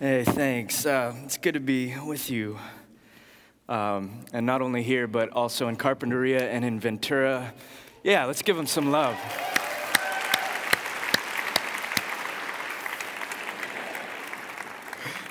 Hey, 0.00 0.22
thanks. 0.22 0.86
Uh, 0.86 1.12
it's 1.24 1.38
good 1.38 1.54
to 1.54 1.60
be 1.60 1.92
with 1.98 2.30
you. 2.30 2.56
Um, 3.68 4.20
and 4.32 4.46
not 4.46 4.62
only 4.62 4.84
here, 4.84 5.08
but 5.08 5.30
also 5.30 5.66
in 5.66 5.74
Carpinteria 5.74 6.40
and 6.40 6.64
in 6.64 6.78
Ventura. 6.78 7.52
Yeah, 8.04 8.24
let's 8.26 8.42
give 8.42 8.56
them 8.56 8.68
some 8.68 8.92
love. 8.92 9.16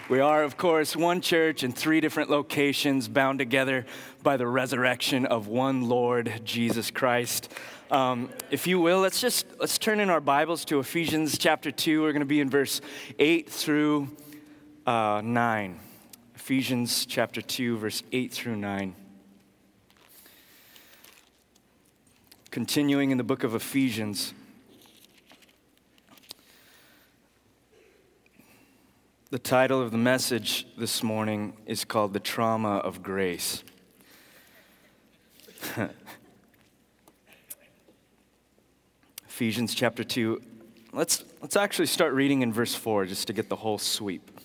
We 0.10 0.20
are, 0.20 0.44
of 0.44 0.58
course, 0.58 0.98
one 0.98 1.22
church 1.22 1.64
in 1.64 1.72
three 1.72 2.02
different 2.02 2.30
locations 2.30 3.08
bound 3.08 3.40
together 3.40 3.86
by 4.22 4.36
the 4.36 4.48
resurrection 4.48 5.26
of 5.26 5.48
one 5.48 5.88
Lord, 5.88 6.42
Jesus 6.44 6.92
Christ. 6.92 7.54
Um, 7.90 8.30
if 8.52 8.68
you 8.68 8.82
will, 8.82 9.00
let's 9.00 9.22
just 9.22 9.46
let's 9.62 9.78
turn 9.78 10.02
in 10.02 10.10
our 10.10 10.20
Bibles 10.20 10.66
to 10.66 10.80
Ephesians 10.80 11.38
chapter 11.38 11.72
2. 11.72 12.02
We're 12.02 12.12
going 12.12 12.20
to 12.20 12.26
be 12.26 12.42
in 12.42 12.50
verse 12.50 12.82
8 13.18 13.50
through 13.50 14.10
uh, 14.88 15.22
9. 15.24 15.80
Ephesians 16.36 17.06
chapter 17.06 17.42
2, 17.42 17.78
verse 17.78 18.02
8 18.14 18.32
through 18.32 18.56
9. 18.56 18.96
Continuing 22.52 23.12
in 23.12 23.18
the 23.18 23.24
book 23.24 23.44
of 23.44 23.54
Ephesians. 23.54 24.34
The 29.30 29.40
title 29.40 29.82
of 29.82 29.92
the 29.92 29.98
message 29.98 30.66
this 30.78 31.04
morning 31.04 31.58
is 31.66 31.84
called 31.84 32.14
The 32.14 32.22
Trauma 32.22 32.78
of 32.78 33.04
Grace. 33.04 33.66
Ephesians 39.28 39.76
chapter 39.76 40.06
2. 40.06 40.42
Let's, 40.94 41.26
let's 41.42 41.58
actually 41.58 41.88
start 41.88 42.14
reading 42.14 42.42
in 42.42 42.54
verse 42.54 42.74
4 42.74 43.06
just 43.06 43.28
to 43.28 43.34
get 43.34 43.50
the 43.50 43.58
whole 43.58 43.78
sweep. 43.78 44.37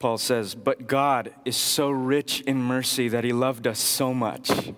Paul 0.00 0.18
says, 0.18 0.56
But 0.56 0.88
God 0.88 1.32
is 1.44 1.56
so 1.56 1.90
rich 1.90 2.40
in 2.40 2.60
mercy 2.60 3.08
that 3.08 3.22
he 3.22 3.32
loved 3.32 3.68
us 3.68 3.78
so 3.78 4.12
much 4.12 4.72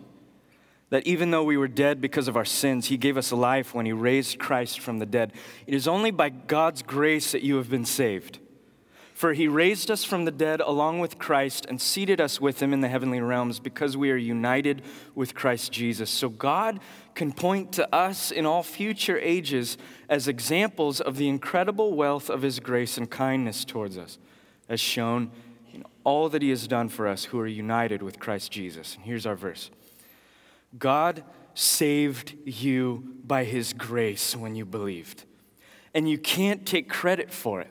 that 0.92 1.06
even 1.06 1.30
though 1.30 1.42
we 1.42 1.56
were 1.56 1.68
dead 1.68 2.02
because 2.02 2.28
of 2.28 2.36
our 2.36 2.44
sins, 2.44 2.88
He 2.88 2.98
gave 2.98 3.16
us 3.16 3.32
life 3.32 3.74
when 3.74 3.86
He 3.86 3.92
raised 3.92 4.38
Christ 4.38 4.78
from 4.78 4.98
the 4.98 5.06
dead. 5.06 5.32
It 5.66 5.72
is 5.72 5.88
only 5.88 6.10
by 6.10 6.28
God's 6.28 6.82
grace 6.82 7.32
that 7.32 7.40
you 7.40 7.56
have 7.56 7.70
been 7.70 7.86
saved. 7.86 8.40
For 9.14 9.32
He 9.32 9.48
raised 9.48 9.90
us 9.90 10.04
from 10.04 10.26
the 10.26 10.30
dead 10.30 10.60
along 10.60 11.00
with 11.00 11.18
Christ 11.18 11.64
and 11.64 11.80
seated 11.80 12.20
us 12.20 12.42
with 12.42 12.60
Him 12.60 12.74
in 12.74 12.82
the 12.82 12.90
heavenly 12.90 13.22
realms 13.22 13.58
because 13.58 13.96
we 13.96 14.10
are 14.10 14.16
united 14.16 14.82
with 15.14 15.34
Christ 15.34 15.72
Jesus. 15.72 16.10
So 16.10 16.28
God 16.28 16.78
can 17.14 17.32
point 17.32 17.72
to 17.72 17.94
us 17.94 18.30
in 18.30 18.44
all 18.44 18.62
future 18.62 19.18
ages 19.18 19.78
as 20.10 20.28
examples 20.28 21.00
of 21.00 21.16
the 21.16 21.28
incredible 21.28 21.94
wealth 21.94 22.28
of 22.28 22.42
His 22.42 22.60
grace 22.60 22.98
and 22.98 23.10
kindness 23.10 23.64
towards 23.64 23.96
us, 23.96 24.18
as 24.68 24.80
shown 24.80 25.30
in 25.72 25.84
all 26.04 26.28
that 26.28 26.42
He 26.42 26.50
has 26.50 26.66
done 26.66 26.88
for 26.88 27.06
us 27.06 27.24
who 27.24 27.38
are 27.40 27.46
united 27.46 28.02
with 28.02 28.18
Christ 28.18 28.52
Jesus. 28.52 28.96
And 28.96 29.04
here's 29.04 29.26
our 29.26 29.36
verse. 29.36 29.70
God 30.78 31.24
saved 31.54 32.34
you 32.44 33.16
by 33.24 33.44
his 33.44 33.72
grace 33.72 34.34
when 34.34 34.54
you 34.54 34.64
believed. 34.64 35.24
And 35.94 36.08
you 36.08 36.18
can't 36.18 36.66
take 36.66 36.88
credit 36.88 37.30
for 37.30 37.60
it. 37.60 37.70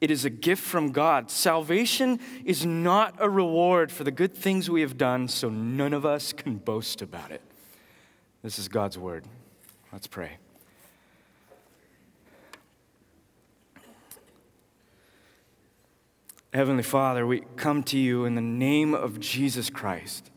It 0.00 0.10
is 0.10 0.26
a 0.26 0.30
gift 0.30 0.62
from 0.62 0.92
God. 0.92 1.30
Salvation 1.30 2.20
is 2.44 2.66
not 2.66 3.14
a 3.18 3.30
reward 3.30 3.90
for 3.90 4.04
the 4.04 4.10
good 4.10 4.34
things 4.34 4.68
we 4.68 4.82
have 4.82 4.98
done, 4.98 5.26
so 5.26 5.48
none 5.48 5.94
of 5.94 6.04
us 6.04 6.34
can 6.34 6.56
boast 6.56 7.00
about 7.00 7.30
it. 7.30 7.40
This 8.42 8.58
is 8.58 8.68
God's 8.68 8.98
word. 8.98 9.24
Let's 9.90 10.06
pray. 10.06 10.36
Heavenly 16.52 16.82
Father, 16.82 17.26
we 17.26 17.42
come 17.56 17.82
to 17.84 17.98
you 17.98 18.24
in 18.24 18.34
the 18.34 18.40
name 18.40 18.94
of 18.94 19.20
Jesus 19.20 19.68
Christ 19.68 20.30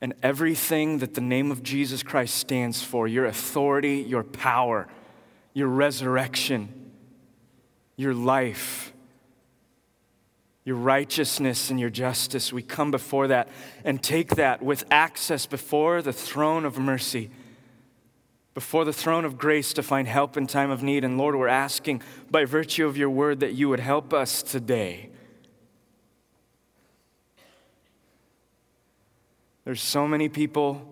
and 0.00 0.14
everything 0.20 0.98
that 0.98 1.14
the 1.14 1.20
name 1.20 1.52
of 1.52 1.62
Jesus 1.62 2.02
Christ 2.02 2.34
stands 2.34 2.82
for 2.82 3.06
your 3.06 3.24
authority, 3.24 3.96
your 3.96 4.24
power, 4.24 4.88
your 5.54 5.68
resurrection, 5.68 6.90
your 7.96 8.12
life, 8.12 8.92
your 10.64 10.76
righteousness, 10.76 11.70
and 11.70 11.78
your 11.78 11.90
justice. 11.90 12.52
We 12.52 12.62
come 12.62 12.90
before 12.90 13.28
that 13.28 13.48
and 13.84 14.02
take 14.02 14.36
that 14.36 14.62
with 14.62 14.84
access 14.90 15.46
before 15.46 16.02
the 16.02 16.12
throne 16.12 16.64
of 16.64 16.78
mercy. 16.78 17.30
Before 18.54 18.84
the 18.84 18.92
throne 18.92 19.24
of 19.24 19.38
grace 19.38 19.72
to 19.74 19.82
find 19.82 20.06
help 20.06 20.36
in 20.36 20.46
time 20.46 20.70
of 20.70 20.82
need. 20.82 21.04
And 21.04 21.16
Lord, 21.16 21.34
we're 21.34 21.48
asking 21.48 22.02
by 22.30 22.44
virtue 22.44 22.86
of 22.86 22.96
your 22.96 23.10
word 23.10 23.40
that 23.40 23.54
you 23.54 23.68
would 23.68 23.80
help 23.80 24.12
us 24.12 24.42
today 24.42 25.10
There's 29.64 29.82
so 29.82 30.08
many 30.08 30.28
people 30.28 30.88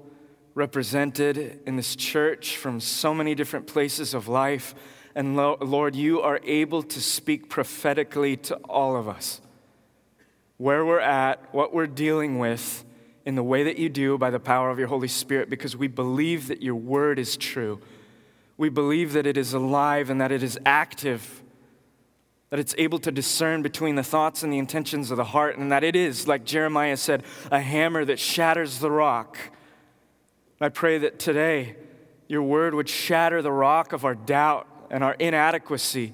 represented 0.54 1.60
in 1.66 1.76
this 1.76 1.96
church 1.96 2.56
from 2.56 2.80
so 2.80 3.12
many 3.12 3.34
different 3.34 3.66
places 3.66 4.14
of 4.14 4.28
life. 4.28 4.74
And 5.14 5.36
Lord, 5.36 5.96
you 5.96 6.20
are 6.20 6.40
able 6.44 6.82
to 6.84 7.00
speak 7.00 7.48
prophetically 7.48 8.36
to 8.36 8.56
all 8.68 8.96
of 8.96 9.08
us. 9.08 9.40
Where 10.56 10.84
we're 10.84 11.00
at, 11.00 11.52
what 11.52 11.74
we're 11.74 11.88
dealing 11.88 12.38
with, 12.38 12.84
in 13.30 13.36
the 13.36 13.42
way 13.42 13.62
that 13.62 13.78
you 13.78 13.88
do 13.88 14.18
by 14.18 14.28
the 14.28 14.38
power 14.38 14.68
of 14.68 14.78
your 14.78 14.88
Holy 14.88 15.08
Spirit, 15.08 15.48
because 15.48 15.76
we 15.76 15.88
believe 15.88 16.48
that 16.48 16.62
your 16.62 16.74
word 16.74 17.18
is 17.18 17.36
true. 17.36 17.80
We 18.58 18.68
believe 18.68 19.14
that 19.14 19.24
it 19.24 19.36
is 19.36 19.54
alive 19.54 20.10
and 20.10 20.20
that 20.20 20.30
it 20.30 20.42
is 20.42 20.58
active 20.66 21.42
that 22.50 22.58
it's 22.58 22.74
able 22.78 22.98
to 22.98 23.12
discern 23.12 23.62
between 23.62 23.94
the 23.94 24.02
thoughts 24.02 24.42
and 24.42 24.52
the 24.52 24.58
intentions 24.58 25.12
of 25.12 25.16
the 25.16 25.24
heart, 25.24 25.56
and 25.56 25.70
that 25.70 25.84
it 25.84 25.94
is, 25.94 26.26
like 26.26 26.44
Jeremiah 26.44 26.96
said, 26.96 27.22
a 27.50 27.60
hammer 27.60 28.04
that 28.04 28.18
shatters 28.18 28.80
the 28.80 28.90
rock. 28.90 29.38
I 30.60 30.68
pray 30.68 30.98
that 30.98 31.18
today 31.18 31.76
your 32.28 32.42
word 32.42 32.74
would 32.74 32.88
shatter 32.88 33.40
the 33.40 33.52
rock 33.52 33.92
of 33.92 34.04
our 34.04 34.16
doubt 34.16 34.66
and 34.90 35.02
our 35.04 35.14
inadequacy. 35.14 36.12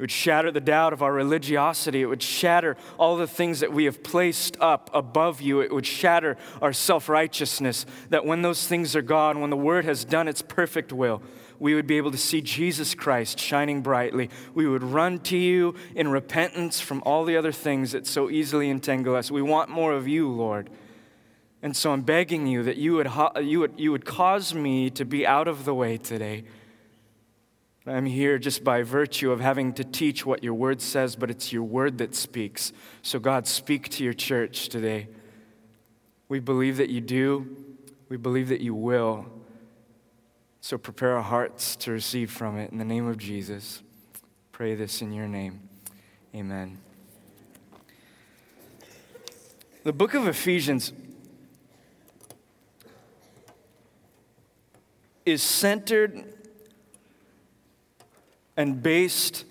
It 0.00 0.04
would 0.04 0.10
shatter 0.10 0.50
the 0.50 0.62
doubt 0.62 0.94
of 0.94 1.02
our 1.02 1.12
religiosity. 1.12 2.00
It 2.00 2.06
would 2.06 2.22
shatter 2.22 2.78
all 2.96 3.18
the 3.18 3.26
things 3.26 3.60
that 3.60 3.70
we 3.70 3.84
have 3.84 4.02
placed 4.02 4.56
up 4.58 4.88
above 4.94 5.42
you. 5.42 5.60
It 5.60 5.74
would 5.74 5.84
shatter 5.84 6.38
our 6.62 6.72
self 6.72 7.10
righteousness. 7.10 7.84
That 8.08 8.24
when 8.24 8.40
those 8.40 8.66
things 8.66 8.96
are 8.96 9.02
gone, 9.02 9.42
when 9.42 9.50
the 9.50 9.58
Word 9.58 9.84
has 9.84 10.06
done 10.06 10.26
its 10.26 10.40
perfect 10.40 10.90
will, 10.90 11.20
we 11.58 11.74
would 11.74 11.86
be 11.86 11.98
able 11.98 12.12
to 12.12 12.16
see 12.16 12.40
Jesus 12.40 12.94
Christ 12.94 13.38
shining 13.38 13.82
brightly. 13.82 14.30
We 14.54 14.66
would 14.66 14.82
run 14.82 15.18
to 15.18 15.36
you 15.36 15.74
in 15.94 16.08
repentance 16.08 16.80
from 16.80 17.02
all 17.04 17.26
the 17.26 17.36
other 17.36 17.52
things 17.52 17.92
that 17.92 18.06
so 18.06 18.30
easily 18.30 18.70
entangle 18.70 19.14
us. 19.14 19.30
We 19.30 19.42
want 19.42 19.68
more 19.68 19.92
of 19.92 20.08
you, 20.08 20.30
Lord. 20.30 20.70
And 21.60 21.76
so 21.76 21.92
I'm 21.92 22.00
begging 22.00 22.46
you 22.46 22.62
that 22.62 22.78
you 22.78 22.94
would, 22.94 23.10
you 23.42 23.60
would, 23.60 23.74
you 23.76 23.92
would 23.92 24.06
cause 24.06 24.54
me 24.54 24.88
to 24.88 25.04
be 25.04 25.26
out 25.26 25.46
of 25.46 25.66
the 25.66 25.74
way 25.74 25.98
today 25.98 26.44
I'm 27.86 28.04
here 28.04 28.38
just 28.38 28.62
by 28.62 28.82
virtue 28.82 29.32
of 29.32 29.40
having 29.40 29.72
to 29.74 29.84
teach 29.84 30.26
what 30.26 30.44
your 30.44 30.52
word 30.52 30.82
says, 30.82 31.16
but 31.16 31.30
it's 31.30 31.50
your 31.50 31.62
word 31.62 31.98
that 31.98 32.14
speaks. 32.14 32.72
So, 33.00 33.18
God, 33.18 33.46
speak 33.46 33.88
to 33.90 34.04
your 34.04 34.12
church 34.12 34.68
today. 34.68 35.08
We 36.28 36.40
believe 36.40 36.76
that 36.76 36.90
you 36.90 37.00
do, 37.00 37.56
we 38.08 38.18
believe 38.18 38.48
that 38.48 38.60
you 38.60 38.74
will. 38.74 39.26
So, 40.60 40.76
prepare 40.76 41.16
our 41.16 41.22
hearts 41.22 41.74
to 41.76 41.90
receive 41.90 42.30
from 42.30 42.58
it. 42.58 42.70
In 42.70 42.76
the 42.76 42.84
name 42.84 43.08
of 43.08 43.16
Jesus, 43.16 43.82
pray 44.52 44.74
this 44.74 45.00
in 45.00 45.12
your 45.12 45.26
name. 45.26 45.60
Amen. 46.34 46.78
The 49.84 49.94
book 49.94 50.12
of 50.12 50.28
Ephesians 50.28 50.92
is 55.24 55.42
centered 55.42 56.39
and 58.60 58.82
based 58.82 59.46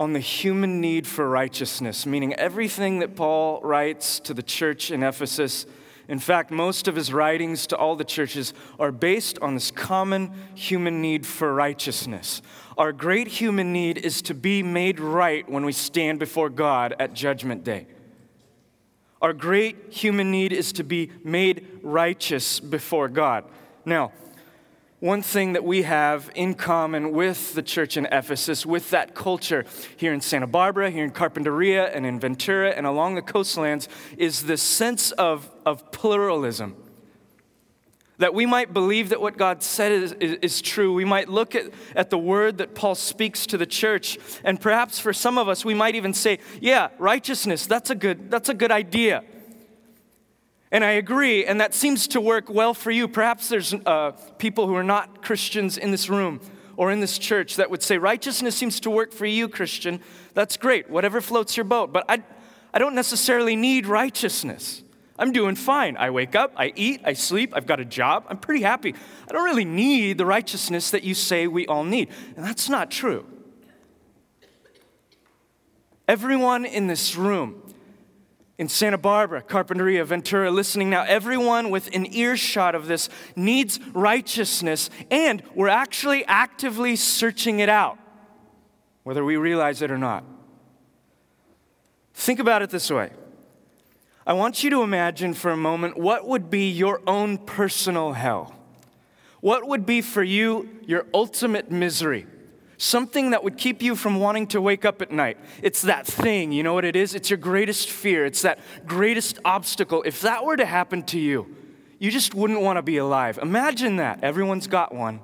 on 0.00 0.14
the 0.14 0.18
human 0.18 0.80
need 0.80 1.06
for 1.06 1.28
righteousness, 1.28 2.04
meaning 2.04 2.34
everything 2.34 2.98
that 2.98 3.14
Paul 3.14 3.60
writes 3.62 4.18
to 4.18 4.34
the 4.34 4.42
church 4.42 4.90
in 4.90 5.04
Ephesus. 5.04 5.64
In 6.08 6.18
fact, 6.18 6.50
most 6.50 6.88
of 6.88 6.96
his 6.96 7.12
writings 7.12 7.68
to 7.68 7.76
all 7.76 7.94
the 7.94 8.04
churches 8.04 8.52
are 8.80 8.90
based 8.90 9.38
on 9.38 9.54
this 9.54 9.70
common 9.70 10.32
human 10.56 11.00
need 11.00 11.24
for 11.24 11.54
righteousness. 11.54 12.42
Our 12.76 12.92
great 12.92 13.28
human 13.28 13.72
need 13.72 13.98
is 13.98 14.22
to 14.22 14.34
be 14.34 14.64
made 14.64 14.98
right 14.98 15.48
when 15.48 15.64
we 15.64 15.70
stand 15.70 16.18
before 16.18 16.50
God 16.50 16.96
at 16.98 17.14
Judgment 17.14 17.62
Day. 17.62 17.86
Our 19.22 19.32
great 19.32 19.92
human 19.92 20.32
need 20.32 20.52
is 20.52 20.72
to 20.72 20.82
be 20.82 21.12
made 21.22 21.64
righteous 21.80 22.58
before 22.58 23.08
God. 23.08 23.44
Now, 23.84 24.10
one 25.04 25.20
thing 25.20 25.52
that 25.52 25.62
we 25.62 25.82
have 25.82 26.30
in 26.34 26.54
common 26.54 27.12
with 27.12 27.52
the 27.52 27.62
church 27.62 27.98
in 27.98 28.06
Ephesus, 28.06 28.64
with 28.64 28.88
that 28.88 29.14
culture 29.14 29.66
here 29.98 30.14
in 30.14 30.20
Santa 30.22 30.46
Barbara, 30.46 30.90
here 30.90 31.04
in 31.04 31.10
Carpinteria, 31.10 31.94
and 31.94 32.06
in 32.06 32.18
Ventura, 32.18 32.70
and 32.70 32.86
along 32.86 33.14
the 33.14 33.20
coastlands, 33.20 33.86
is 34.16 34.44
this 34.44 34.62
sense 34.62 35.12
of 35.12 35.50
of 35.66 35.92
pluralism. 35.92 36.74
That 38.16 38.32
we 38.32 38.46
might 38.46 38.72
believe 38.72 39.10
that 39.10 39.20
what 39.20 39.36
God 39.36 39.62
said 39.62 39.92
is, 39.92 40.12
is, 40.12 40.38
is, 40.40 40.62
true. 40.62 40.94
We 40.94 41.04
might 41.04 41.28
look 41.28 41.54
at, 41.54 41.66
at 41.94 42.08
the 42.08 42.16
word 42.16 42.56
that 42.58 42.74
Paul 42.74 42.94
speaks 42.94 43.44
to 43.48 43.58
the 43.58 43.66
church, 43.66 44.16
and 44.42 44.58
perhaps 44.58 44.98
for 44.98 45.12
some 45.12 45.36
of 45.36 45.50
us, 45.50 45.66
we 45.66 45.74
might 45.74 45.96
even 45.96 46.14
say, 46.14 46.38
Yeah, 46.62 46.88
righteousness, 46.98 47.66
that's 47.66 47.90
a 47.90 47.94
good, 47.94 48.30
that's 48.30 48.48
a 48.48 48.54
good 48.54 48.72
idea. 48.72 49.22
And 50.74 50.82
I 50.82 50.90
agree, 50.90 51.46
and 51.46 51.60
that 51.60 51.72
seems 51.72 52.08
to 52.08 52.20
work 52.20 52.50
well 52.50 52.74
for 52.74 52.90
you. 52.90 53.06
Perhaps 53.06 53.48
there's 53.48 53.72
uh, 53.72 54.10
people 54.38 54.66
who 54.66 54.74
are 54.74 54.82
not 54.82 55.22
Christians 55.22 55.78
in 55.78 55.92
this 55.92 56.08
room 56.08 56.40
or 56.76 56.90
in 56.90 56.98
this 56.98 57.16
church 57.16 57.54
that 57.56 57.70
would 57.70 57.80
say, 57.80 57.96
Righteousness 57.96 58.56
seems 58.56 58.80
to 58.80 58.90
work 58.90 59.12
for 59.12 59.24
you, 59.24 59.48
Christian. 59.48 60.00
That's 60.32 60.56
great, 60.56 60.90
whatever 60.90 61.20
floats 61.20 61.56
your 61.56 61.62
boat. 61.62 61.92
But 61.92 62.06
I, 62.08 62.24
I 62.72 62.80
don't 62.80 62.96
necessarily 62.96 63.54
need 63.54 63.86
righteousness. 63.86 64.82
I'm 65.16 65.30
doing 65.30 65.54
fine. 65.54 65.96
I 65.96 66.10
wake 66.10 66.34
up, 66.34 66.52
I 66.56 66.72
eat, 66.74 67.02
I 67.04 67.12
sleep, 67.12 67.52
I've 67.54 67.66
got 67.66 67.78
a 67.78 67.84
job, 67.84 68.24
I'm 68.28 68.38
pretty 68.38 68.64
happy. 68.64 68.96
I 69.28 69.32
don't 69.32 69.44
really 69.44 69.64
need 69.64 70.18
the 70.18 70.26
righteousness 70.26 70.90
that 70.90 71.04
you 71.04 71.14
say 71.14 71.46
we 71.46 71.68
all 71.68 71.84
need. 71.84 72.08
And 72.34 72.44
that's 72.44 72.68
not 72.68 72.90
true. 72.90 73.24
Everyone 76.08 76.64
in 76.64 76.88
this 76.88 77.14
room, 77.14 77.63
in 78.56 78.68
Santa 78.68 78.98
Barbara, 78.98 79.42
Carpinteria, 79.42 80.04
Ventura, 80.04 80.50
listening 80.50 80.88
now, 80.88 81.02
everyone 81.02 81.70
with 81.70 81.94
an 81.94 82.06
earshot 82.06 82.74
of 82.74 82.86
this 82.86 83.08
needs 83.34 83.80
righteousness, 83.92 84.90
and 85.10 85.42
we're 85.54 85.68
actually 85.68 86.24
actively 86.26 86.94
searching 86.94 87.58
it 87.58 87.68
out, 87.68 87.98
whether 89.02 89.24
we 89.24 89.36
realize 89.36 89.82
it 89.82 89.90
or 89.90 89.98
not. 89.98 90.24
Think 92.14 92.38
about 92.38 92.62
it 92.62 92.70
this 92.70 92.90
way 92.90 93.10
I 94.26 94.32
want 94.32 94.62
you 94.62 94.70
to 94.70 94.82
imagine 94.82 95.34
for 95.34 95.50
a 95.50 95.56
moment 95.56 95.98
what 95.98 96.26
would 96.26 96.48
be 96.48 96.70
your 96.70 97.00
own 97.06 97.38
personal 97.38 98.12
hell. 98.12 98.54
What 99.40 99.68
would 99.68 99.84
be 99.84 100.00
for 100.00 100.22
you 100.22 100.80
your 100.86 101.06
ultimate 101.12 101.70
misery? 101.70 102.26
Something 102.76 103.30
that 103.30 103.44
would 103.44 103.56
keep 103.56 103.82
you 103.82 103.94
from 103.94 104.18
wanting 104.18 104.46
to 104.48 104.60
wake 104.60 104.84
up 104.84 105.00
at 105.00 105.10
night. 105.10 105.38
It's 105.62 105.82
that 105.82 106.06
thing, 106.06 106.52
you 106.52 106.62
know 106.62 106.74
what 106.74 106.84
it 106.84 106.96
is? 106.96 107.14
It's 107.14 107.30
your 107.30 107.36
greatest 107.36 107.88
fear. 107.90 108.24
It's 108.24 108.42
that 108.42 108.58
greatest 108.86 109.38
obstacle. 109.44 110.02
If 110.04 110.20
that 110.22 110.44
were 110.44 110.56
to 110.56 110.66
happen 110.66 111.02
to 111.04 111.18
you, 111.18 111.54
you 111.98 112.10
just 112.10 112.34
wouldn't 112.34 112.60
want 112.60 112.76
to 112.76 112.82
be 112.82 112.96
alive. 112.96 113.38
Imagine 113.40 113.96
that. 113.96 114.22
Everyone's 114.22 114.66
got 114.66 114.94
one. 114.94 115.20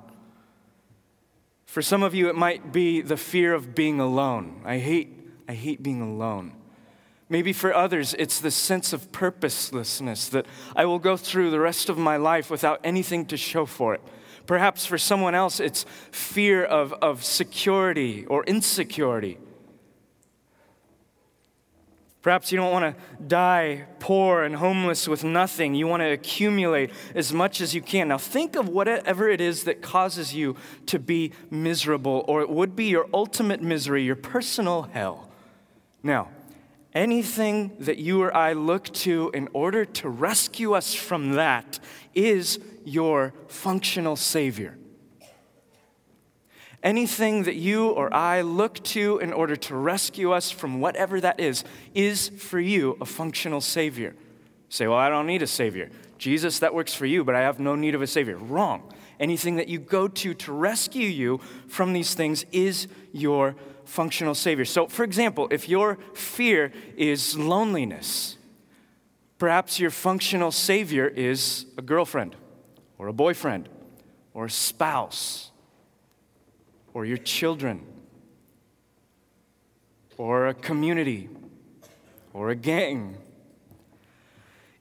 For 1.65 1.81
some 1.81 2.03
of 2.03 2.13
you, 2.13 2.27
it 2.27 2.35
might 2.35 2.71
be 2.73 3.01
the 3.01 3.17
fear 3.17 3.53
of 3.53 3.75
being 3.75 3.99
alone. 3.99 4.61
I 4.65 4.79
hate, 4.79 5.17
I 5.47 5.53
hate 5.53 5.81
being 5.81 6.01
alone. 6.01 6.53
Maybe 7.29 7.53
for 7.53 7.73
others, 7.73 8.13
it's 8.19 8.41
the 8.41 8.51
sense 8.51 8.91
of 8.91 9.13
purposelessness 9.13 10.27
that 10.29 10.45
I 10.75 10.83
will 10.83 10.99
go 10.99 11.15
through 11.15 11.49
the 11.49 11.61
rest 11.61 11.87
of 11.87 11.97
my 11.97 12.17
life 12.17 12.49
without 12.49 12.81
anything 12.83 13.25
to 13.27 13.37
show 13.37 13.65
for 13.65 13.93
it. 13.93 14.01
Perhaps 14.51 14.85
for 14.85 14.97
someone 14.97 15.33
else, 15.33 15.61
it's 15.61 15.85
fear 16.11 16.61
of, 16.61 16.91
of 17.01 17.23
security 17.23 18.25
or 18.25 18.43
insecurity. 18.43 19.37
Perhaps 22.21 22.51
you 22.51 22.57
don't 22.57 22.73
want 22.73 22.97
to 22.97 23.23
die 23.23 23.85
poor 23.99 24.43
and 24.43 24.57
homeless 24.57 25.07
with 25.07 25.23
nothing. 25.23 25.73
You 25.73 25.87
want 25.87 26.01
to 26.01 26.11
accumulate 26.11 26.91
as 27.15 27.31
much 27.31 27.61
as 27.61 27.73
you 27.73 27.81
can. 27.81 28.09
Now, 28.09 28.17
think 28.17 28.57
of 28.57 28.67
whatever 28.67 29.29
it 29.29 29.39
is 29.39 29.63
that 29.63 29.81
causes 29.81 30.35
you 30.35 30.57
to 30.87 30.99
be 30.99 31.31
miserable, 31.49 32.25
or 32.27 32.41
it 32.41 32.49
would 32.49 32.75
be 32.75 32.87
your 32.87 33.07
ultimate 33.13 33.61
misery, 33.61 34.03
your 34.03 34.17
personal 34.17 34.81
hell. 34.91 35.31
Now, 36.03 36.27
anything 36.93 37.71
that 37.79 37.97
you 37.97 38.21
or 38.21 38.35
I 38.35 38.53
look 38.53 38.85
to 38.93 39.31
in 39.33 39.49
order 39.53 39.85
to 39.85 40.09
rescue 40.09 40.73
us 40.73 40.93
from 40.93 41.33
that 41.33 41.79
is 42.13 42.59
your 42.83 43.33
functional 43.47 44.15
Savior. 44.15 44.77
Anything 46.83 47.43
that 47.43 47.55
you 47.55 47.89
or 47.89 48.11
I 48.13 48.41
look 48.41 48.83
to 48.85 49.19
in 49.19 49.31
order 49.33 49.55
to 49.55 49.75
rescue 49.75 50.31
us 50.31 50.49
from 50.49 50.81
whatever 50.81 51.21
that 51.21 51.39
is, 51.39 51.63
is 51.93 52.29
for 52.29 52.59
you 52.59 52.97
a 52.99 53.05
functional 53.05 53.61
Savior. 53.61 54.15
Say, 54.69 54.87
well, 54.87 54.97
I 54.97 55.09
don't 55.09 55.27
need 55.27 55.43
a 55.43 55.47
Savior. 55.47 55.89
Jesus, 56.17 56.59
that 56.59 56.73
works 56.73 56.93
for 56.93 57.05
you, 57.05 57.23
but 57.23 57.35
I 57.35 57.41
have 57.41 57.59
no 57.59 57.75
need 57.75 57.93
of 57.93 58.01
a 58.01 58.07
Savior. 58.07 58.37
Wrong. 58.37 58.91
Anything 59.21 59.55
that 59.57 59.67
you 59.67 59.77
go 59.77 60.07
to 60.07 60.33
to 60.33 60.51
rescue 60.51 61.07
you 61.07 61.39
from 61.67 61.93
these 61.93 62.15
things 62.15 62.43
is 62.51 62.87
your 63.13 63.55
functional 63.85 64.33
Savior. 64.33 64.65
So, 64.65 64.87
for 64.87 65.03
example, 65.03 65.47
if 65.51 65.69
your 65.69 65.99
fear 66.15 66.73
is 66.97 67.37
loneliness, 67.37 68.37
perhaps 69.37 69.79
your 69.79 69.91
functional 69.91 70.51
Savior 70.51 71.07
is 71.07 71.67
a 71.77 71.83
girlfriend 71.83 72.35
or 72.97 73.07
a 73.07 73.13
boyfriend 73.13 73.69
or 74.33 74.45
a 74.45 74.49
spouse 74.49 75.51
or 76.93 77.05
your 77.05 77.17
children 77.17 77.85
or 80.17 80.47
a 80.47 80.53
community 80.55 81.29
or 82.33 82.49
a 82.49 82.55
gang 82.55 83.17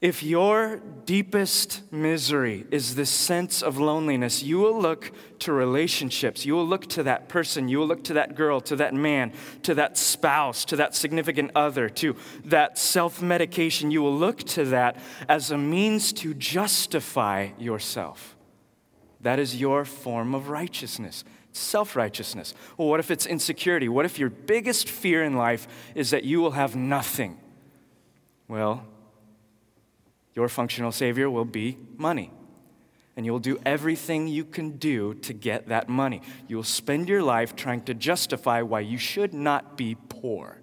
if 0.01 0.23
your 0.23 0.81
deepest 1.05 1.83
misery 1.93 2.65
is 2.71 2.95
this 2.95 3.11
sense 3.11 3.63
of 3.63 3.77
loneliness, 3.77 4.43
you 4.43 4.59
will 4.59 4.81
look 4.81 5.13
to 5.41 5.53
relationships. 5.53 6.47
You 6.47 6.55
will 6.55 6.67
look 6.67 6.87
to 6.91 7.03
that 7.03 7.29
person. 7.29 7.69
You 7.69 7.81
will 7.81 7.87
look 7.87 8.05
to 8.05 8.15
that 8.15 8.35
girl, 8.35 8.63
to 8.63 8.77
that 8.77 8.95
man, 8.95 9.33
to 9.63 9.75
that 9.75 9.99
spouse, 9.99 10.65
to 10.67 10.77
that 10.77 10.95
significant 10.95 11.51
other, 11.55 11.91
to 11.91 12.17
that 12.47 12.79
self 12.79 13.21
medication. 13.21 13.91
You 13.91 14.01
will 14.01 14.17
look 14.17 14.39
to 14.45 14.65
that 14.67 14.97
as 15.29 15.51
a 15.51 15.59
means 15.59 16.15
to 16.15 16.33
justify 16.33 17.51
yourself. 17.59 18.37
That 19.21 19.39
is 19.39 19.61
your 19.61 19.85
form 19.85 20.35
of 20.35 20.49
righteousness. 20.49 21.25
Self 21.53 21.95
righteousness. 21.95 22.55
Well, 22.79 22.89
what 22.89 23.01
if 23.01 23.11
it's 23.11 23.27
insecurity? 23.27 23.89
What 23.91 24.07
if 24.07 24.19
your 24.19 24.31
biggest 24.31 24.89
fear 24.89 25.23
in 25.23 25.35
life 25.35 25.69
is 25.95 26.09
that 26.11 26.25
you 26.25 26.41
will 26.41 26.53
have 26.53 26.75
nothing? 26.75 27.39
Well, 28.49 28.87
your 30.35 30.49
functional 30.49 30.93
savior 30.93 31.31
will 31.31 31.45
be 31.45 31.79
money. 31.97 32.33
And 33.17 33.27
you'll 33.27 33.39
do 33.39 33.59
everything 33.67 34.29
you 34.29 34.45
can 34.45 34.79
do 34.79 35.15
to 35.15 35.33
get 35.33 35.69
that 35.69 35.89
money. 35.89 36.23
You'll 36.49 36.63
spend 36.63 37.09
your 37.09 37.23
life 37.23 37.57
trying 37.57 37.83
to 37.83 37.95
justify 37.95 38.63
why 38.63 38.81
you 38.81 38.99
should 38.99 39.35
not 39.35 39.77
be 39.77 39.97
poor. 40.09 40.63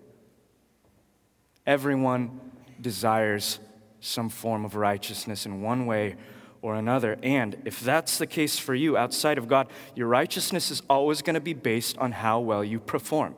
Everyone 1.65 2.39
desires 2.79 3.59
some 3.99 4.29
form 4.29 4.63
of 4.63 4.75
righteousness 4.75 5.45
in 5.45 5.61
one 5.61 5.85
way 5.85 6.15
or 6.61 6.75
another. 6.75 7.17
And 7.21 7.57
if 7.65 7.81
that's 7.81 8.17
the 8.17 8.27
case 8.27 8.57
for 8.57 8.73
you 8.73 8.97
outside 8.97 9.37
of 9.37 9.47
God, 9.47 9.67
your 9.95 10.07
righteousness 10.07 10.71
is 10.71 10.81
always 10.89 11.21
going 11.21 11.35
to 11.35 11.41
be 11.41 11.53
based 11.53 11.97
on 11.97 12.13
how 12.13 12.39
well 12.39 12.63
you 12.63 12.79
perform 12.79 13.35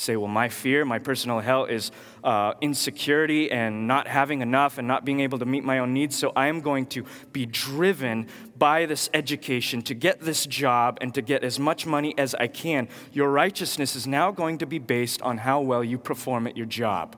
say, 0.00 0.16
well, 0.16 0.28
my 0.28 0.48
fear, 0.48 0.84
my 0.84 0.98
personal 0.98 1.40
hell 1.40 1.66
is 1.66 1.92
uh, 2.24 2.54
insecurity 2.60 3.50
and 3.50 3.86
not 3.86 4.06
having 4.06 4.40
enough 4.40 4.78
and 4.78 4.88
not 4.88 5.04
being 5.04 5.20
able 5.20 5.38
to 5.38 5.44
meet 5.44 5.62
my 5.62 5.78
own 5.78 5.92
needs. 5.92 6.16
So 6.16 6.32
I 6.34 6.48
am 6.48 6.60
going 6.60 6.86
to 6.86 7.04
be 7.32 7.46
driven 7.46 8.26
by 8.56 8.86
this 8.86 9.10
education 9.12 9.82
to 9.82 9.94
get 9.94 10.20
this 10.20 10.46
job 10.46 10.98
and 11.00 11.14
to 11.14 11.22
get 11.22 11.44
as 11.44 11.58
much 11.58 11.86
money 11.86 12.14
as 12.16 12.34
I 12.34 12.46
can. 12.46 12.88
Your 13.12 13.30
righteousness 13.30 13.94
is 13.94 14.06
now 14.06 14.30
going 14.30 14.58
to 14.58 14.66
be 14.66 14.78
based 14.78 15.20
on 15.22 15.38
how 15.38 15.60
well 15.60 15.84
you 15.84 15.98
perform 15.98 16.46
at 16.46 16.56
your 16.56 16.66
job. 16.66 17.16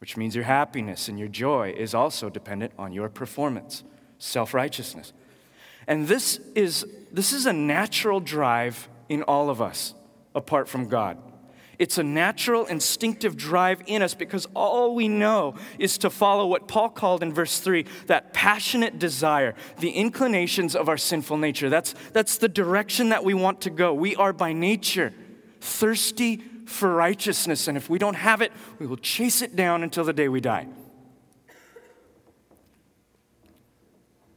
Which 0.00 0.16
means 0.16 0.34
your 0.34 0.44
happiness 0.44 1.08
and 1.08 1.18
your 1.18 1.28
joy 1.28 1.74
is 1.76 1.92
also 1.92 2.30
dependent 2.30 2.72
on 2.78 2.92
your 2.92 3.08
performance, 3.08 3.84
self 4.18 4.54
righteousness. 4.54 5.12
And 5.86 6.06
this 6.06 6.38
is, 6.54 6.86
this 7.10 7.32
is 7.32 7.46
a 7.46 7.52
natural 7.52 8.20
drive 8.20 8.88
in 9.08 9.22
all 9.22 9.50
of 9.50 9.60
us 9.60 9.94
apart 10.38 10.68
from 10.68 10.88
God. 10.88 11.18
It's 11.78 11.96
a 11.96 12.02
natural, 12.02 12.66
instinctive 12.66 13.36
drive 13.36 13.82
in 13.86 14.02
us 14.02 14.14
because 14.14 14.46
all 14.54 14.94
we 14.96 15.06
know 15.06 15.54
is 15.78 15.98
to 15.98 16.10
follow 16.10 16.46
what 16.46 16.66
Paul 16.66 16.88
called 16.88 17.22
in 17.22 17.32
verse 17.32 17.60
3 17.60 17.84
that 18.06 18.32
passionate 18.32 18.98
desire, 18.98 19.54
the 19.78 19.90
inclinations 19.90 20.74
of 20.74 20.88
our 20.88 20.96
sinful 20.96 21.36
nature. 21.36 21.68
That's, 21.68 21.94
that's 22.12 22.38
the 22.38 22.48
direction 22.48 23.10
that 23.10 23.22
we 23.22 23.32
want 23.34 23.60
to 23.60 23.70
go. 23.70 23.94
We 23.94 24.16
are 24.16 24.32
by 24.32 24.52
nature 24.52 25.12
thirsty 25.60 26.42
for 26.66 26.92
righteousness, 26.92 27.68
and 27.68 27.76
if 27.76 27.88
we 27.88 27.98
don't 27.98 28.16
have 28.16 28.42
it, 28.42 28.52
we 28.78 28.86
will 28.86 28.96
chase 28.96 29.40
it 29.40 29.54
down 29.54 29.82
until 29.82 30.04
the 30.04 30.12
day 30.12 30.28
we 30.28 30.40
die. 30.40 30.66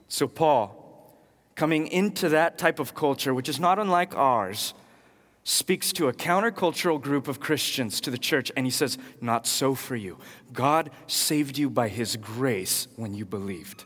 So, 0.08 0.27
Paul, 0.27 0.77
coming 1.55 1.88
into 1.88 2.29
that 2.29 2.58
type 2.58 2.79
of 2.79 2.93
culture, 2.93 3.34
which 3.34 3.50
is 3.50 3.60
not 3.60 3.79
unlike 3.79 4.15
ours, 4.15 4.74
speaks 5.43 5.91
to 5.93 6.07
a 6.07 6.13
countercultural 6.13 7.01
group 7.01 7.27
of 7.27 7.39
Christians 7.39 8.00
to 8.01 8.12
the 8.12 8.17
church, 8.17 8.51
and 8.55 8.65
he 8.65 8.71
says, 8.71 8.98
Not 9.19 9.48
so 9.48 9.75
for 9.75 9.95
you. 9.95 10.17
God 10.53 10.91
saved 11.07 11.57
you 11.57 11.69
by 11.69 11.88
his 11.88 12.15
grace 12.15 12.88
when 12.95 13.13
you 13.13 13.25
believed. 13.25 13.86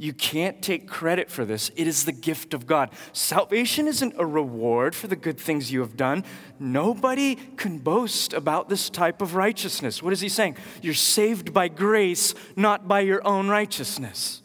You 0.00 0.12
can't 0.12 0.62
take 0.62 0.86
credit 0.86 1.28
for 1.28 1.44
this. 1.44 1.72
It 1.74 1.88
is 1.88 2.04
the 2.04 2.12
gift 2.12 2.54
of 2.54 2.68
God. 2.68 2.90
Salvation 3.12 3.88
isn't 3.88 4.14
a 4.16 4.24
reward 4.24 4.94
for 4.94 5.08
the 5.08 5.16
good 5.16 5.38
things 5.38 5.72
you 5.72 5.80
have 5.80 5.96
done. 5.96 6.24
Nobody 6.60 7.34
can 7.34 7.78
boast 7.78 8.32
about 8.32 8.68
this 8.68 8.88
type 8.88 9.20
of 9.20 9.34
righteousness. 9.34 10.00
What 10.00 10.12
is 10.12 10.20
he 10.20 10.28
saying? 10.28 10.56
You're 10.82 10.94
saved 10.94 11.52
by 11.52 11.66
grace, 11.66 12.32
not 12.54 12.86
by 12.86 13.00
your 13.00 13.26
own 13.26 13.48
righteousness. 13.48 14.40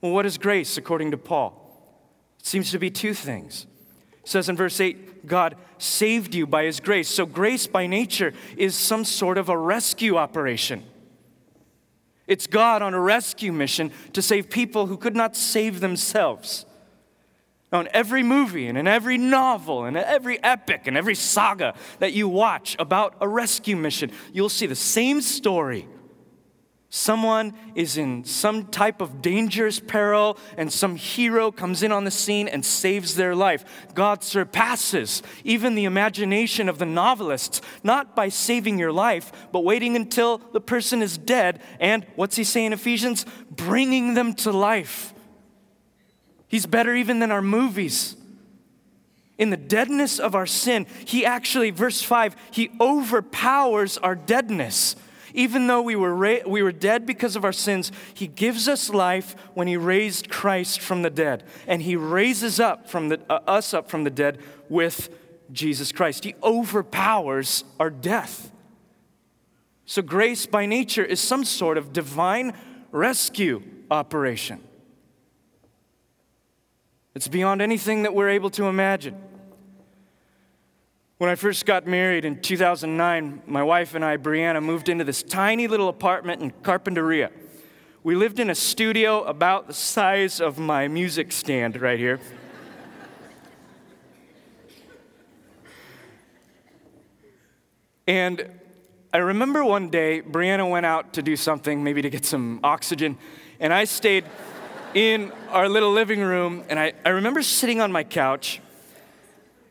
Well, 0.00 0.12
what 0.12 0.24
is 0.24 0.38
grace 0.38 0.78
according 0.78 1.10
to 1.10 1.18
Paul? 1.18 1.58
It 2.40 2.46
seems 2.46 2.70
to 2.70 2.78
be 2.78 2.90
two 2.90 3.12
things. 3.12 3.66
It 4.22 4.28
says 4.28 4.48
in 4.48 4.56
verse 4.56 4.80
8, 4.80 5.09
God 5.26 5.56
saved 5.78 6.34
you 6.34 6.46
by 6.46 6.64
his 6.64 6.80
grace. 6.80 7.08
So, 7.08 7.26
grace 7.26 7.66
by 7.66 7.86
nature 7.86 8.32
is 8.56 8.74
some 8.74 9.04
sort 9.04 9.38
of 9.38 9.48
a 9.48 9.56
rescue 9.56 10.16
operation. 10.16 10.84
It's 12.26 12.46
God 12.46 12.80
on 12.82 12.94
a 12.94 13.00
rescue 13.00 13.52
mission 13.52 13.90
to 14.12 14.22
save 14.22 14.50
people 14.50 14.86
who 14.86 14.96
could 14.96 15.16
not 15.16 15.36
save 15.36 15.80
themselves. 15.80 16.64
Now, 17.72 17.80
in 17.80 17.88
every 17.92 18.22
movie 18.22 18.66
and 18.66 18.76
in 18.76 18.86
every 18.86 19.18
novel 19.18 19.84
and 19.84 19.96
every 19.96 20.42
epic 20.42 20.82
and 20.86 20.96
every 20.96 21.14
saga 21.14 21.74
that 22.00 22.12
you 22.12 22.28
watch 22.28 22.76
about 22.78 23.16
a 23.20 23.28
rescue 23.28 23.76
mission, 23.76 24.10
you'll 24.32 24.48
see 24.48 24.66
the 24.66 24.74
same 24.74 25.20
story 25.20 25.86
Someone 26.92 27.54
is 27.76 27.96
in 27.96 28.24
some 28.24 28.66
type 28.66 29.00
of 29.00 29.22
dangerous 29.22 29.78
peril, 29.78 30.36
and 30.56 30.72
some 30.72 30.96
hero 30.96 31.52
comes 31.52 31.84
in 31.84 31.92
on 31.92 32.02
the 32.02 32.10
scene 32.10 32.48
and 32.48 32.66
saves 32.66 33.14
their 33.14 33.32
life. 33.36 33.64
God 33.94 34.24
surpasses 34.24 35.22
even 35.44 35.76
the 35.76 35.84
imagination 35.84 36.68
of 36.68 36.78
the 36.78 36.86
novelists, 36.86 37.60
not 37.84 38.16
by 38.16 38.28
saving 38.28 38.76
your 38.76 38.90
life, 38.90 39.30
but 39.52 39.62
waiting 39.62 39.94
until 39.94 40.38
the 40.38 40.60
person 40.60 41.00
is 41.00 41.16
dead, 41.16 41.62
and 41.78 42.04
what's 42.16 42.34
he 42.34 42.42
saying 42.42 42.66
in 42.66 42.72
Ephesians? 42.72 43.24
Bringing 43.52 44.14
them 44.14 44.34
to 44.34 44.50
life. 44.50 45.14
He's 46.48 46.66
better 46.66 46.96
even 46.96 47.20
than 47.20 47.30
our 47.30 47.40
movies. 47.40 48.16
In 49.38 49.50
the 49.50 49.56
deadness 49.56 50.18
of 50.18 50.34
our 50.34 50.44
sin, 50.44 50.86
he 51.04 51.24
actually, 51.24 51.70
verse 51.70 52.02
5, 52.02 52.34
he 52.50 52.72
overpowers 52.80 53.96
our 53.96 54.16
deadness. 54.16 54.96
Even 55.34 55.66
though 55.66 55.82
we 55.82 55.96
were, 55.96 56.14
ra- 56.14 56.46
we 56.46 56.62
were 56.62 56.72
dead 56.72 57.06
because 57.06 57.36
of 57.36 57.44
our 57.44 57.52
sins, 57.52 57.92
He 58.14 58.26
gives 58.26 58.68
us 58.68 58.90
life 58.90 59.34
when 59.54 59.68
He 59.68 59.76
raised 59.76 60.30
Christ 60.30 60.80
from 60.80 61.02
the 61.02 61.10
dead. 61.10 61.44
And 61.66 61.82
He 61.82 61.96
raises 61.96 62.60
up 62.60 62.88
from 62.88 63.08
the, 63.08 63.20
uh, 63.28 63.40
us 63.46 63.74
up 63.74 63.90
from 63.90 64.04
the 64.04 64.10
dead 64.10 64.38
with 64.68 65.08
Jesus 65.52 65.92
Christ. 65.92 66.24
He 66.24 66.34
overpowers 66.42 67.64
our 67.78 67.90
death. 67.90 68.52
So, 69.86 70.02
grace 70.02 70.46
by 70.46 70.66
nature 70.66 71.04
is 71.04 71.20
some 71.20 71.44
sort 71.44 71.76
of 71.76 71.92
divine 71.92 72.56
rescue 72.92 73.62
operation. 73.90 74.62
It's 77.14 77.28
beyond 77.28 77.60
anything 77.60 78.04
that 78.04 78.14
we're 78.14 78.28
able 78.28 78.50
to 78.50 78.64
imagine. 78.64 79.20
When 81.20 81.28
I 81.28 81.34
first 81.34 81.66
got 81.66 81.86
married 81.86 82.24
in 82.24 82.40
2009, 82.40 83.42
my 83.46 83.62
wife 83.62 83.94
and 83.94 84.02
I, 84.02 84.16
Brianna, 84.16 84.62
moved 84.64 84.88
into 84.88 85.04
this 85.04 85.22
tiny 85.22 85.68
little 85.68 85.90
apartment 85.90 86.40
in 86.40 86.50
Carpinteria. 86.50 87.30
We 88.02 88.14
lived 88.14 88.40
in 88.40 88.48
a 88.48 88.54
studio 88.54 89.22
about 89.24 89.66
the 89.66 89.74
size 89.74 90.40
of 90.40 90.58
my 90.58 90.88
music 90.88 91.30
stand 91.30 91.78
right 91.78 91.98
here. 91.98 92.20
and 98.06 98.48
I 99.12 99.18
remember 99.18 99.62
one 99.62 99.90
day, 99.90 100.22
Brianna 100.22 100.70
went 100.70 100.86
out 100.86 101.12
to 101.12 101.22
do 101.22 101.36
something, 101.36 101.84
maybe 101.84 102.00
to 102.00 102.08
get 102.08 102.24
some 102.24 102.60
oxygen, 102.64 103.18
and 103.60 103.74
I 103.74 103.84
stayed 103.84 104.24
in 104.94 105.32
our 105.50 105.68
little 105.68 105.92
living 105.92 106.20
room, 106.20 106.64
and 106.70 106.80
I, 106.80 106.94
I 107.04 107.10
remember 107.10 107.42
sitting 107.42 107.82
on 107.82 107.92
my 107.92 108.04
couch 108.04 108.62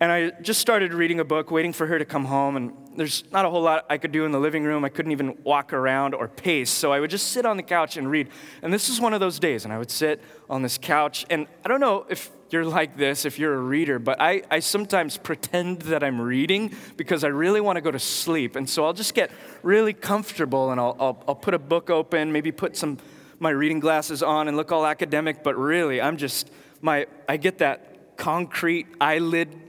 and 0.02 0.12
I 0.12 0.30
just 0.42 0.62
started 0.62 0.94
reading 0.94 1.20
a 1.20 1.26
book, 1.26 1.52
waiting 1.52 1.74
for 1.74 1.86
her 1.86 2.00
to 2.00 2.06
come 2.06 2.24
home. 2.24 2.56
And 2.56 2.74
there's 2.96 3.26
not 3.34 3.44
a 3.44 3.50
whole 3.50 3.62
lot 3.62 3.86
I 3.90 3.98
could 3.98 4.14
do 4.14 4.24
in 4.24 4.32
the 4.32 4.40
living 4.40 4.64
room. 4.64 4.86
I 4.86 4.90
couldn't 4.90 5.12
even 5.12 5.38
walk 5.44 5.74
around 5.74 6.14
or 6.14 6.30
pace. 6.30 6.70
So 6.70 6.94
I 6.94 7.02
would 7.02 7.10
just 7.10 7.32
sit 7.32 7.46
on 7.46 7.58
the 7.58 7.64
couch 7.64 7.98
and 7.98 8.10
read. 8.10 8.30
And 8.62 8.74
this 8.74 8.88
was 8.88 9.02
one 9.02 9.14
of 9.14 9.20
those 9.20 9.40
days. 9.40 9.66
And 9.66 9.74
I 9.74 9.78
would 9.78 9.92
sit 9.92 10.24
on 10.50 10.62
this 10.62 10.78
couch. 10.78 11.26
And 11.30 11.48
I 11.66 11.68
don't 11.68 11.82
know 11.82 12.06
if 12.10 12.32
you're 12.50 12.64
like 12.64 12.96
this, 12.96 13.26
if 13.26 13.38
you're 13.38 13.54
a 13.54 13.62
reader, 13.62 14.00
but 14.00 14.22
I, 14.22 14.42
I 14.50 14.60
sometimes 14.60 15.18
pretend 15.18 15.82
that 15.84 16.02
I'm 16.02 16.22
reading 16.22 16.74
because 16.96 17.26
I 17.26 17.28
really 17.28 17.60
want 17.60 17.76
to 17.76 17.82
go 17.82 17.92
to 17.92 18.00
sleep. 18.00 18.56
And 18.56 18.70
so 18.70 18.86
I'll 18.86 18.94
just 18.94 19.14
get 19.14 19.32
really 19.64 19.94
comfortable 19.94 20.72
and 20.72 20.80
I'll, 20.80 20.96
I'll, 20.98 21.24
I'll 21.28 21.36
put 21.36 21.54
a 21.54 21.60
book 21.60 21.90
open, 21.90 22.32
maybe 22.32 22.52
put 22.52 22.78
some 22.78 22.98
my 23.42 23.50
reading 23.50 23.80
glasses 23.80 24.22
on 24.22 24.48
and 24.48 24.58
look 24.58 24.72
all 24.72 24.86
academic. 24.86 25.44
But 25.44 25.58
really, 25.58 26.02
I'm 26.02 26.18
just, 26.18 26.52
my, 26.82 27.08
I 27.28 27.38
get 27.38 27.60
that 27.60 28.18
concrete 28.18 28.88
eyelid 29.00 29.69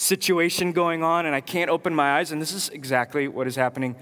situation 0.00 0.72
going 0.72 1.02
on 1.02 1.26
and 1.26 1.34
I 1.34 1.40
can't 1.40 1.70
open 1.70 1.94
my 1.94 2.18
eyes. 2.18 2.32
And 2.32 2.40
this 2.40 2.52
is 2.52 2.70
exactly 2.70 3.28
what 3.28 3.46
is 3.46 3.56
happening 3.56 3.96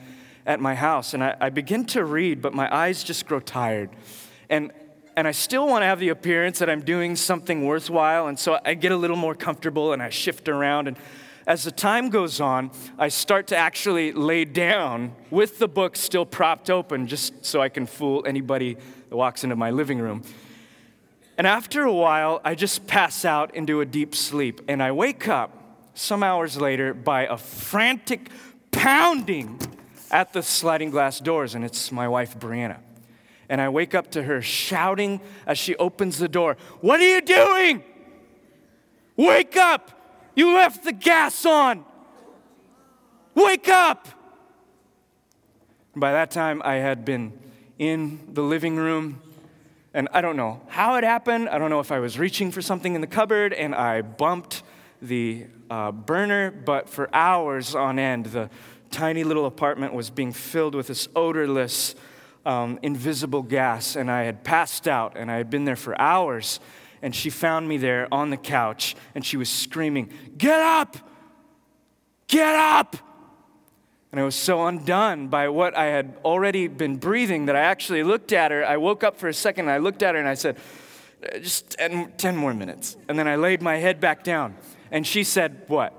at 0.46 0.60
my 0.60 0.74
house. 0.74 1.12
And 1.12 1.24
I, 1.24 1.36
I 1.40 1.50
begin 1.50 1.84
to 1.86 2.04
read, 2.04 2.40
but 2.40 2.54
my 2.54 2.74
eyes 2.74 3.02
just 3.02 3.26
grow 3.26 3.40
tired. 3.40 3.90
And 4.48 4.72
and 5.16 5.26
I 5.26 5.32
still 5.32 5.66
want 5.66 5.82
to 5.82 5.86
have 5.86 5.98
the 5.98 6.10
appearance 6.10 6.60
that 6.60 6.70
I'm 6.70 6.82
doing 6.82 7.16
something 7.16 7.66
worthwhile. 7.66 8.28
And 8.28 8.38
so 8.38 8.60
I 8.64 8.74
get 8.74 8.92
a 8.92 8.96
little 8.96 9.16
more 9.16 9.34
comfortable 9.34 9.92
and 9.92 10.00
I 10.00 10.10
shift 10.10 10.48
around. 10.48 10.86
And 10.86 10.96
as 11.44 11.64
the 11.64 11.72
time 11.72 12.08
goes 12.08 12.40
on, 12.40 12.70
I 12.96 13.08
start 13.08 13.48
to 13.48 13.56
actually 13.56 14.12
lay 14.12 14.44
down 14.44 15.16
with 15.28 15.58
the 15.58 15.66
book 15.66 15.96
still 15.96 16.24
propped 16.24 16.70
open, 16.70 17.08
just 17.08 17.44
so 17.44 17.60
I 17.60 17.68
can 17.68 17.84
fool 17.84 18.22
anybody 18.28 18.76
that 19.08 19.16
walks 19.16 19.42
into 19.42 19.56
my 19.56 19.72
living 19.72 19.98
room. 19.98 20.22
And 21.36 21.48
after 21.48 21.82
a 21.82 21.92
while, 21.92 22.40
I 22.44 22.54
just 22.54 22.86
pass 22.86 23.24
out 23.24 23.56
into 23.56 23.80
a 23.80 23.84
deep 23.84 24.14
sleep. 24.14 24.60
And 24.68 24.80
I 24.80 24.92
wake 24.92 25.26
up 25.26 25.57
some 25.98 26.22
hours 26.22 26.56
later 26.56 26.94
by 26.94 27.26
a 27.26 27.36
frantic 27.36 28.30
pounding 28.70 29.60
at 30.10 30.32
the 30.32 30.42
sliding 30.42 30.90
glass 30.90 31.18
doors, 31.18 31.54
and 31.54 31.64
it's 31.64 31.90
my 31.90 32.06
wife, 32.06 32.38
Brianna. 32.38 32.78
And 33.48 33.60
I 33.60 33.68
wake 33.68 33.94
up 33.94 34.10
to 34.12 34.22
her 34.22 34.40
shouting 34.40 35.20
as 35.46 35.58
she 35.58 35.74
opens 35.76 36.18
the 36.18 36.28
door, 36.28 36.56
What 36.80 37.00
are 37.00 37.08
you 37.08 37.20
doing? 37.20 37.82
Wake 39.16 39.56
up! 39.56 39.90
You 40.36 40.54
left 40.54 40.84
the 40.84 40.92
gas 40.92 41.44
on! 41.44 41.84
Wake 43.34 43.68
up! 43.68 44.06
By 45.96 46.12
that 46.12 46.30
time, 46.30 46.62
I 46.64 46.76
had 46.76 47.04
been 47.04 47.32
in 47.78 48.20
the 48.32 48.42
living 48.42 48.76
room, 48.76 49.20
and 49.92 50.08
I 50.12 50.20
don't 50.20 50.36
know 50.36 50.60
how 50.68 50.94
it 50.94 51.02
happened. 51.02 51.48
I 51.48 51.58
don't 51.58 51.70
know 51.70 51.80
if 51.80 51.90
I 51.90 51.98
was 51.98 52.18
reaching 52.18 52.52
for 52.52 52.62
something 52.62 52.94
in 52.94 53.00
the 53.00 53.06
cupboard 53.08 53.52
and 53.52 53.74
I 53.74 54.02
bumped 54.02 54.62
the 55.02 55.46
uh, 55.70 55.92
burner, 55.92 56.50
but 56.50 56.88
for 56.88 57.08
hours 57.14 57.74
on 57.74 57.98
end, 57.98 58.26
the 58.26 58.50
tiny 58.90 59.24
little 59.24 59.46
apartment 59.46 59.92
was 59.94 60.10
being 60.10 60.32
filled 60.32 60.74
with 60.74 60.86
this 60.86 61.08
odorless, 61.14 61.94
um, 62.46 62.78
invisible 62.82 63.42
gas. 63.42 63.96
And 63.96 64.10
I 64.10 64.24
had 64.24 64.44
passed 64.44 64.88
out, 64.88 65.16
and 65.16 65.30
I 65.30 65.36
had 65.36 65.50
been 65.50 65.64
there 65.64 65.76
for 65.76 66.00
hours. 66.00 66.60
And 67.02 67.14
she 67.14 67.30
found 67.30 67.68
me 67.68 67.76
there 67.76 68.08
on 68.12 68.30
the 68.30 68.36
couch, 68.36 68.96
and 69.14 69.24
she 69.24 69.36
was 69.36 69.48
screaming, 69.48 70.12
Get 70.36 70.60
up! 70.60 70.96
Get 72.26 72.54
up! 72.54 72.96
And 74.10 74.20
I 74.20 74.24
was 74.24 74.34
so 74.34 74.66
undone 74.66 75.28
by 75.28 75.48
what 75.48 75.76
I 75.76 75.86
had 75.86 76.16
already 76.24 76.66
been 76.66 76.96
breathing 76.96 77.46
that 77.46 77.56
I 77.56 77.60
actually 77.60 78.02
looked 78.02 78.32
at 78.32 78.50
her. 78.50 78.64
I 78.64 78.78
woke 78.78 79.04
up 79.04 79.18
for 79.18 79.28
a 79.28 79.34
second, 79.34 79.66
and 79.66 79.72
I 79.72 79.78
looked 79.78 80.02
at 80.02 80.14
her, 80.14 80.20
and 80.20 80.28
I 80.28 80.34
said, 80.34 80.56
Just 81.42 81.76
10 81.78 82.36
more 82.36 82.54
minutes. 82.54 82.96
And 83.08 83.18
then 83.18 83.28
I 83.28 83.36
laid 83.36 83.60
my 83.60 83.76
head 83.76 84.00
back 84.00 84.24
down. 84.24 84.56
And 84.90 85.06
she 85.06 85.24
said, 85.24 85.62
What? 85.66 85.94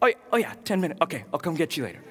Oh, 0.00 0.06
yeah, 0.06 0.14
oh, 0.32 0.36
yeah 0.36 0.54
10 0.64 0.80
minutes. 0.80 1.00
Okay, 1.02 1.24
I'll 1.32 1.40
come 1.40 1.54
get 1.54 1.76
you 1.76 1.84
later. 1.84 2.02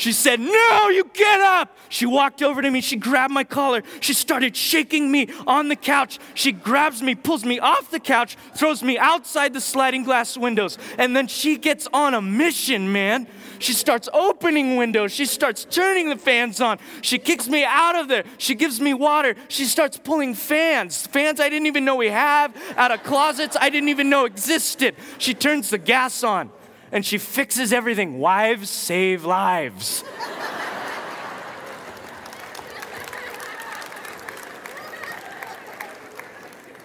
She 0.00 0.12
said, 0.12 0.40
No, 0.40 0.88
you 0.88 1.10
get 1.12 1.40
up. 1.40 1.76
She 1.90 2.06
walked 2.06 2.42
over 2.42 2.62
to 2.62 2.70
me. 2.70 2.80
She 2.80 2.96
grabbed 2.96 3.34
my 3.34 3.44
collar. 3.44 3.82
She 4.00 4.14
started 4.14 4.56
shaking 4.56 5.12
me 5.12 5.28
on 5.46 5.68
the 5.68 5.76
couch. 5.76 6.18
She 6.32 6.52
grabs 6.52 7.02
me, 7.02 7.14
pulls 7.14 7.44
me 7.44 7.58
off 7.58 7.90
the 7.90 8.00
couch, 8.00 8.36
throws 8.54 8.82
me 8.82 8.96
outside 8.96 9.52
the 9.52 9.60
sliding 9.60 10.04
glass 10.04 10.38
windows. 10.38 10.78
And 10.96 11.14
then 11.14 11.26
she 11.26 11.58
gets 11.58 11.86
on 11.92 12.14
a 12.14 12.22
mission, 12.22 12.90
man. 12.92 13.26
She 13.60 13.74
starts 13.74 14.08
opening 14.14 14.76
windows. 14.76 15.12
She 15.12 15.26
starts 15.26 15.66
turning 15.66 16.08
the 16.08 16.16
fans 16.16 16.62
on. 16.62 16.78
She 17.02 17.18
kicks 17.18 17.46
me 17.46 17.62
out 17.62 17.94
of 17.94 18.08
there. 18.08 18.24
She 18.38 18.54
gives 18.54 18.80
me 18.80 18.94
water. 18.94 19.36
She 19.48 19.66
starts 19.66 19.98
pulling 19.98 20.34
fans, 20.34 21.06
fans 21.06 21.40
I 21.40 21.50
didn't 21.50 21.66
even 21.66 21.84
know 21.84 21.94
we 21.96 22.08
have, 22.08 22.56
out 22.76 22.90
of 22.90 23.02
closets 23.02 23.58
I 23.60 23.68
didn't 23.68 23.90
even 23.90 24.08
know 24.08 24.24
existed. 24.24 24.96
She 25.18 25.34
turns 25.34 25.68
the 25.68 25.76
gas 25.76 26.24
on 26.24 26.50
and 26.90 27.04
she 27.04 27.18
fixes 27.18 27.70
everything. 27.70 28.18
Wives 28.18 28.70
save 28.70 29.26
lives. 29.26 30.04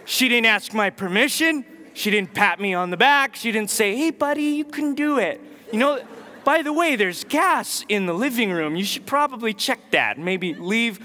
she 0.03 0.27
didn't 0.27 0.47
ask 0.47 0.73
my 0.73 0.89
permission. 0.89 1.63
She 1.93 2.11
didn't 2.11 2.33
pat 2.33 2.59
me 2.59 2.73
on 2.73 2.89
the 2.89 2.97
back. 2.97 3.37
She 3.37 3.53
didn't 3.53 3.69
say, 3.69 3.95
hey, 3.95 4.11
buddy, 4.11 4.43
you 4.43 4.65
can 4.65 4.93
do 4.93 5.19
it. 5.19 5.39
You 5.71 5.79
know, 5.79 6.01
by 6.45 6.61
the 6.61 6.71
way, 6.71 6.95
there's 6.95 7.25
gas 7.25 7.83
in 7.89 8.05
the 8.05 8.13
living 8.13 8.51
room. 8.51 8.75
You 8.75 8.85
should 8.85 9.05
probably 9.05 9.53
check 9.53 9.91
that. 9.91 10.17
Maybe 10.17 10.53
leave 10.53 10.99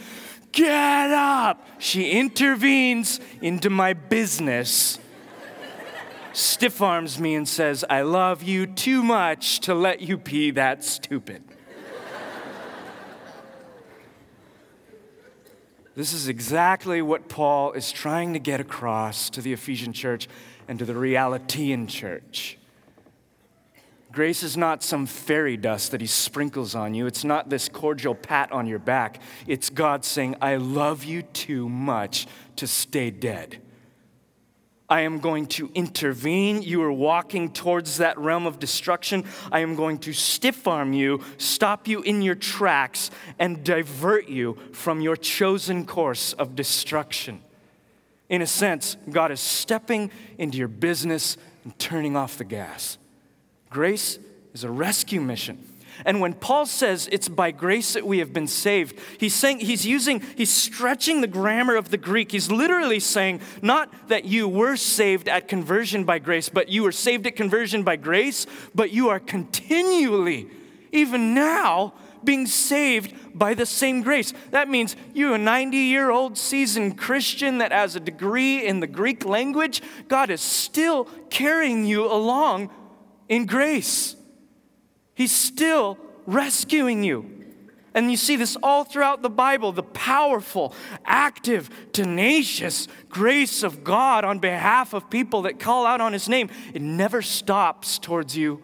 Get 0.52 1.12
up! 1.12 1.64
She 1.78 2.10
intervenes 2.10 3.20
into 3.40 3.70
my 3.70 3.92
business, 3.92 4.98
stiff 6.32 6.82
arms 6.82 7.20
me, 7.20 7.36
and 7.36 7.48
says, 7.48 7.84
I 7.88 8.02
love 8.02 8.42
you 8.42 8.66
too 8.66 9.02
much 9.02 9.60
to 9.60 9.74
let 9.74 10.00
you 10.00 10.16
be 10.16 10.50
that 10.52 10.82
stupid. 10.82 11.44
This 15.94 16.12
is 16.12 16.28
exactly 16.28 17.02
what 17.02 17.28
Paul 17.28 17.72
is 17.72 17.92
trying 17.92 18.32
to 18.32 18.38
get 18.38 18.60
across 18.60 19.28
to 19.30 19.42
the 19.42 19.52
Ephesian 19.52 19.92
church 19.92 20.28
and 20.66 20.78
to 20.78 20.84
the 20.84 20.94
Realitean 20.94 21.88
church. 21.88 22.59
Grace 24.12 24.42
is 24.42 24.56
not 24.56 24.82
some 24.82 25.06
fairy 25.06 25.56
dust 25.56 25.92
that 25.92 26.00
he 26.00 26.06
sprinkles 26.06 26.74
on 26.74 26.94
you. 26.94 27.06
It's 27.06 27.24
not 27.24 27.48
this 27.48 27.68
cordial 27.68 28.14
pat 28.14 28.50
on 28.50 28.66
your 28.66 28.80
back. 28.80 29.20
It's 29.46 29.70
God 29.70 30.04
saying, 30.04 30.36
I 30.40 30.56
love 30.56 31.04
you 31.04 31.22
too 31.22 31.68
much 31.68 32.26
to 32.56 32.66
stay 32.66 33.10
dead. 33.10 33.62
I 34.88 35.02
am 35.02 35.20
going 35.20 35.46
to 35.46 35.70
intervene. 35.74 36.62
You 36.62 36.82
are 36.82 36.92
walking 36.92 37.52
towards 37.52 37.98
that 37.98 38.18
realm 38.18 38.44
of 38.46 38.58
destruction. 38.58 39.24
I 39.52 39.60
am 39.60 39.76
going 39.76 39.98
to 39.98 40.12
stiff 40.12 40.66
arm 40.66 40.92
you, 40.92 41.22
stop 41.38 41.86
you 41.86 42.02
in 42.02 42.22
your 42.22 42.34
tracks, 42.34 43.12
and 43.38 43.62
divert 43.62 44.28
you 44.28 44.58
from 44.72 45.00
your 45.00 45.14
chosen 45.14 45.86
course 45.86 46.32
of 46.32 46.56
destruction. 46.56 47.40
In 48.28 48.42
a 48.42 48.46
sense, 48.48 48.96
God 49.08 49.30
is 49.30 49.40
stepping 49.40 50.10
into 50.38 50.58
your 50.58 50.68
business 50.68 51.36
and 51.62 51.78
turning 51.78 52.16
off 52.16 52.36
the 52.36 52.44
gas. 52.44 52.98
Grace 53.70 54.18
is 54.52 54.64
a 54.64 54.70
rescue 54.70 55.20
mission. 55.20 55.66
And 56.04 56.20
when 56.20 56.34
Paul 56.34 56.66
says 56.66 57.08
it's 57.12 57.28
by 57.28 57.50
grace 57.50 57.92
that 57.92 58.06
we 58.06 58.18
have 58.18 58.32
been 58.32 58.46
saved, 58.46 58.98
he's 59.18 59.34
saying 59.34 59.60
he's 59.60 59.86
using 59.86 60.20
he's 60.36 60.50
stretching 60.50 61.20
the 61.20 61.26
grammar 61.26 61.76
of 61.76 61.90
the 61.90 61.96
Greek. 61.98 62.32
He's 62.32 62.50
literally 62.50 63.00
saying 63.00 63.40
not 63.62 64.08
that 64.08 64.24
you 64.24 64.48
were 64.48 64.76
saved 64.76 65.28
at 65.28 65.46
conversion 65.46 66.04
by 66.04 66.18
grace, 66.18 66.48
but 66.48 66.68
you 66.68 66.82
were 66.82 66.92
saved 66.92 67.26
at 67.26 67.36
conversion 67.36 67.82
by 67.82 67.96
grace, 67.96 68.46
but 68.74 68.90
you 68.92 69.08
are 69.08 69.20
continually 69.20 70.48
even 70.92 71.34
now 71.34 71.94
being 72.24 72.46
saved 72.46 73.14
by 73.38 73.54
the 73.54 73.64
same 73.64 74.02
grace. 74.02 74.32
That 74.50 74.68
means 74.68 74.96
you're 75.14 75.34
a 75.34 75.38
90 75.38 75.76
year 75.76 76.10
old 76.10 76.36
seasoned 76.36 76.98
Christian 76.98 77.58
that 77.58 77.72
has 77.72 77.96
a 77.96 78.00
degree 78.00 78.66
in 78.66 78.80
the 78.80 78.86
Greek 78.86 79.24
language. 79.24 79.82
God 80.08 80.30
is 80.30 80.40
still 80.40 81.04
carrying 81.30 81.84
you 81.84 82.06
along 82.06 82.70
in 83.30 83.46
grace. 83.46 84.16
He's 85.14 85.32
still 85.32 85.96
rescuing 86.26 87.02
you. 87.02 87.36
And 87.94 88.10
you 88.10 88.16
see 88.16 88.36
this 88.36 88.56
all 88.62 88.84
throughout 88.84 89.22
the 89.22 89.30
Bible 89.30 89.72
the 89.72 89.82
powerful, 89.82 90.74
active, 91.04 91.70
tenacious 91.92 92.86
grace 93.08 93.62
of 93.62 93.82
God 93.82 94.24
on 94.24 94.38
behalf 94.38 94.92
of 94.92 95.08
people 95.08 95.42
that 95.42 95.58
call 95.58 95.86
out 95.86 96.00
on 96.00 96.12
His 96.12 96.28
name. 96.28 96.50
It 96.74 96.82
never 96.82 97.22
stops 97.22 97.98
towards 97.98 98.36
you. 98.36 98.62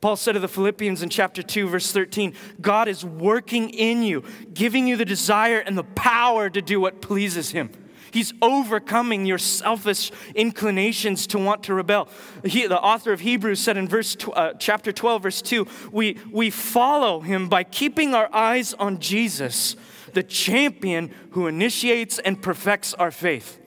Paul 0.00 0.16
said 0.16 0.32
to 0.32 0.40
the 0.40 0.48
Philippians 0.48 1.02
in 1.02 1.08
chapter 1.08 1.42
2, 1.42 1.68
verse 1.68 1.90
13, 1.90 2.34
God 2.60 2.86
is 2.86 3.04
working 3.04 3.70
in 3.70 4.04
you, 4.04 4.22
giving 4.54 4.86
you 4.86 4.96
the 4.96 5.04
desire 5.04 5.58
and 5.58 5.76
the 5.76 5.82
power 5.82 6.48
to 6.48 6.62
do 6.62 6.80
what 6.80 7.00
pleases 7.00 7.50
Him. 7.50 7.70
He's 8.10 8.32
overcoming 8.40 9.26
your 9.26 9.38
selfish 9.38 10.10
inclinations 10.34 11.26
to 11.28 11.38
want 11.38 11.64
to 11.64 11.74
rebel. 11.74 12.08
He, 12.44 12.66
the 12.66 12.80
author 12.80 13.12
of 13.12 13.20
Hebrews 13.20 13.60
said 13.60 13.76
in 13.76 13.88
verse 13.88 14.16
uh, 14.34 14.54
chapter 14.58 14.92
12, 14.92 15.22
verse 15.22 15.42
2, 15.42 15.66
we, 15.92 16.18
we 16.30 16.50
follow 16.50 17.20
him 17.20 17.48
by 17.48 17.64
keeping 17.64 18.14
our 18.14 18.32
eyes 18.34 18.74
on 18.74 18.98
Jesus, 18.98 19.76
the 20.14 20.22
champion 20.22 21.14
who 21.30 21.46
initiates 21.46 22.18
and 22.18 22.42
perfects 22.42 22.94
our 22.94 23.10
faith. 23.10 23.58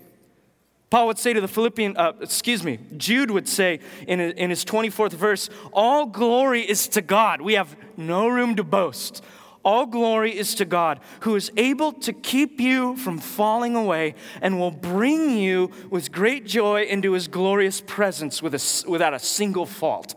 Paul 0.91 1.07
would 1.07 1.17
say 1.17 1.31
to 1.31 1.39
the 1.39 1.47
Philippian, 1.47 1.95
uh, 1.95 2.11
excuse 2.19 2.65
me, 2.65 2.77
Jude 2.97 3.31
would 3.31 3.47
say 3.47 3.79
in, 4.09 4.19
in 4.19 4.49
his 4.49 4.65
24th 4.65 5.13
verse, 5.13 5.49
All 5.71 6.05
glory 6.05 6.61
is 6.61 6.89
to 6.89 7.01
God. 7.01 7.39
We 7.39 7.53
have 7.53 7.77
no 7.95 8.27
room 8.27 8.57
to 8.57 8.63
boast. 8.65 9.23
All 9.63 9.85
glory 9.85 10.35
is 10.35 10.55
to 10.55 10.65
God, 10.65 10.99
who 11.21 11.35
is 11.35 11.51
able 11.55 11.93
to 11.93 12.13
keep 12.13 12.59
you 12.59 12.95
from 12.95 13.19
falling 13.19 13.75
away 13.75 14.15
and 14.41 14.59
will 14.59 14.71
bring 14.71 15.37
you 15.37 15.69
with 15.89 16.11
great 16.11 16.45
joy 16.45 16.83
into 16.83 17.11
his 17.11 17.27
glorious 17.27 17.81
presence 17.81 18.41
with 18.41 18.55
a, 18.55 18.89
without 18.89 19.13
a 19.13 19.19
single 19.19 19.67
fault. 19.67 20.15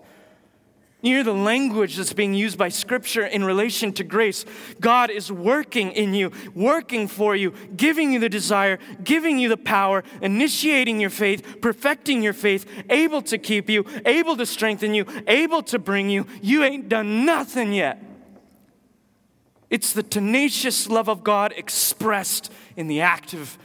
You 1.02 1.16
hear 1.16 1.24
the 1.24 1.34
language 1.34 1.96
that's 1.96 2.14
being 2.14 2.32
used 2.32 2.56
by 2.56 2.70
Scripture 2.70 3.26
in 3.26 3.44
relation 3.44 3.92
to 3.92 4.04
grace. 4.04 4.46
God 4.80 5.10
is 5.10 5.30
working 5.30 5.92
in 5.92 6.14
you, 6.14 6.32
working 6.54 7.08
for 7.08 7.36
you, 7.36 7.52
giving 7.76 8.14
you 8.14 8.20
the 8.20 8.30
desire, 8.30 8.78
giving 9.02 9.38
you 9.38 9.50
the 9.50 9.58
power, 9.58 10.02
initiating 10.22 11.02
your 11.02 11.10
faith, 11.10 11.60
perfecting 11.60 12.22
your 12.22 12.32
faith, 12.32 12.64
able 12.88 13.20
to 13.20 13.36
keep 13.36 13.68
you, 13.68 13.84
able 14.06 14.34
to 14.38 14.46
strengthen 14.46 14.94
you, 14.94 15.04
able 15.26 15.62
to 15.64 15.78
bring 15.78 16.08
you. 16.08 16.26
You 16.40 16.64
ain't 16.64 16.88
done 16.88 17.26
nothing 17.26 17.74
yet. 17.74 18.02
It's 19.74 19.92
the 19.92 20.04
tenacious 20.04 20.88
love 20.88 21.08
of 21.08 21.24
God 21.24 21.52
expressed 21.56 22.52
in 22.76 22.86
the 22.86 23.00
active 23.00 23.58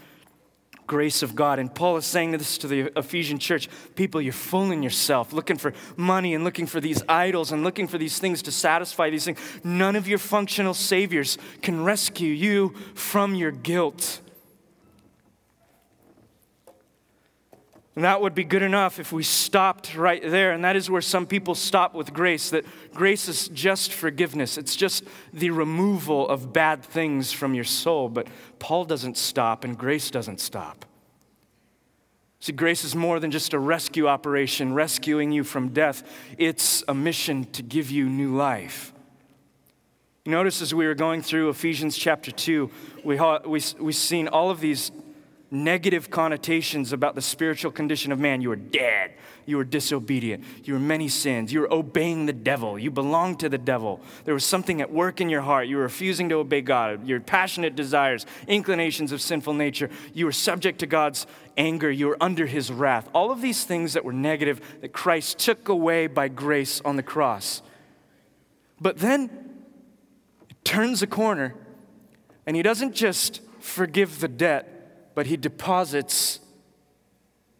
grace 0.88 1.22
of 1.22 1.36
God. 1.36 1.60
And 1.60 1.72
Paul 1.72 1.98
is 1.98 2.06
saying 2.08 2.32
this 2.32 2.58
to 2.58 2.68
the 2.68 2.92
Ephesian 2.98 3.38
church 3.38 3.70
people, 3.94 4.20
you're 4.20 4.34
fooling 4.34 4.82
yourself, 4.82 5.34
looking 5.34 5.58
for 5.58 5.72
money 5.98 6.34
and 6.34 6.44
looking 6.44 6.66
for 6.66 6.82
these 6.82 7.04
idols 7.08 7.52
and 7.52 7.64
looking 7.64 7.88
for 7.88 8.00
these 8.00 8.18
things 8.18 8.42
to 8.42 8.52
satisfy 8.52 9.12
these 9.12 9.24
things. 9.24 9.38
None 9.64 9.96
of 9.96 10.08
your 10.08 10.18
functional 10.18 10.74
saviors 10.74 11.38
can 11.62 11.84
rescue 11.84 12.34
you 12.34 12.74
from 12.96 13.36
your 13.36 13.52
guilt. 13.52 14.20
And 18.00 18.06
that 18.06 18.22
would 18.22 18.34
be 18.34 18.46
good 18.46 18.62
enough 18.62 18.98
if 18.98 19.12
we 19.12 19.24
stopped 19.24 19.94
right 19.94 20.22
there. 20.22 20.54
And 20.54 20.64
that 20.64 20.78
is 20.78 20.90
where 20.90 21.02
some 21.02 21.28
people 21.28 21.54
stop 21.54 21.94
with 21.94 22.14
grace 22.14 22.50
that 22.52 22.64
grace 22.94 23.28
is 23.28 23.50
just 23.50 23.92
forgiveness, 23.92 24.58
it's 24.58 24.78
just 24.78 25.04
the 25.34 25.50
removal 25.50 26.26
of 26.30 26.54
bad 26.54 26.82
things 26.82 27.34
from 27.34 27.54
your 27.54 27.66
soul. 27.66 28.08
But 28.08 28.30
Paul 28.58 28.86
doesn't 28.86 29.18
stop, 29.18 29.66
and 29.66 29.78
grace 29.78 30.10
doesn't 30.12 30.40
stop. 30.40 30.86
See, 32.40 32.54
grace 32.54 32.86
is 32.86 32.96
more 32.96 33.20
than 33.20 33.32
just 33.32 33.54
a 33.54 33.60
rescue 33.60 34.08
operation, 34.08 34.72
rescuing 34.74 35.34
you 35.34 35.44
from 35.44 35.68
death. 35.68 36.04
It's 36.38 36.86
a 36.88 36.94
mission 36.94 37.52
to 37.52 37.62
give 37.62 37.92
you 37.92 38.08
new 38.08 38.34
life. 38.34 38.94
You 40.24 40.32
notice 40.32 40.62
as 40.62 40.74
we 40.74 40.88
were 40.88 40.96
going 40.96 41.22
through 41.22 41.50
Ephesians 41.50 41.98
chapter 41.98 42.32
2, 42.32 42.72
we, 43.04 43.20
we, 43.46 43.62
we've 43.78 43.94
seen 43.94 44.30
all 44.30 44.50
of 44.50 44.62
these 44.62 44.90
negative 45.52 46.10
connotations 46.10 46.94
about 46.94 47.16
the 47.16 47.22
spiritual 47.22 47.72
condition 47.72 48.12
of 48.12 48.20
man. 48.20 48.42
You 48.42 48.52
are 48.52 48.56
dead. 48.56 49.14
You 49.46 49.60
are 49.60 49.64
disobedient. 49.64 50.44
You 50.64 50.76
are 50.76 50.80
many 50.80 51.08
sins. 51.08 51.52
You 51.52 51.64
are 51.64 51.74
obeying 51.74 52.28
the 52.28 52.34
devil. 52.34 52.78
You 52.78 52.92
belong 52.92 53.36
to 53.38 53.50
the 53.50 53.58
devil. 53.58 54.00
There 54.26 54.36
was 54.36 54.46
something 54.46 54.80
at 54.80 54.92
work 54.92 55.22
in 55.22 55.30
your 55.30 55.42
heart. 55.42 55.68
You 55.68 55.78
were 55.78 55.84
refusing 55.84 56.30
to 56.30 56.36
obey 56.36 56.62
God. 56.62 57.08
Your 57.08 57.20
passionate 57.20 57.76
desires, 57.76 58.28
inclinations 58.48 59.12
of 59.12 59.22
sinful 59.22 59.56
nature. 59.56 59.90
You 60.14 60.26
were 60.26 60.32
subject 60.32 60.80
to 60.80 60.86
God's 60.86 61.26
anger. 61.58 61.90
You 61.90 62.08
were 62.10 62.18
under 62.22 62.46
his 62.46 62.72
wrath. 62.72 63.10
All 63.14 63.32
of 63.32 63.42
these 63.42 63.66
things 63.66 63.94
that 63.94 64.06
were 64.06 64.14
negative 64.14 64.62
that 64.82 64.94
Christ 64.94 65.40
took 65.40 65.68
away 65.68 66.06
by 66.06 66.28
grace 66.28 66.80
on 66.86 66.96
the 66.96 67.04
cross. 67.04 67.64
But 68.80 69.00
then 69.00 69.32
it 70.48 70.64
turns 70.64 71.02
a 71.02 71.08
corner 71.08 71.56
and 72.46 72.56
he 72.56 72.62
doesn't 72.62 72.94
just 72.94 73.42
forgive 73.60 74.20
the 74.20 74.28
debt 74.28 74.79
but 75.20 75.28
he 75.28 75.36
deposits 75.36 76.40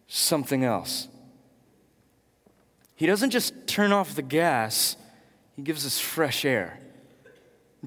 something 0.06 0.64
else. 0.64 1.08
He 2.96 3.04
doesn't 3.04 3.28
just 3.28 3.66
turn 3.66 3.92
off 3.92 4.14
the 4.14 4.22
gas, 4.22 4.96
he 5.56 5.60
gives 5.60 5.84
us 5.84 6.00
fresh 6.00 6.46
air. 6.46 6.80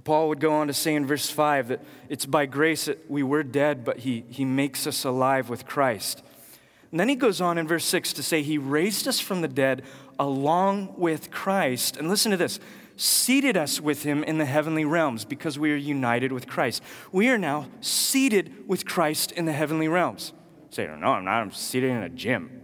Paul 0.03 0.29
would 0.29 0.39
go 0.39 0.53
on 0.53 0.67
to 0.67 0.73
say 0.73 0.93
in 0.93 1.07
verse 1.07 1.31
5 1.31 1.69
that 1.69 1.83
it's 2.07 2.27
by 2.27 2.45
grace 2.45 2.85
that 2.85 3.09
we 3.09 3.23
were 3.23 3.41
dead, 3.41 3.83
but 3.83 3.97
he, 3.97 4.25
he 4.29 4.45
makes 4.45 4.85
us 4.85 5.05
alive 5.05 5.49
with 5.49 5.65
Christ. 5.65 6.21
And 6.91 6.99
then 6.99 7.09
he 7.09 7.15
goes 7.15 7.41
on 7.41 7.57
in 7.57 7.67
verse 7.67 7.85
6 7.85 8.13
to 8.13 8.21
say, 8.21 8.43
He 8.43 8.59
raised 8.59 9.07
us 9.07 9.19
from 9.19 9.41
the 9.41 9.47
dead 9.47 9.81
along 10.19 10.93
with 10.99 11.31
Christ. 11.31 11.97
And 11.97 12.09
listen 12.09 12.29
to 12.29 12.37
this 12.37 12.59
seated 12.95 13.57
us 13.57 13.81
with 13.81 14.03
him 14.03 14.23
in 14.23 14.37
the 14.37 14.45
heavenly 14.45 14.85
realms 14.85 15.25
because 15.25 15.57
we 15.57 15.71
are 15.71 15.77
united 15.77 16.31
with 16.31 16.47
Christ. 16.47 16.83
We 17.11 17.29
are 17.29 17.37
now 17.37 17.67
seated 17.81 18.67
with 18.67 18.85
Christ 18.85 19.31
in 19.31 19.45
the 19.45 19.53
heavenly 19.53 19.87
realms. 19.87 20.33
Say, 20.69 20.85
no, 20.87 20.93
I'm 20.93 21.25
not. 21.25 21.31
I'm 21.31 21.51
seated 21.51 21.91
in 21.91 22.03
a 22.03 22.09
gym. 22.09 22.61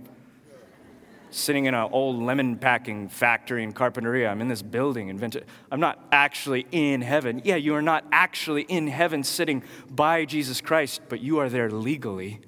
Sitting 1.32 1.66
in 1.66 1.76
an 1.76 1.90
old 1.92 2.22
lemon 2.22 2.58
packing 2.58 3.08
factory 3.08 3.64
in 3.64 3.72
Carpinteria. 3.72 4.30
I'm 4.30 4.42
in 4.42 4.48
this 4.48 4.64
building 4.64 5.10
invented. 5.10 5.46
I'm 5.72 5.80
not 5.80 6.04
actually 6.12 6.66
in 6.72 7.02
heaven. 7.02 7.42
Yeah, 7.44 7.56
you 7.56 7.76
are 7.76 7.84
not 7.84 8.04
actually 8.12 8.64
in 8.64 8.88
heaven 8.88 9.24
sitting 9.24 9.64
by 9.92 10.26
Jesus 10.26 10.60
Christ, 10.60 11.02
but 11.08 11.22
you 11.22 11.38
are 11.38 11.50
there 11.50 11.70
legally 11.70 12.42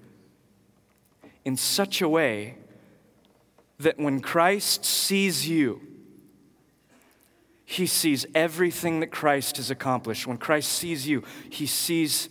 in 1.46 1.58
such 1.58 2.02
a 2.02 2.10
way 2.10 2.58
that 3.80 3.98
when 3.98 4.20
Christ 4.20 4.86
sees 4.86 5.48
you, 5.48 5.82
he 7.72 7.88
sees 7.88 8.26
everything 8.36 9.00
that 9.00 9.12
Christ 9.12 9.56
has 9.56 9.72
accomplished. 9.72 10.28
When 10.28 10.38
Christ 10.38 10.74
sees 10.74 11.08
you, 11.08 11.24
he 11.50 11.66
sees 11.66 12.28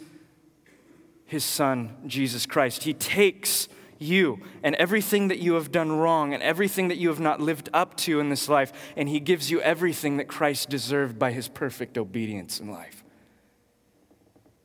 his 1.24 1.44
son, 1.44 1.96
Jesus 2.06 2.44
Christ. 2.44 2.82
He 2.82 2.92
takes 2.92 3.66
you 3.98 4.40
and 4.62 4.74
everything 4.74 5.28
that 5.28 5.38
you 5.38 5.54
have 5.54 5.72
done 5.72 5.92
wrong 5.92 6.34
and 6.34 6.42
everything 6.42 6.88
that 6.88 6.98
you 6.98 7.08
have 7.08 7.20
not 7.20 7.40
lived 7.40 7.70
up 7.72 7.96
to 7.98 8.20
in 8.20 8.28
this 8.28 8.50
life, 8.50 8.70
and 8.96 9.08
he 9.08 9.18
gives 9.18 9.50
you 9.50 9.62
everything 9.62 10.18
that 10.18 10.28
Christ 10.28 10.68
deserved 10.68 11.18
by 11.18 11.32
his 11.32 11.48
perfect 11.48 11.96
obedience 11.96 12.60
in 12.60 12.70
life. 12.70 13.02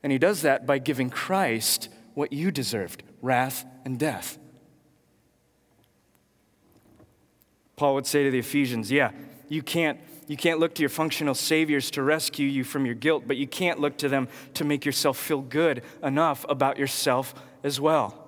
And 0.03 0.11
he 0.11 0.17
does 0.17 0.41
that 0.41 0.65
by 0.65 0.79
giving 0.79 1.09
Christ 1.09 1.87
what 2.15 2.33
you 2.33 2.51
deserved 2.51 3.01
wrath 3.21 3.65
and 3.85 3.97
death. 3.97 4.37
Paul 7.77 7.95
would 7.95 8.07
say 8.07 8.23
to 8.23 8.31
the 8.31 8.39
Ephesians, 8.39 8.91
Yeah, 8.91 9.11
you 9.47 9.61
can't, 9.61 9.99
you 10.27 10.37
can't 10.37 10.59
look 10.59 10.73
to 10.75 10.81
your 10.81 10.89
functional 10.89 11.35
saviors 11.35 11.91
to 11.91 12.01
rescue 12.01 12.47
you 12.47 12.63
from 12.63 12.85
your 12.85 12.95
guilt, 12.95 13.23
but 13.27 13.37
you 13.37 13.47
can't 13.47 13.79
look 13.79 13.97
to 13.97 14.09
them 14.09 14.27
to 14.55 14.63
make 14.65 14.85
yourself 14.85 15.17
feel 15.17 15.41
good 15.41 15.83
enough 16.01 16.45
about 16.49 16.77
yourself 16.77 17.35
as 17.63 17.79
well. 17.79 18.25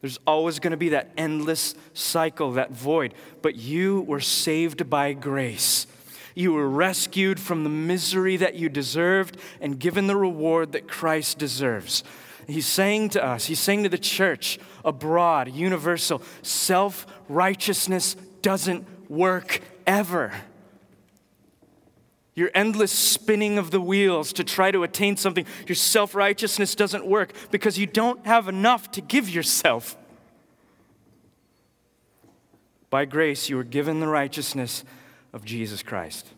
There's 0.00 0.18
always 0.26 0.58
going 0.58 0.72
to 0.72 0.76
be 0.76 0.90
that 0.90 1.10
endless 1.16 1.74
cycle, 1.94 2.52
that 2.52 2.72
void. 2.72 3.14
But 3.40 3.56
you 3.56 4.02
were 4.02 4.20
saved 4.20 4.90
by 4.90 5.14
grace. 5.14 5.86
You 6.34 6.52
were 6.52 6.68
rescued 6.68 7.40
from 7.40 7.64
the 7.64 7.70
misery 7.70 8.36
that 8.36 8.54
you 8.54 8.68
deserved 8.68 9.38
and 9.60 9.78
given 9.78 10.06
the 10.06 10.16
reward 10.16 10.72
that 10.72 10.88
Christ 10.88 11.38
deserves. 11.38 12.04
He's 12.46 12.66
saying 12.66 13.10
to 13.10 13.24
us, 13.24 13.46
he's 13.46 13.60
saying 13.60 13.84
to 13.84 13.88
the 13.88 13.96
church 13.96 14.58
abroad, 14.84 15.50
universal, 15.52 16.22
self 16.42 17.06
righteousness 17.28 18.14
doesn't 18.42 18.86
work 19.08 19.60
ever. 19.86 20.32
Your 22.34 22.50
endless 22.54 22.90
spinning 22.90 23.58
of 23.58 23.70
the 23.70 23.80
wheels 23.80 24.32
to 24.32 24.44
try 24.44 24.70
to 24.70 24.82
attain 24.82 25.16
something, 25.16 25.46
your 25.68 25.76
self 25.76 26.14
righteousness 26.14 26.74
doesn't 26.74 27.06
work 27.06 27.32
because 27.50 27.78
you 27.78 27.86
don't 27.86 28.26
have 28.26 28.48
enough 28.48 28.90
to 28.92 29.00
give 29.00 29.28
yourself. 29.28 29.96
By 32.90 33.04
grace, 33.04 33.48
you 33.48 33.58
are 33.58 33.64
given 33.64 34.00
the 34.00 34.08
righteousness 34.08 34.84
of 35.32 35.44
Jesus 35.44 35.82
Christ. 35.82 36.28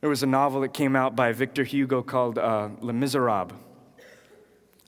There 0.00 0.08
was 0.08 0.22
a 0.22 0.26
novel 0.26 0.62
that 0.62 0.72
came 0.72 0.96
out 0.96 1.14
by 1.14 1.32
Victor 1.32 1.64
Hugo 1.64 2.02
called 2.02 2.38
uh, 2.38 2.70
Les 2.80 2.94
Miserables. 2.94 3.52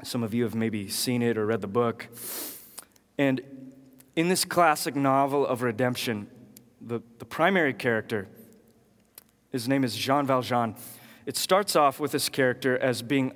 Some 0.02 0.22
of 0.22 0.34
you 0.34 0.44
have 0.44 0.54
maybe 0.54 0.88
seen 0.88 1.22
it 1.22 1.36
or 1.36 1.46
read 1.46 1.60
the 1.60 1.66
book. 1.66 2.08
And 3.18 3.40
in 4.14 4.28
this 4.28 4.44
classic 4.44 4.94
novel 4.94 5.46
of 5.46 5.62
redemption, 5.62 6.28
the, 6.80 7.00
the 7.18 7.24
primary 7.24 7.72
character, 7.72 8.28
his 9.50 9.68
name 9.68 9.84
is 9.84 9.96
Jean 9.96 10.26
Valjean. 10.26 10.74
It 11.26 11.36
starts 11.36 11.76
off 11.76 12.00
with 12.00 12.12
this 12.12 12.28
character 12.28 12.78
as 12.78 13.02
being 13.02 13.32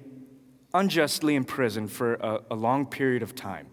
unjustly 0.74 1.34
imprisoned 1.34 1.90
for 1.90 2.14
a, 2.14 2.40
a 2.50 2.54
long 2.54 2.86
period 2.86 3.22
of 3.22 3.34
time. 3.34 3.68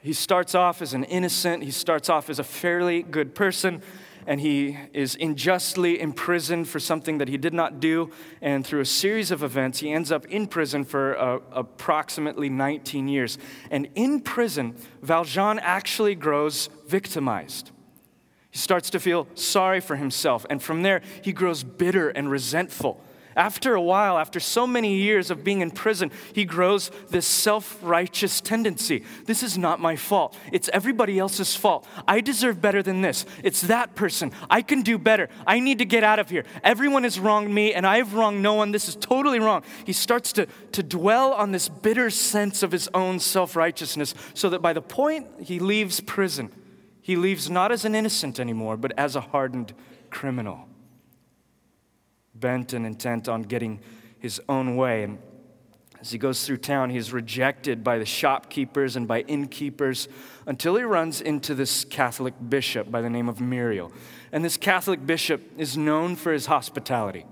He 0.00 0.12
starts 0.12 0.54
off 0.54 0.80
as 0.80 0.94
an 0.94 1.04
innocent, 1.04 1.64
he 1.64 1.70
starts 1.70 2.08
off 2.08 2.30
as 2.30 2.38
a 2.38 2.44
fairly 2.44 3.02
good 3.02 3.34
person, 3.34 3.82
and 4.28 4.42
he 4.42 4.76
is 4.92 5.16
unjustly 5.18 5.98
imprisoned 5.98 6.68
for 6.68 6.78
something 6.78 7.16
that 7.16 7.28
he 7.28 7.38
did 7.38 7.54
not 7.54 7.80
do. 7.80 8.10
And 8.42 8.64
through 8.64 8.80
a 8.80 8.84
series 8.84 9.30
of 9.30 9.42
events, 9.42 9.78
he 9.78 9.90
ends 9.90 10.12
up 10.12 10.26
in 10.26 10.46
prison 10.46 10.84
for 10.84 11.18
uh, 11.18 11.38
approximately 11.50 12.50
19 12.50 13.08
years. 13.08 13.38
And 13.70 13.88
in 13.94 14.20
prison, 14.20 14.76
Valjean 15.00 15.58
actually 15.60 16.14
grows 16.14 16.68
victimized. 16.86 17.70
He 18.50 18.58
starts 18.58 18.90
to 18.90 19.00
feel 19.00 19.26
sorry 19.34 19.80
for 19.80 19.96
himself, 19.96 20.44
and 20.50 20.62
from 20.62 20.82
there, 20.82 21.00
he 21.22 21.32
grows 21.32 21.64
bitter 21.64 22.10
and 22.10 22.30
resentful. 22.30 23.02
After 23.38 23.74
a 23.74 23.80
while, 23.80 24.18
after 24.18 24.40
so 24.40 24.66
many 24.66 24.96
years 24.96 25.30
of 25.30 25.44
being 25.44 25.60
in 25.60 25.70
prison, 25.70 26.10
he 26.32 26.44
grows 26.44 26.90
this 27.08 27.24
self 27.24 27.78
righteous 27.82 28.40
tendency. 28.40 29.04
This 29.26 29.44
is 29.44 29.56
not 29.56 29.78
my 29.78 29.94
fault. 29.94 30.36
It's 30.50 30.68
everybody 30.72 31.20
else's 31.20 31.54
fault. 31.54 31.86
I 32.08 32.20
deserve 32.20 32.60
better 32.60 32.82
than 32.82 33.00
this. 33.00 33.24
It's 33.44 33.60
that 33.62 33.94
person. 33.94 34.32
I 34.50 34.60
can 34.60 34.82
do 34.82 34.98
better. 34.98 35.28
I 35.46 35.60
need 35.60 35.78
to 35.78 35.84
get 35.84 36.02
out 36.02 36.18
of 36.18 36.28
here. 36.28 36.44
Everyone 36.64 37.04
has 37.04 37.20
wronged 37.20 37.54
me, 37.54 37.72
and 37.72 37.86
I 37.86 37.98
have 37.98 38.12
wronged 38.12 38.42
no 38.42 38.54
one. 38.54 38.72
This 38.72 38.88
is 38.88 38.96
totally 38.96 39.38
wrong. 39.38 39.62
He 39.86 39.92
starts 39.92 40.32
to, 40.32 40.46
to 40.72 40.82
dwell 40.82 41.32
on 41.32 41.52
this 41.52 41.68
bitter 41.68 42.10
sense 42.10 42.64
of 42.64 42.72
his 42.72 42.88
own 42.92 43.20
self 43.20 43.54
righteousness 43.54 44.16
so 44.34 44.50
that 44.50 44.62
by 44.62 44.72
the 44.72 44.82
point 44.82 45.28
he 45.42 45.60
leaves 45.60 46.00
prison, 46.00 46.50
he 47.00 47.14
leaves 47.14 47.48
not 47.48 47.70
as 47.70 47.84
an 47.84 47.94
innocent 47.94 48.40
anymore, 48.40 48.76
but 48.76 48.92
as 48.98 49.14
a 49.14 49.20
hardened 49.20 49.74
criminal 50.10 50.68
bent 52.40 52.72
and 52.72 52.86
intent 52.86 53.28
on 53.28 53.42
getting 53.42 53.80
his 54.18 54.40
own 54.48 54.76
way. 54.76 55.04
And 55.04 55.18
as 56.00 56.10
he 56.10 56.18
goes 56.18 56.46
through 56.46 56.58
town, 56.58 56.90
he's 56.90 57.12
rejected 57.12 57.82
by 57.82 57.98
the 57.98 58.06
shopkeepers 58.06 58.94
and 58.94 59.08
by 59.08 59.20
innkeepers 59.22 60.08
until 60.46 60.76
he 60.76 60.82
runs 60.84 61.20
into 61.20 61.54
this 61.54 61.84
Catholic 61.84 62.34
bishop 62.48 62.90
by 62.90 63.00
the 63.00 63.10
name 63.10 63.28
of 63.28 63.38
Myriel. 63.38 63.92
And 64.30 64.44
this 64.44 64.56
Catholic 64.56 65.04
bishop 65.04 65.42
is 65.58 65.76
known 65.76 66.14
for 66.14 66.32
his 66.32 66.46
hospitality. 66.46 67.26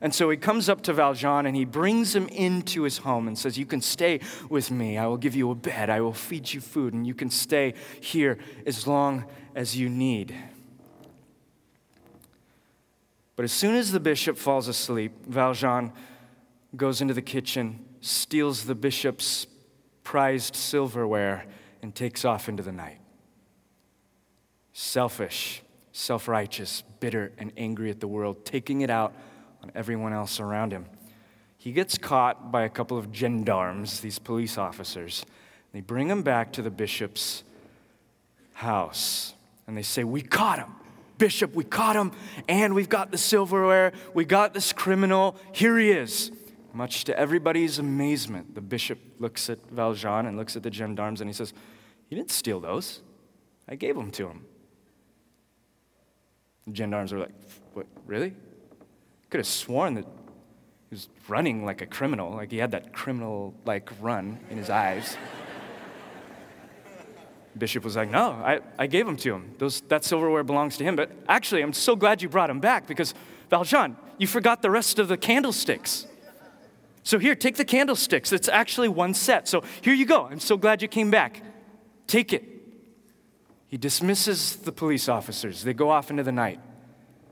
And 0.00 0.14
so 0.14 0.30
he 0.30 0.36
comes 0.36 0.68
up 0.68 0.82
to 0.82 0.92
Valjean 0.92 1.46
and 1.46 1.54
he 1.54 1.64
brings 1.64 2.16
him 2.16 2.26
into 2.28 2.82
his 2.82 2.98
home 2.98 3.28
and 3.28 3.38
says, 3.38 3.58
You 3.58 3.66
can 3.66 3.82
stay 3.82 4.20
with 4.48 4.70
me. 4.70 4.96
I 4.96 5.06
will 5.06 5.18
give 5.18 5.34
you 5.34 5.50
a 5.50 5.54
bed. 5.54 5.90
I 5.90 6.00
will 6.00 6.14
feed 6.14 6.52
you 6.52 6.60
food, 6.60 6.94
and 6.94 7.06
you 7.06 7.14
can 7.14 7.28
stay 7.28 7.74
here 8.00 8.38
as 8.66 8.86
long 8.86 9.24
as 9.54 9.76
you 9.76 9.88
need. 9.88 10.34
But 13.40 13.44
as 13.44 13.52
soon 13.52 13.74
as 13.74 13.90
the 13.90 14.00
bishop 14.00 14.36
falls 14.36 14.68
asleep, 14.68 15.12
Valjean 15.26 15.94
goes 16.76 17.00
into 17.00 17.14
the 17.14 17.22
kitchen, 17.22 17.82
steals 18.02 18.66
the 18.66 18.74
bishop's 18.74 19.46
prized 20.04 20.54
silverware, 20.54 21.46
and 21.80 21.94
takes 21.94 22.26
off 22.26 22.50
into 22.50 22.62
the 22.62 22.70
night. 22.70 22.98
Selfish, 24.74 25.62
self 25.90 26.28
righteous, 26.28 26.82
bitter, 27.00 27.32
and 27.38 27.50
angry 27.56 27.88
at 27.88 28.00
the 28.00 28.06
world, 28.06 28.44
taking 28.44 28.82
it 28.82 28.90
out 28.90 29.14
on 29.62 29.72
everyone 29.74 30.12
else 30.12 30.38
around 30.38 30.72
him. 30.72 30.84
He 31.56 31.72
gets 31.72 31.96
caught 31.96 32.52
by 32.52 32.64
a 32.64 32.68
couple 32.68 32.98
of 32.98 33.10
gendarmes, 33.10 34.00
these 34.00 34.18
police 34.18 34.58
officers. 34.58 35.24
They 35.72 35.80
bring 35.80 36.10
him 36.10 36.20
back 36.22 36.52
to 36.52 36.60
the 36.60 36.70
bishop's 36.70 37.42
house, 38.52 39.32
and 39.66 39.78
they 39.78 39.82
say, 39.82 40.04
We 40.04 40.20
caught 40.20 40.58
him. 40.58 40.74
Bishop, 41.20 41.54
we 41.54 41.64
caught 41.64 41.94
him, 41.94 42.12
and 42.48 42.74
we've 42.74 42.88
got 42.88 43.12
the 43.12 43.18
silverware. 43.18 43.92
We 44.14 44.24
got 44.24 44.54
this 44.54 44.72
criminal. 44.72 45.36
Here 45.52 45.78
he 45.78 45.90
is. 45.90 46.32
Much 46.72 47.04
to 47.04 47.18
everybody's 47.18 47.78
amazement, 47.78 48.54
the 48.54 48.62
bishop 48.62 48.98
looks 49.18 49.50
at 49.50 49.58
Valjean 49.70 50.24
and 50.24 50.38
looks 50.38 50.56
at 50.56 50.62
the 50.62 50.70
gendarmes 50.70 51.20
and 51.20 51.28
he 51.28 51.34
says, 51.34 51.52
He 52.08 52.16
didn't 52.16 52.30
steal 52.30 52.58
those. 52.58 53.00
I 53.68 53.74
gave 53.74 53.96
them 53.96 54.10
to 54.12 54.28
him. 54.28 54.46
The 56.66 56.74
gendarmes 56.74 57.12
are 57.12 57.18
like, 57.18 57.34
What, 57.74 57.86
really? 58.06 58.34
Could 59.28 59.38
have 59.38 59.46
sworn 59.46 59.94
that 59.94 60.04
he 60.04 60.94
was 60.94 61.08
running 61.28 61.66
like 61.66 61.82
a 61.82 61.86
criminal, 61.86 62.32
like 62.32 62.50
he 62.50 62.58
had 62.58 62.70
that 62.70 62.94
criminal 62.94 63.54
like 63.66 63.90
run 64.00 64.38
in 64.48 64.56
his 64.56 64.70
eyes. 64.70 65.18
Bishop 67.58 67.84
was 67.84 67.96
like, 67.96 68.10
No, 68.10 68.32
I, 68.32 68.60
I 68.78 68.86
gave 68.86 69.06
them 69.06 69.16
to 69.18 69.34
him. 69.34 69.54
Those, 69.58 69.80
that 69.82 70.04
silverware 70.04 70.44
belongs 70.44 70.76
to 70.78 70.84
him. 70.84 70.96
But 70.96 71.10
actually, 71.28 71.62
I'm 71.62 71.72
so 71.72 71.96
glad 71.96 72.22
you 72.22 72.28
brought 72.28 72.50
him 72.50 72.60
back 72.60 72.86
because, 72.86 73.14
Valjean, 73.48 73.96
you 74.18 74.26
forgot 74.26 74.62
the 74.62 74.70
rest 74.70 74.98
of 74.98 75.08
the 75.08 75.16
candlesticks. 75.16 76.06
So 77.02 77.18
here, 77.18 77.34
take 77.34 77.56
the 77.56 77.64
candlesticks. 77.64 78.32
It's 78.32 78.48
actually 78.48 78.88
one 78.88 79.14
set. 79.14 79.48
So 79.48 79.64
here 79.80 79.94
you 79.94 80.06
go. 80.06 80.26
I'm 80.26 80.40
so 80.40 80.56
glad 80.56 80.82
you 80.82 80.88
came 80.88 81.10
back. 81.10 81.42
Take 82.06 82.32
it. 82.32 82.44
He 83.66 83.78
dismisses 83.78 84.56
the 84.56 84.72
police 84.72 85.08
officers. 85.08 85.62
They 85.62 85.72
go 85.72 85.90
off 85.90 86.10
into 86.10 86.22
the 86.22 86.32
night. 86.32 86.60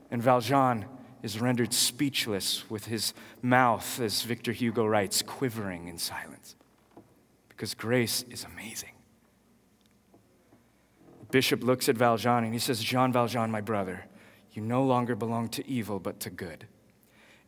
And 0.09 0.21
Valjean 0.23 0.85
is 1.21 1.39
rendered 1.39 1.73
speechless 1.73 2.69
with 2.69 2.85
his 2.85 3.13
mouth, 3.41 3.99
as 3.99 4.23
Victor 4.23 4.51
Hugo 4.51 4.85
writes, 4.85 5.21
quivering 5.21 5.87
in 5.87 5.97
silence. 5.97 6.55
Because 7.49 7.73
grace 7.73 8.23
is 8.29 8.45
amazing. 8.45 8.91
Bishop 11.31 11.63
looks 11.63 11.87
at 11.87 11.95
Valjean 11.95 12.43
and 12.43 12.53
he 12.53 12.59
says, 12.59 12.83
Jean 12.83 13.11
Valjean, 13.11 13.51
my 13.51 13.61
brother, 13.61 14.05
you 14.51 14.61
no 14.61 14.83
longer 14.83 15.15
belong 15.15 15.47
to 15.49 15.67
evil, 15.67 15.99
but 15.99 16.19
to 16.21 16.29
good. 16.29 16.67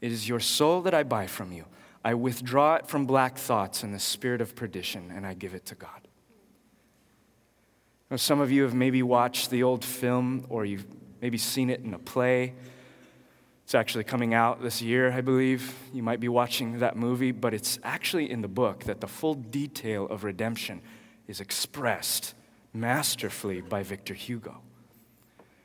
It 0.01 0.11
is 0.11 0.27
your 0.27 0.39
soul 0.39 0.81
that 0.81 0.93
I 0.93 1.03
buy 1.03 1.27
from 1.27 1.51
you. 1.51 1.65
I 2.03 2.13
withdraw 2.13 2.75
it 2.75 2.87
from 2.87 3.05
black 3.05 3.37
thoughts 3.37 3.83
and 3.83 3.93
the 3.93 3.99
spirit 3.99 4.41
of 4.41 4.55
perdition, 4.55 5.11
and 5.11 5.25
I 5.25 5.33
give 5.33 5.53
it 5.53 5.65
to 5.67 5.75
God. 5.75 6.07
Now, 8.09 8.17
some 8.17 8.39
of 8.39 8.51
you 8.51 8.63
have 8.63 8.73
maybe 8.73 9.03
watched 9.03 9.49
the 9.49 9.63
old 9.63 9.85
film 9.85 10.45
or 10.49 10.65
you've 10.65 10.85
maybe 11.21 11.37
seen 11.37 11.69
it 11.69 11.81
in 11.81 11.93
a 11.93 11.99
play. 11.99 12.53
It's 13.63 13.75
actually 13.75 14.03
coming 14.03 14.33
out 14.33 14.61
this 14.61 14.81
year, 14.81 15.11
I 15.11 15.21
believe. 15.21 15.73
You 15.93 16.03
might 16.03 16.19
be 16.19 16.27
watching 16.27 16.79
that 16.79 16.97
movie, 16.97 17.31
but 17.31 17.53
it's 17.53 17.79
actually 17.83 18.29
in 18.29 18.41
the 18.41 18.47
book 18.47 18.83
that 18.83 18.99
the 18.99 19.07
full 19.07 19.35
detail 19.35 20.07
of 20.07 20.23
redemption 20.23 20.81
is 21.27 21.39
expressed 21.39 22.33
masterfully 22.73 23.61
by 23.61 23.83
Victor 23.83 24.13
Hugo. 24.13 24.61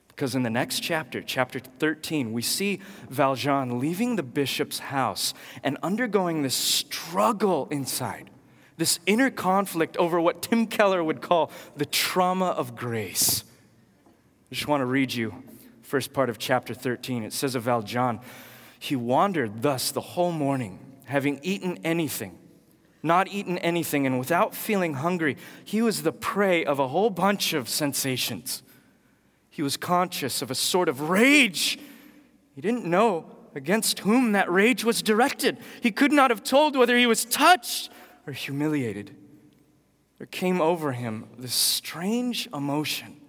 Because 0.09 0.35
in 0.35 0.43
the 0.43 0.51
next 0.51 0.81
chapter, 0.81 1.21
chapter 1.21 1.59
13, 1.59 2.33
we 2.33 2.41
see 2.41 2.81
Valjean 3.11 3.79
leaving 3.79 4.17
the 4.17 4.23
bishop's 4.23 4.79
house 4.79 5.35
and 5.63 5.77
undergoing 5.83 6.43
this 6.43 6.55
struggle 6.55 7.69
inside, 7.71 8.31
this 8.79 8.99
inner 9.05 9.31
conflict 9.31 9.97
over 9.99 10.19
what 10.19 10.41
Tim 10.41 10.67
Keller 10.67 11.05
would 11.05 11.21
call 11.21 11.51
the 11.77 11.85
trauma 11.85 12.47
of 12.47 12.75
grace. 12.75 13.45
I 14.51 14.55
just 14.55 14.69
want 14.69 14.81
to 14.81 14.87
read 14.87 15.13
you 15.13 15.43
first 15.87 16.13
part 16.13 16.29
of 16.29 16.39
chapter 16.39 16.75
13. 16.75 17.23
It 17.23 17.33
says 17.33 17.55
of 17.55 17.63
Valjean, 17.63 18.21
he 18.79 18.97
wandered 18.97 19.63
thus 19.63 19.93
the 19.93 20.01
whole 20.01 20.33
morning, 20.33 20.79
having 21.05 21.41
eaten 21.43 21.79
anything, 21.85 22.39
not 23.03 23.29
eaten 23.29 23.59
anything, 23.59 24.07
and 24.07 24.19
without 24.19 24.55
feeling 24.55 24.95
hungry, 24.95 25.37
he 25.65 25.83
was 25.83 26.03
the 26.03 26.13
prey 26.13 26.65
of 26.65 26.79
a 26.79 26.89
whole 26.89 27.11
bunch 27.11 27.53
of 27.53 27.69
sensations. 27.69 28.63
He 29.51 29.63
was 29.63 29.77
conscious 29.77 30.43
of 30.43 30.51
a 30.51 30.55
sort 30.55 30.89
of 30.89 31.09
rage. 31.09 31.79
He 32.55 32.61
didn't 32.61 32.85
know 32.85 33.31
against 33.55 34.01
whom 34.01 34.33
that 34.33 34.51
rage 34.51 34.85
was 34.85 35.03
directed. 35.03 35.59
He 35.81 35.91
could 35.91 36.13
not 36.13 36.31
have 36.31 36.45
told 36.45 36.77
whether 36.77 36.97
he 36.97 37.07
was 37.07 37.25
touched 37.25 37.91
or 38.27 38.33
humiliated. 38.33 39.17
There 40.19 40.27
came 40.27 40.61
over 40.61 40.93
him 40.93 41.29
this 41.39 41.55
strange 41.55 42.49
emotion 42.53 43.21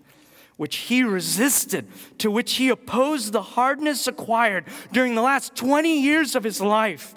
which 0.57 0.75
he 0.77 1.03
resisted, 1.03 1.87
to 2.17 2.29
which 2.31 2.55
he 2.55 2.69
opposed 2.69 3.31
the 3.31 3.41
hardness 3.41 4.07
acquired 4.07 4.65
during 4.91 5.15
the 5.15 5.21
last 5.21 5.55
20 5.55 6.01
years 6.01 6.35
of 6.35 6.43
his 6.43 6.59
life 6.59 7.13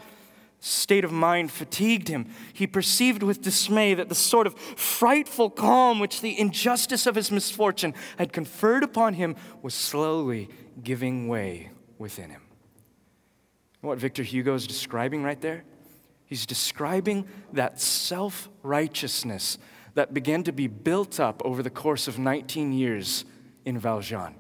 state 0.61 1.05
of 1.05 1.13
mind 1.13 1.51
fatigued 1.51 2.09
him. 2.09 2.27
He 2.53 2.67
perceived 2.67 3.23
with 3.23 3.41
dismay 3.41 3.95
that 3.95 4.09
the 4.09 4.15
sort 4.15 4.47
of 4.47 4.55
frightful 4.59 5.51
calm 5.51 5.99
which 5.99 6.21
the 6.21 6.39
injustice 6.39 7.07
of 7.07 7.15
his 7.15 7.31
misfortune 7.31 7.95
had 8.19 8.33
conferred 8.33 8.83
upon 8.83 9.15
him 9.15 9.37
was 9.63 9.75
slowly 9.75 10.49
giving 10.83 11.29
way 11.29 11.71
within 11.99 12.31
him. 12.31 12.43
What 13.81 13.99
Victor 13.99 14.23
Hugo 14.23 14.55
is 14.55 14.67
describing 14.67 15.23
right 15.23 15.41
there? 15.41 15.65
He's 16.27 16.47
describing 16.47 17.27
that 17.55 17.81
self 17.81 18.49
righteousness 18.63 19.59
that 19.95 20.15
began 20.15 20.45
to 20.45 20.53
be 20.53 20.67
built 20.67 21.19
up 21.19 21.43
over 21.45 21.63
the 21.63 21.71
course 21.71 22.07
of 22.07 22.19
19 22.19 22.73
years 22.73 23.25
in 23.65 23.79
Valjean. 23.79 24.35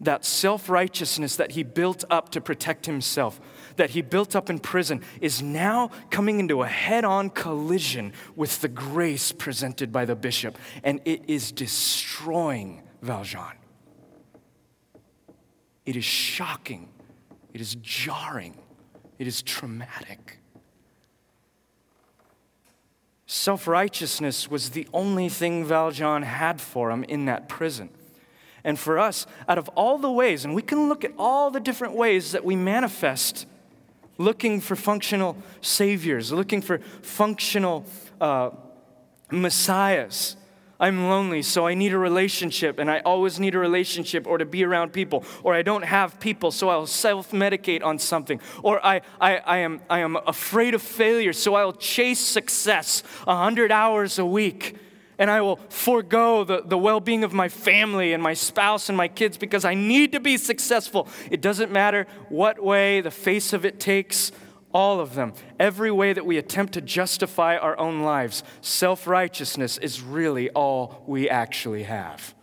That 0.00 0.24
self 0.24 0.68
righteousness 0.68 1.36
that 1.36 1.52
he 1.52 1.62
built 1.62 2.04
up 2.10 2.30
to 2.30 2.40
protect 2.40 2.86
himself 2.86 3.40
that 3.78 3.90
he 3.90 4.02
built 4.02 4.36
up 4.36 4.50
in 4.50 4.58
prison 4.58 5.00
is 5.20 5.40
now 5.40 5.90
coming 6.10 6.38
into 6.38 6.62
a 6.62 6.68
head 6.68 7.04
on 7.04 7.30
collision 7.30 8.12
with 8.36 8.60
the 8.60 8.68
grace 8.68 9.32
presented 9.32 9.90
by 9.90 10.04
the 10.04 10.14
bishop, 10.14 10.58
and 10.84 11.00
it 11.06 11.22
is 11.26 11.50
destroying 11.50 12.82
Valjean. 13.00 13.56
It 15.86 15.96
is 15.96 16.04
shocking, 16.04 16.90
it 17.54 17.62
is 17.62 17.76
jarring, 17.76 18.58
it 19.18 19.26
is 19.26 19.40
traumatic. 19.40 20.40
Self 23.26 23.66
righteousness 23.66 24.50
was 24.50 24.70
the 24.70 24.88
only 24.92 25.28
thing 25.28 25.64
Valjean 25.64 26.22
had 26.22 26.60
for 26.60 26.90
him 26.90 27.04
in 27.04 27.26
that 27.26 27.48
prison. 27.48 27.90
And 28.64 28.78
for 28.78 28.98
us, 28.98 29.26
out 29.48 29.58
of 29.58 29.68
all 29.70 29.98
the 29.98 30.10
ways, 30.10 30.44
and 30.44 30.54
we 30.54 30.62
can 30.62 30.88
look 30.88 31.04
at 31.04 31.12
all 31.18 31.50
the 31.50 31.60
different 31.60 31.94
ways 31.94 32.32
that 32.32 32.44
we 32.44 32.56
manifest 32.56 33.46
looking 34.18 34.60
for 34.60 34.76
functional 34.76 35.36
saviors, 35.60 36.32
looking 36.32 36.60
for 36.60 36.78
functional 37.02 37.84
uh, 38.20 38.50
messiahs. 39.30 40.36
I'm 40.80 41.08
lonely, 41.08 41.42
so 41.42 41.66
I 41.66 41.74
need 41.74 41.92
a 41.92 41.98
relationship, 41.98 42.78
and 42.78 42.88
I 42.88 43.00
always 43.00 43.40
need 43.40 43.56
a 43.56 43.58
relationship 43.58 44.28
or 44.28 44.38
to 44.38 44.44
be 44.44 44.64
around 44.64 44.92
people. 44.92 45.24
Or 45.42 45.52
I 45.54 45.62
don't 45.62 45.82
have 45.82 46.20
people, 46.20 46.52
so 46.52 46.68
I'll 46.68 46.86
self 46.86 47.32
medicate 47.32 47.82
on 47.82 47.98
something. 47.98 48.40
Or 48.62 48.84
I, 48.84 49.00
I, 49.20 49.38
I, 49.38 49.58
am, 49.58 49.80
I 49.90 50.00
am 50.00 50.16
afraid 50.26 50.74
of 50.74 50.82
failure, 50.82 51.32
so 51.32 51.56
I'll 51.56 51.72
chase 51.72 52.20
success 52.20 53.02
100 53.24 53.72
hours 53.72 54.20
a 54.20 54.26
week 54.26 54.76
and 55.18 55.30
I 55.30 55.40
will 55.40 55.56
forego 55.68 56.44
the, 56.44 56.62
the 56.62 56.78
well 56.78 57.00
being 57.00 57.24
of 57.24 57.32
my 57.32 57.48
family 57.48 58.12
and 58.12 58.22
my 58.22 58.34
spouse 58.34 58.88
and 58.88 58.96
my 58.96 59.08
kids 59.08 59.36
because 59.36 59.64
I 59.64 59.74
need 59.74 60.12
to 60.12 60.20
be 60.20 60.36
successful. 60.36 61.08
It 61.30 61.40
doesn't 61.40 61.72
matter 61.72 62.06
what 62.28 62.62
way 62.62 63.00
the 63.00 63.10
face 63.10 63.52
of 63.52 63.64
it 63.64 63.80
takes, 63.80 64.30
all 64.72 65.00
of 65.00 65.14
them. 65.14 65.32
Every 65.58 65.90
way 65.90 66.12
that 66.12 66.24
we 66.24 66.38
attempt 66.38 66.74
to 66.74 66.80
justify 66.80 67.56
our 67.56 67.76
own 67.78 68.02
lives, 68.02 68.44
self 68.60 69.08
righteousness 69.08 69.76
is 69.78 70.00
really 70.00 70.50
all 70.50 71.02
we 71.06 71.28
actually 71.28 71.82
have. 71.82 72.34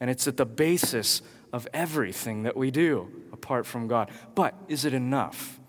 And 0.00 0.08
it's 0.08 0.26
at 0.26 0.38
the 0.38 0.46
basis 0.46 1.20
of 1.52 1.68
everything 1.74 2.44
that 2.44 2.56
we 2.56 2.70
do 2.70 3.10
apart 3.32 3.66
from 3.66 3.88
God. 3.88 4.10
But 4.34 4.54
is 4.68 4.84
it 4.84 4.94
enough? 4.94 5.60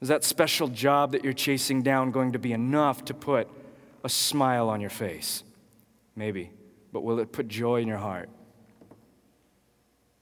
Is 0.00 0.08
that 0.08 0.24
special 0.24 0.68
job 0.68 1.12
that 1.12 1.24
you're 1.24 1.34
chasing 1.34 1.82
down 1.82 2.10
going 2.10 2.32
to 2.32 2.38
be 2.38 2.52
enough 2.52 3.04
to 3.06 3.14
put 3.14 3.48
a 4.04 4.08
smile 4.08 4.68
on 4.68 4.80
your 4.80 4.90
face? 4.90 5.42
Maybe. 6.16 6.50
But 6.92 7.02
will 7.02 7.18
it 7.18 7.32
put 7.32 7.48
joy 7.48 7.80
in 7.80 7.88
your 7.88 7.98
heart? 7.98 8.28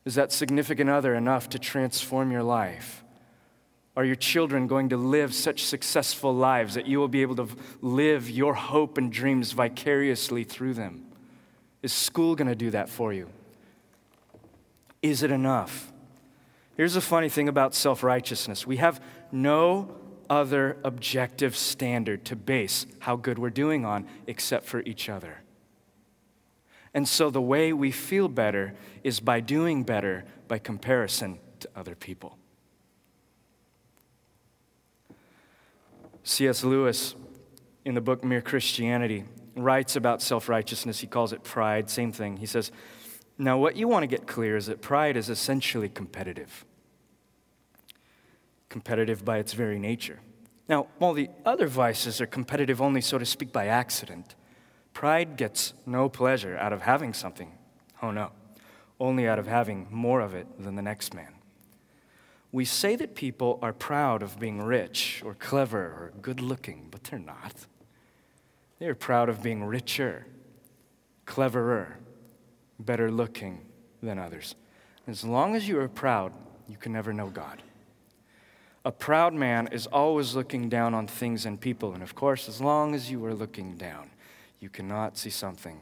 Is 0.04 0.14
that 0.14 0.32
significant 0.32 0.88
other 0.88 1.14
enough 1.14 1.48
to 1.50 1.58
transform 1.58 2.30
your 2.30 2.42
life? 2.42 3.04
Are 3.96 4.04
your 4.04 4.16
children 4.16 4.66
going 4.66 4.90
to 4.90 4.96
live 4.96 5.34
such 5.34 5.64
successful 5.64 6.32
lives 6.34 6.74
that 6.74 6.86
you 6.86 6.98
will 6.98 7.08
be 7.08 7.22
able 7.22 7.36
to 7.36 7.48
live 7.80 8.30
your 8.30 8.54
hope 8.54 8.96
and 8.96 9.10
dreams 9.10 9.52
vicariously 9.52 10.44
through 10.44 10.74
them? 10.74 11.04
Is 11.82 11.92
school 11.92 12.36
going 12.36 12.48
to 12.48 12.54
do 12.54 12.70
that 12.70 12.88
for 12.88 13.12
you? 13.12 13.28
Is 15.02 15.22
it 15.22 15.30
enough? 15.30 15.92
Here's 16.76 16.94
the 16.94 17.00
funny 17.00 17.28
thing 17.28 17.48
about 17.48 17.74
self 17.74 18.02
righteousness 18.04 18.66
we 18.66 18.76
have 18.76 19.02
no 19.32 19.97
other 20.30 20.76
objective 20.84 21.56
standard 21.56 22.24
to 22.26 22.36
base 22.36 22.86
how 23.00 23.16
good 23.16 23.38
we're 23.38 23.50
doing 23.50 23.84
on 23.84 24.06
except 24.26 24.66
for 24.66 24.80
each 24.82 25.08
other. 25.08 25.42
And 26.94 27.06
so 27.06 27.30
the 27.30 27.42
way 27.42 27.72
we 27.72 27.90
feel 27.90 28.28
better 28.28 28.74
is 29.04 29.20
by 29.20 29.40
doing 29.40 29.82
better 29.82 30.24
by 30.48 30.58
comparison 30.58 31.38
to 31.60 31.68
other 31.76 31.94
people. 31.94 32.38
C.S. 36.22 36.64
Lewis, 36.64 37.14
in 37.84 37.94
the 37.94 38.00
book 38.00 38.24
Mere 38.24 38.42
Christianity, 38.42 39.24
writes 39.56 39.96
about 39.96 40.20
self 40.22 40.48
righteousness. 40.48 41.00
He 41.00 41.06
calls 41.06 41.32
it 41.32 41.42
pride, 41.42 41.88
same 41.88 42.12
thing. 42.12 42.36
He 42.36 42.46
says, 42.46 42.70
Now, 43.38 43.58
what 43.58 43.76
you 43.76 43.88
want 43.88 44.02
to 44.02 44.06
get 44.06 44.26
clear 44.26 44.56
is 44.56 44.66
that 44.66 44.82
pride 44.82 45.16
is 45.16 45.30
essentially 45.30 45.88
competitive 45.88 46.64
competitive 48.68 49.24
by 49.24 49.38
its 49.38 49.52
very 49.52 49.78
nature. 49.78 50.20
Now, 50.68 50.88
while 50.98 51.14
the 51.14 51.30
other 51.44 51.66
vices 51.66 52.20
are 52.20 52.26
competitive 52.26 52.82
only, 52.82 53.00
so 53.00 53.18
to 53.18 53.24
speak, 53.24 53.52
by 53.52 53.66
accident, 53.66 54.34
pride 54.92 55.36
gets 55.36 55.72
no 55.86 56.08
pleasure 56.08 56.56
out 56.56 56.72
of 56.72 56.82
having 56.82 57.14
something. 57.14 57.52
Oh 58.02 58.10
no, 58.10 58.32
only 59.00 59.26
out 59.26 59.38
of 59.38 59.46
having 59.46 59.86
more 59.90 60.20
of 60.20 60.34
it 60.34 60.46
than 60.62 60.76
the 60.76 60.82
next 60.82 61.14
man. 61.14 61.34
We 62.52 62.64
say 62.64 62.96
that 62.96 63.14
people 63.14 63.58
are 63.62 63.72
proud 63.72 64.22
of 64.22 64.38
being 64.38 64.62
rich 64.62 65.22
or 65.24 65.34
clever 65.34 65.80
or 65.80 66.12
good 66.20 66.40
looking, 66.40 66.88
but 66.90 67.04
they're 67.04 67.18
not. 67.18 67.66
They're 68.78 68.94
proud 68.94 69.28
of 69.28 69.42
being 69.42 69.64
richer, 69.64 70.26
cleverer, 71.26 71.98
better 72.78 73.10
looking 73.10 73.66
than 74.02 74.18
others. 74.18 74.54
As 75.06 75.24
long 75.24 75.56
as 75.56 75.68
you 75.68 75.80
are 75.80 75.88
proud, 75.88 76.32
you 76.68 76.76
can 76.76 76.92
never 76.92 77.12
know 77.12 77.28
God. 77.28 77.62
A 78.88 78.90
proud 78.90 79.34
man 79.34 79.68
is 79.70 79.86
always 79.86 80.34
looking 80.34 80.70
down 80.70 80.94
on 80.94 81.06
things 81.06 81.44
and 81.44 81.60
people. 81.60 81.92
And 81.92 82.02
of 82.02 82.14
course, 82.14 82.48
as 82.48 82.58
long 82.58 82.94
as 82.94 83.10
you 83.10 83.22
are 83.26 83.34
looking 83.34 83.76
down, 83.76 84.08
you 84.60 84.70
cannot 84.70 85.18
see 85.18 85.28
something 85.28 85.80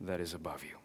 that 0.00 0.20
is 0.20 0.32
above 0.32 0.64
you. 0.64 0.78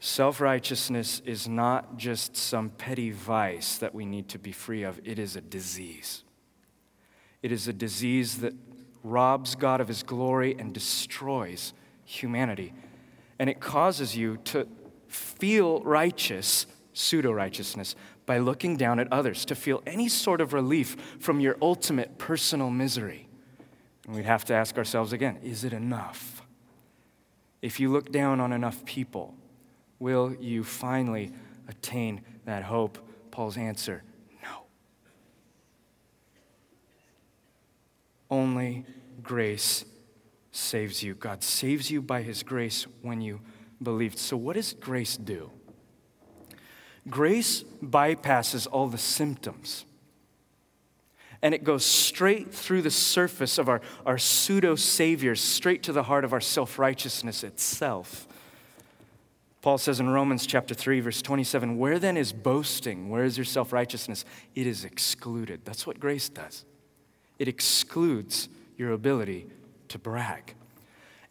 Self 0.00 0.42
righteousness 0.42 1.22
is 1.24 1.48
not 1.48 1.96
just 1.96 2.36
some 2.36 2.68
petty 2.68 3.10
vice 3.10 3.78
that 3.78 3.94
we 3.94 4.04
need 4.04 4.28
to 4.28 4.38
be 4.38 4.52
free 4.52 4.82
of, 4.82 5.00
it 5.02 5.18
is 5.18 5.34
a 5.34 5.40
disease. 5.40 6.24
It 7.42 7.50
is 7.50 7.66
a 7.66 7.72
disease 7.72 8.40
that 8.40 8.52
robs 9.02 9.54
God 9.54 9.80
of 9.80 9.88
his 9.88 10.02
glory 10.02 10.54
and 10.58 10.74
destroys 10.74 11.72
humanity. 12.04 12.74
And 13.38 13.48
it 13.48 13.60
causes 13.60 14.14
you 14.14 14.36
to 14.44 14.68
feel 15.08 15.80
righteous, 15.80 16.66
pseudo 16.92 17.32
righteousness, 17.32 17.96
by 18.26 18.38
looking 18.38 18.76
down 18.76 18.98
at 18.98 19.12
others 19.12 19.44
to 19.46 19.54
feel 19.54 19.82
any 19.86 20.08
sort 20.08 20.40
of 20.40 20.52
relief 20.52 20.96
from 21.18 21.40
your 21.40 21.56
ultimate 21.60 22.18
personal 22.18 22.70
misery. 22.70 23.28
And 24.06 24.14
we'd 24.14 24.24
have 24.24 24.44
to 24.46 24.54
ask 24.54 24.76
ourselves 24.78 25.12
again 25.12 25.38
is 25.42 25.64
it 25.64 25.72
enough? 25.72 26.42
If 27.62 27.80
you 27.80 27.90
look 27.90 28.12
down 28.12 28.40
on 28.40 28.52
enough 28.52 28.84
people, 28.84 29.34
will 29.98 30.34
you 30.38 30.64
finally 30.64 31.32
attain 31.68 32.20
that 32.44 32.64
hope? 32.64 32.98
Paul's 33.30 33.56
answer 33.56 34.02
no. 34.42 34.64
Only 38.30 38.84
grace 39.22 39.84
saves 40.52 41.02
you. 41.02 41.14
God 41.14 41.42
saves 41.42 41.90
you 41.90 42.00
by 42.00 42.22
his 42.22 42.42
grace 42.42 42.86
when 43.02 43.20
you 43.20 43.40
believed. 43.82 44.18
So, 44.18 44.36
what 44.36 44.54
does 44.54 44.72
grace 44.72 45.16
do? 45.16 45.50
Grace 47.08 47.62
bypasses 47.82 48.66
all 48.70 48.88
the 48.88 48.98
symptoms 48.98 49.84
and 51.44 51.52
it 51.52 51.62
goes 51.62 51.84
straight 51.84 52.54
through 52.54 52.80
the 52.80 52.90
surface 52.90 53.58
of 53.58 53.68
our, 53.68 53.82
our 54.06 54.16
pseudo 54.16 54.74
saviors, 54.76 55.42
straight 55.42 55.82
to 55.82 55.92
the 55.92 56.04
heart 56.04 56.24
of 56.24 56.32
our 56.32 56.40
self 56.40 56.78
righteousness 56.78 57.44
itself. 57.44 58.26
Paul 59.60 59.76
says 59.76 60.00
in 60.00 60.08
Romans 60.08 60.46
chapter 60.46 60.72
3, 60.72 61.00
verse 61.00 61.20
27, 61.20 61.76
Where 61.76 61.98
then 61.98 62.16
is 62.16 62.32
boasting? 62.32 63.10
Where 63.10 63.24
is 63.24 63.36
your 63.36 63.44
self 63.44 63.74
righteousness? 63.74 64.24
It 64.54 64.66
is 64.66 64.86
excluded. 64.86 65.66
That's 65.66 65.86
what 65.86 66.00
grace 66.00 66.30
does. 66.30 66.64
It 67.38 67.46
excludes 67.46 68.48
your 68.78 68.92
ability 68.92 69.46
to 69.88 69.98
brag. 69.98 70.54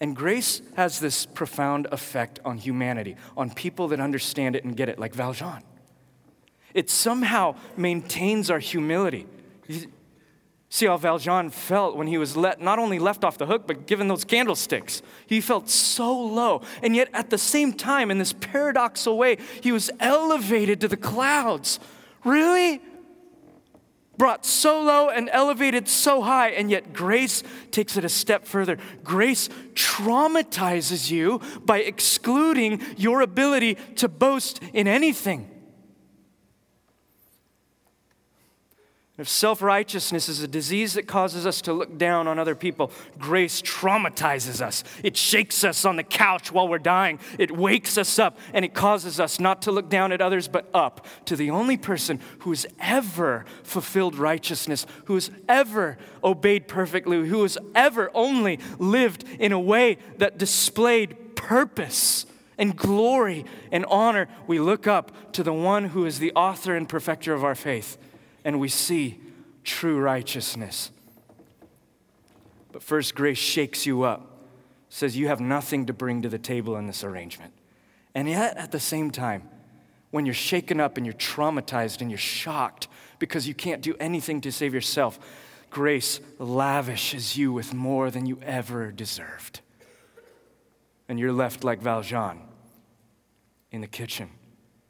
And 0.04 0.18
grace 0.18 0.62
has 0.76 1.00
this 1.00 1.26
profound 1.26 1.88
effect 1.90 2.42
on 2.44 2.58
humanity, 2.58 3.16
on 3.38 3.50
people 3.52 3.88
that 3.88 4.02
understand 4.02 4.54
it 4.54 4.66
and 4.66 4.76
get 4.76 4.90
it, 4.90 5.00
like 5.00 5.14
Valjean. 5.14 5.64
It 6.74 6.90
somehow 6.90 7.56
maintains 7.78 8.52
our 8.52 8.60
humility. 8.60 9.28
See 10.68 10.88
how 10.88 10.98
Valjean 10.98 11.52
felt 11.52 11.96
when 11.96 12.08
he 12.08 12.18
was 12.18 12.36
let, 12.36 12.60
not 12.60 12.80
only 12.80 13.00
left 13.00 13.24
off 13.24 13.38
the 13.38 13.46
hook, 13.46 13.66
but 13.66 13.88
given 13.88 14.10
those 14.10 14.26
candlesticks. 14.26 15.02
He 15.26 15.40
felt 15.40 15.70
so 15.70 16.14
low. 16.20 16.64
And 16.82 16.98
yet, 16.98 17.08
at 17.14 17.30
the 17.30 17.38
same 17.38 17.72
time, 17.72 18.12
in 18.12 18.18
this 18.18 18.34
paradoxical 18.34 19.18
way, 19.18 19.38
he 19.62 19.72
was 19.72 19.90
elevated 20.02 20.82
to 20.82 20.90
the 20.90 20.98
clouds. 20.98 21.80
Really? 22.26 22.82
Brought 24.24 24.46
so 24.46 24.82
low 24.82 25.10
and 25.10 25.30
elevated 25.34 25.90
so 25.90 26.22
high, 26.22 26.52
and 26.52 26.72
yet 26.72 26.94
grace 26.94 27.44
takes 27.72 27.98
it 27.98 28.06
a 28.06 28.10
step 28.10 28.46
further. 28.46 28.78
Grace 29.04 29.50
traumatizes 29.74 31.12
you 31.12 31.42
by 31.66 31.80
excluding 31.80 32.82
your 32.96 33.20
ability 33.20 33.76
to 33.98 34.08
boast 34.08 34.64
in 34.72 34.88
anything. 34.88 35.53
If 39.16 39.30
self 39.30 39.62
righteousness 39.62 40.28
is 40.28 40.42
a 40.42 40.48
disease 40.48 40.96
that 40.96 41.06
causes 41.06 41.46
us 41.46 41.62
to 41.62 41.74
look 41.74 42.00
down 42.00 42.28
on 42.28 42.40
other 42.40 42.56
people, 42.56 42.92
grace 43.20 43.62
traumatizes 43.62 44.60
us. 44.60 44.84
It 45.04 45.16
shakes 45.16 45.64
us 45.64 45.86
on 45.86 45.98
the 45.98 46.04
couch 46.04 46.52
while 46.52 46.68
we're 46.68 46.80
dying. 46.80 47.20
It 47.38 47.52
wakes 47.52 48.00
us 48.00 48.18
up 48.18 48.40
and 48.54 48.66
it 48.66 48.74
causes 48.74 49.20
us 49.20 49.40
not 49.40 49.62
to 49.64 49.72
look 49.72 49.88
down 49.88 50.12
at 50.14 50.22
others, 50.22 50.48
but 50.48 50.68
up 50.74 51.06
to 51.26 51.36
the 51.36 51.52
only 51.52 51.78
person 51.78 52.20
who 52.40 52.50
has 52.50 52.66
ever 52.80 53.46
fulfilled 53.62 54.16
righteousness, 54.16 54.88
who 55.06 55.14
has 55.14 55.30
ever 55.48 56.00
obeyed 56.24 56.68
perfectly, 56.68 57.28
who 57.28 57.44
has 57.44 57.56
ever 57.76 58.10
only 58.16 58.58
lived 58.80 59.26
in 59.38 59.52
a 59.52 59.60
way 59.60 60.00
that 60.18 60.40
displayed 60.40 61.36
purpose 61.36 62.26
and 62.58 62.76
glory 62.76 63.46
and 63.72 63.86
honor. 63.86 64.28
We 64.48 64.58
look 64.58 64.88
up 64.88 65.34
to 65.34 65.44
the 65.44 65.54
one 65.54 65.90
who 65.90 66.04
is 66.08 66.18
the 66.18 66.32
author 66.32 66.76
and 66.76 66.90
perfecter 66.90 67.36
of 67.36 67.44
our 67.44 67.54
faith 67.54 68.00
and 68.44 68.60
we 68.60 68.68
see 68.68 69.20
true 69.64 70.00
righteousness. 70.00 70.92
But 72.72 72.84
first, 72.84 73.16
grace 73.16 73.38
shakes 73.38 73.86
you 73.86 74.04
up, 74.04 74.48
says 74.90 75.16
you 75.16 75.28
have 75.28 75.40
nothing 75.40 75.86
to 75.86 75.94
bring 75.94 76.22
to 76.24 76.30
the 76.30 76.40
table 76.40 76.76
in 76.76 76.88
this 76.88 77.04
arrangement. 77.04 77.54
And 78.16 78.28
yet, 78.28 78.58
at 78.58 78.72
the 78.72 78.80
same 78.80 79.12
time, 79.12 79.50
when 80.12 80.26
you're 80.26 80.36
shaken 80.36 80.80
up 80.80 80.98
and 80.98 81.06
you're 81.06 81.14
traumatized 81.14 82.02
and 82.02 82.12
you're 82.12 82.18
shocked 82.18 82.88
because 83.20 83.48
you 83.48 83.54
can't 83.54 83.82
do 83.82 83.96
anything 84.00 84.42
to 84.42 84.52
save 84.52 84.74
yourself, 84.74 85.20
grace 85.70 86.20
lavishes 86.38 87.36
you 87.36 87.52
with 87.52 87.74
more 87.74 88.12
than 88.12 88.26
you 88.26 88.40
ever 88.44 88.92
deserved. 88.92 89.62
And 91.10 91.20
you're 91.20 91.34
left 91.34 91.64
like 91.64 91.82
Valjean 91.82 92.42
in 93.72 93.82
the 93.82 93.88
kitchen, 93.88 94.30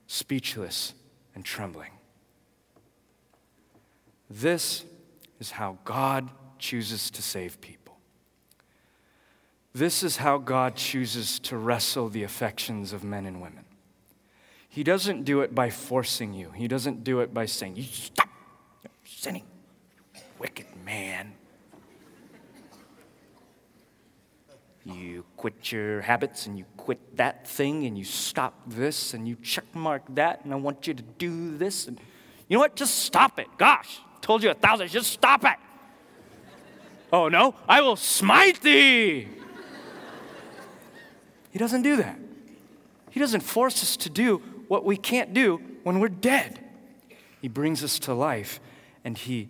speechless 0.08 0.94
and 1.36 1.46
trembling. 1.46 1.92
This 4.34 4.84
is 5.39 5.52
how 5.52 5.78
God 5.86 6.28
chooses 6.58 7.12
to 7.12 7.22
save 7.22 7.62
people. 7.62 7.98
This 9.74 10.02
is 10.02 10.17
how 10.17 10.39
God 10.39 10.76
chooses 10.76 11.38
to 11.39 11.58
wrestle 11.58 12.10
the 12.10 12.24
affections 12.24 12.93
of 12.93 13.04
men 13.04 13.28
and 13.28 13.41
women. 13.41 13.65
He 14.69 14.84
doesn't 14.84 15.24
do 15.24 15.41
it 15.41 15.54
by 15.54 15.69
forcing 15.69 16.34
you, 16.34 16.50
He 16.50 16.67
doesn't 16.67 17.04
do 17.04 17.19
it 17.19 17.32
by 17.32 17.46
saying, 17.46 17.76
You 17.76 17.84
stop 17.84 18.30
sinning, 19.06 19.43
wicked 20.39 20.65
man. 20.84 21.34
You 24.84 25.26
quit 25.38 25.72
your 25.72 26.02
habits 26.02 26.48
and 26.48 26.58
you 26.58 26.65
quit 26.76 27.17
that 27.17 27.48
thing 27.48 27.86
and 27.86 27.98
you 27.98 28.04
stop 28.04 28.60
this 28.67 29.13
and 29.13 29.28
you 29.28 29.36
checkmark 29.38 30.02
that 30.15 30.43
and 30.43 30.52
I 30.52 30.58
want 30.58 30.88
you 30.88 30.96
to 30.96 31.04
do 31.04 31.56
this. 31.56 31.88
And 31.88 32.00
you 32.50 32.58
know 32.58 32.62
what? 32.62 32.76
Just 32.76 32.96
stop 33.00 33.39
it. 33.39 33.48
Gosh, 33.58 34.02
told 34.24 34.42
you 34.42 34.50
a 34.50 34.56
thousand, 34.56 34.88
just 34.88 35.12
stop 35.12 35.44
it. 35.44 35.58
oh 37.12 37.28
no, 37.28 37.54
I 37.68 37.82
will 37.82 37.98
smite 37.98 38.62
thee. 38.62 39.28
he 41.52 41.60
doesn't 41.60 41.84
do 41.84 41.98
that. 41.98 42.18
He 43.12 43.20
doesn't 43.20 43.42
force 43.42 43.84
us 43.84 43.96
to 43.98 44.10
do 44.10 44.38
what 44.68 44.86
we 44.86 44.98
can't 44.98 45.34
do 45.34 45.62
when 45.84 46.00
we're 46.00 46.10
dead. 46.10 46.60
He 47.42 47.48
brings 47.48 47.84
us 47.84 48.00
to 48.00 48.14
life 48.14 48.60
and 49.04 49.18
he 49.18 49.50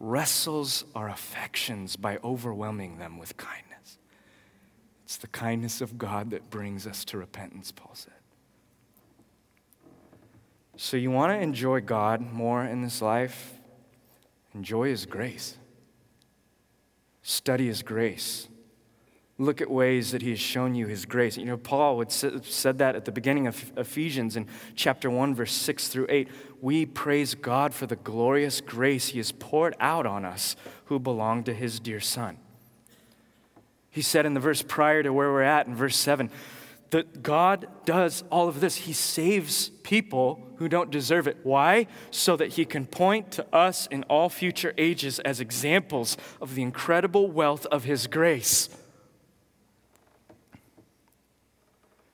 wrestles 0.00 0.84
our 0.94 1.08
affections 1.08 1.96
by 1.96 2.18
overwhelming 2.24 2.98
them 2.98 3.18
with 3.18 3.36
kindness. 3.36 3.98
It's 5.04 5.18
the 5.18 5.28
kindness 5.28 5.80
of 5.80 5.98
God 5.98 6.30
that 6.30 6.50
brings 6.50 6.86
us 6.86 7.04
to 7.06 7.18
repentance, 7.18 7.70
Paul 7.70 7.92
said. 7.94 8.12
So, 10.78 10.96
you 10.96 11.10
want 11.10 11.32
to 11.32 11.38
enjoy 11.38 11.80
God 11.80 12.20
more 12.32 12.64
in 12.64 12.82
this 12.82 13.00
life? 13.00 13.55
Enjoy 14.56 14.88
His 14.88 15.04
grace. 15.04 15.58
Study 17.20 17.66
His 17.66 17.82
grace. 17.82 18.48
Look 19.36 19.60
at 19.60 19.70
ways 19.70 20.12
that 20.12 20.22
He 20.22 20.30
has 20.30 20.40
shown 20.40 20.74
you 20.74 20.86
His 20.86 21.04
grace. 21.04 21.36
You 21.36 21.44
know, 21.44 21.58
Paul 21.58 21.98
would 21.98 22.10
said 22.10 22.78
that 22.78 22.96
at 22.96 23.04
the 23.04 23.12
beginning 23.12 23.46
of 23.46 23.70
Ephesians 23.76 24.34
in 24.34 24.46
chapter 24.74 25.10
1, 25.10 25.34
verse 25.34 25.52
6 25.52 25.88
through 25.88 26.06
8. 26.08 26.28
We 26.62 26.86
praise 26.86 27.34
God 27.34 27.74
for 27.74 27.86
the 27.86 27.96
glorious 27.96 28.62
grace 28.62 29.08
He 29.08 29.18
has 29.18 29.30
poured 29.30 29.76
out 29.78 30.06
on 30.06 30.24
us 30.24 30.56
who 30.86 30.98
belong 30.98 31.44
to 31.44 31.52
His 31.52 31.78
dear 31.78 32.00
Son. 32.00 32.38
He 33.90 34.00
said 34.00 34.24
in 34.24 34.32
the 34.32 34.40
verse 34.40 34.62
prior 34.62 35.02
to 35.02 35.12
where 35.12 35.30
we're 35.30 35.42
at, 35.42 35.66
in 35.66 35.74
verse 35.74 35.96
7, 35.96 36.30
that 36.96 37.22
God 37.22 37.68
does 37.84 38.24
all 38.30 38.48
of 38.48 38.60
this. 38.60 38.74
He 38.74 38.94
saves 38.94 39.68
people 39.68 40.48
who 40.56 40.66
don't 40.66 40.90
deserve 40.90 41.28
it. 41.28 41.36
Why? 41.42 41.88
So 42.10 42.36
that 42.36 42.54
He 42.54 42.64
can 42.64 42.86
point 42.86 43.30
to 43.32 43.46
us 43.54 43.86
in 43.88 44.02
all 44.04 44.30
future 44.30 44.72
ages 44.78 45.18
as 45.18 45.38
examples 45.38 46.16
of 46.40 46.54
the 46.54 46.62
incredible 46.62 47.30
wealth 47.30 47.66
of 47.66 47.84
His 47.84 48.06
grace. 48.06 48.70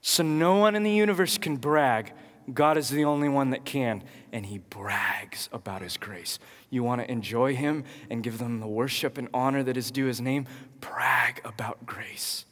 So 0.00 0.24
no 0.24 0.56
one 0.56 0.74
in 0.74 0.82
the 0.82 0.90
universe 0.90 1.38
can 1.38 1.58
brag. 1.58 2.12
God 2.52 2.76
is 2.76 2.88
the 2.88 3.04
only 3.04 3.28
one 3.28 3.50
that 3.50 3.64
can, 3.64 4.02
and 4.32 4.46
He 4.46 4.58
brags 4.58 5.48
about 5.52 5.82
His 5.82 5.96
grace. 5.96 6.40
You 6.70 6.82
want 6.82 7.00
to 7.02 7.08
enjoy 7.08 7.54
Him 7.54 7.84
and 8.10 8.20
give 8.20 8.38
them 8.38 8.58
the 8.58 8.66
worship 8.66 9.16
and 9.16 9.28
honor 9.32 9.62
that 9.62 9.76
is 9.76 9.92
due 9.92 10.06
His 10.06 10.20
name? 10.20 10.48
Brag 10.80 11.40
about 11.44 11.86
grace 11.86 12.46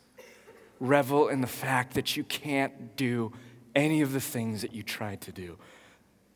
revel 0.81 1.29
in 1.29 1.43
the 1.43 1.47
fact 1.47 1.95
that 1.95 2.17
you 2.17 2.25
can't 2.25 2.97
do 2.97 3.33
any 3.77 4.01
of 4.01 4.13
the 4.13 4.21
things 4.21 4.63
that 4.63 4.75
you 4.75 4.83
tried 4.83 5.21
to 5.21 5.33
do, 5.33 5.59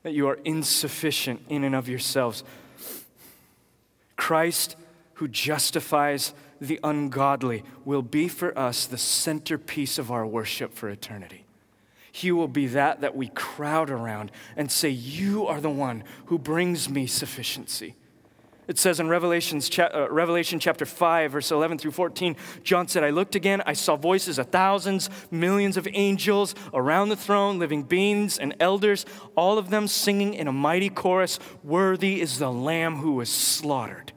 that 0.03 0.13
you 0.13 0.29
are 0.29 0.39
insufficient 0.45 1.41
in 1.49 1.65
and 1.65 1.75
of 1.75 1.89
yourselves. 1.89 2.45
Christ, 4.17 4.77
who 5.15 5.27
justifies 5.27 6.35
the 6.61 6.79
ungodly, 6.85 7.65
will 7.85 8.03
be 8.03 8.29
for 8.29 8.57
us 8.57 8.87
the 8.87 8.99
centerpiece 8.99 9.99
of 9.99 10.11
our 10.13 10.27
worship 10.27 10.75
for 10.75 10.89
eternity. 10.89 11.45
He 12.13 12.31
will 12.31 12.49
be 12.49 12.69
that 12.69 13.01
that 13.01 13.17
we 13.17 13.29
crowd 13.29 13.91
around 13.91 14.31
and 14.57 14.71
say, 14.71 14.89
You 14.89 15.49
are 15.49 15.61
the 15.61 15.71
one 15.71 16.05
who 16.27 16.39
brings 16.39 16.89
me 16.89 17.09
sufficiency. 17.09 17.97
It 18.67 18.79
says 18.79 18.99
in 18.99 19.09
Revelations, 19.09 19.71
uh, 19.79 20.09
Revelation 20.11 20.59
chapter 20.59 20.87
5, 20.87 21.33
verse 21.33 21.51
11 21.51 21.79
through 21.79 21.91
14, 21.91 22.35
John 22.63 22.89
said, 22.89 23.05
I 23.05 23.11
looked 23.11 23.35
again, 23.35 23.63
I 23.67 23.75
saw 23.75 23.97
voices 23.97 24.39
of 24.39 24.49
thousands, 24.49 25.11
millions 25.31 25.77
of 25.77 25.87
angels 25.93 26.55
around 26.73 27.11
the 27.11 27.17
throne, 27.17 27.59
living 27.59 27.83
beings 27.83 28.39
and 28.39 28.55
elders, 28.61 29.05
all 29.37 29.59
of 29.59 29.69
them 29.69 29.87
singing 29.87 30.33
in 30.33 30.49
a 30.49 30.53
mighty 30.53 30.89
chorus, 30.89 31.39
Worthy 31.63 32.21
is 32.23 32.39
the 32.39 32.51
Lamb 32.51 32.97
who 32.97 33.13
was 33.13 33.29
slaughtered. 33.29 34.13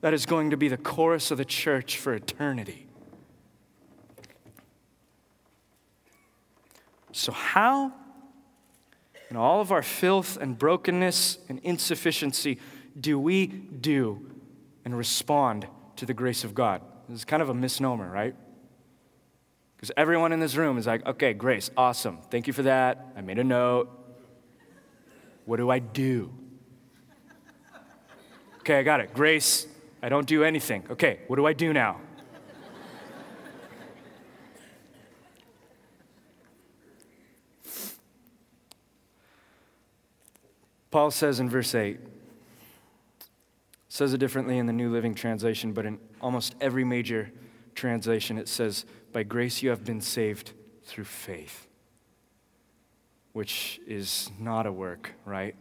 That 0.00 0.14
is 0.14 0.24
going 0.24 0.50
to 0.50 0.56
be 0.56 0.68
the 0.68 0.78
chorus 0.78 1.30
of 1.30 1.38
the 1.38 1.44
church 1.44 1.98
for 1.98 2.14
eternity. 2.14 2.86
So, 7.12 7.30
how, 7.30 7.92
in 9.30 9.36
all 9.36 9.60
of 9.60 9.70
our 9.70 9.82
filth 9.82 10.38
and 10.38 10.58
brokenness 10.58 11.38
and 11.48 11.60
insufficiency, 11.62 12.58
do 12.98 13.18
we 13.18 13.46
do 13.46 14.30
and 14.84 14.96
respond 14.96 15.66
to 15.96 16.06
the 16.06 16.14
grace 16.14 16.44
of 16.44 16.54
God? 16.54 16.82
This 17.08 17.18
is 17.18 17.24
kind 17.24 17.42
of 17.42 17.48
a 17.48 17.54
misnomer, 17.54 18.10
right? 18.10 18.34
Because 19.76 19.92
everyone 19.96 20.32
in 20.32 20.40
this 20.40 20.54
room 20.54 20.78
is 20.78 20.86
like, 20.86 21.04
okay, 21.06 21.32
grace, 21.32 21.70
awesome. 21.76 22.18
Thank 22.30 22.46
you 22.46 22.52
for 22.52 22.62
that. 22.62 23.12
I 23.16 23.20
made 23.20 23.38
a 23.38 23.44
note. 23.44 23.90
What 25.44 25.56
do 25.56 25.70
I 25.70 25.80
do? 25.80 26.32
Okay, 28.60 28.78
I 28.78 28.84
got 28.84 29.00
it. 29.00 29.12
Grace, 29.12 29.66
I 30.00 30.08
don't 30.08 30.26
do 30.26 30.44
anything. 30.44 30.84
Okay, 30.88 31.20
what 31.26 31.36
do 31.36 31.46
I 31.46 31.52
do 31.52 31.72
now? 31.72 32.00
Paul 40.92 41.10
says 41.10 41.40
in 41.40 41.48
verse 41.48 41.74
8, 41.74 41.98
says 43.92 44.14
it 44.14 44.18
differently 44.18 44.56
in 44.56 44.64
the 44.64 44.72
New 44.72 44.90
Living 44.90 45.14
Translation, 45.14 45.74
but 45.74 45.84
in 45.84 45.98
almost 46.18 46.54
every 46.62 46.82
major 46.82 47.30
translation 47.74 48.38
it 48.38 48.48
says, 48.48 48.86
By 49.12 49.22
grace 49.22 49.62
you 49.62 49.68
have 49.68 49.84
been 49.84 50.00
saved 50.00 50.54
through 50.82 51.04
faith, 51.04 51.68
which 53.34 53.82
is 53.86 54.30
not 54.38 54.64
a 54.64 54.72
work, 54.72 55.12
right? 55.26 55.54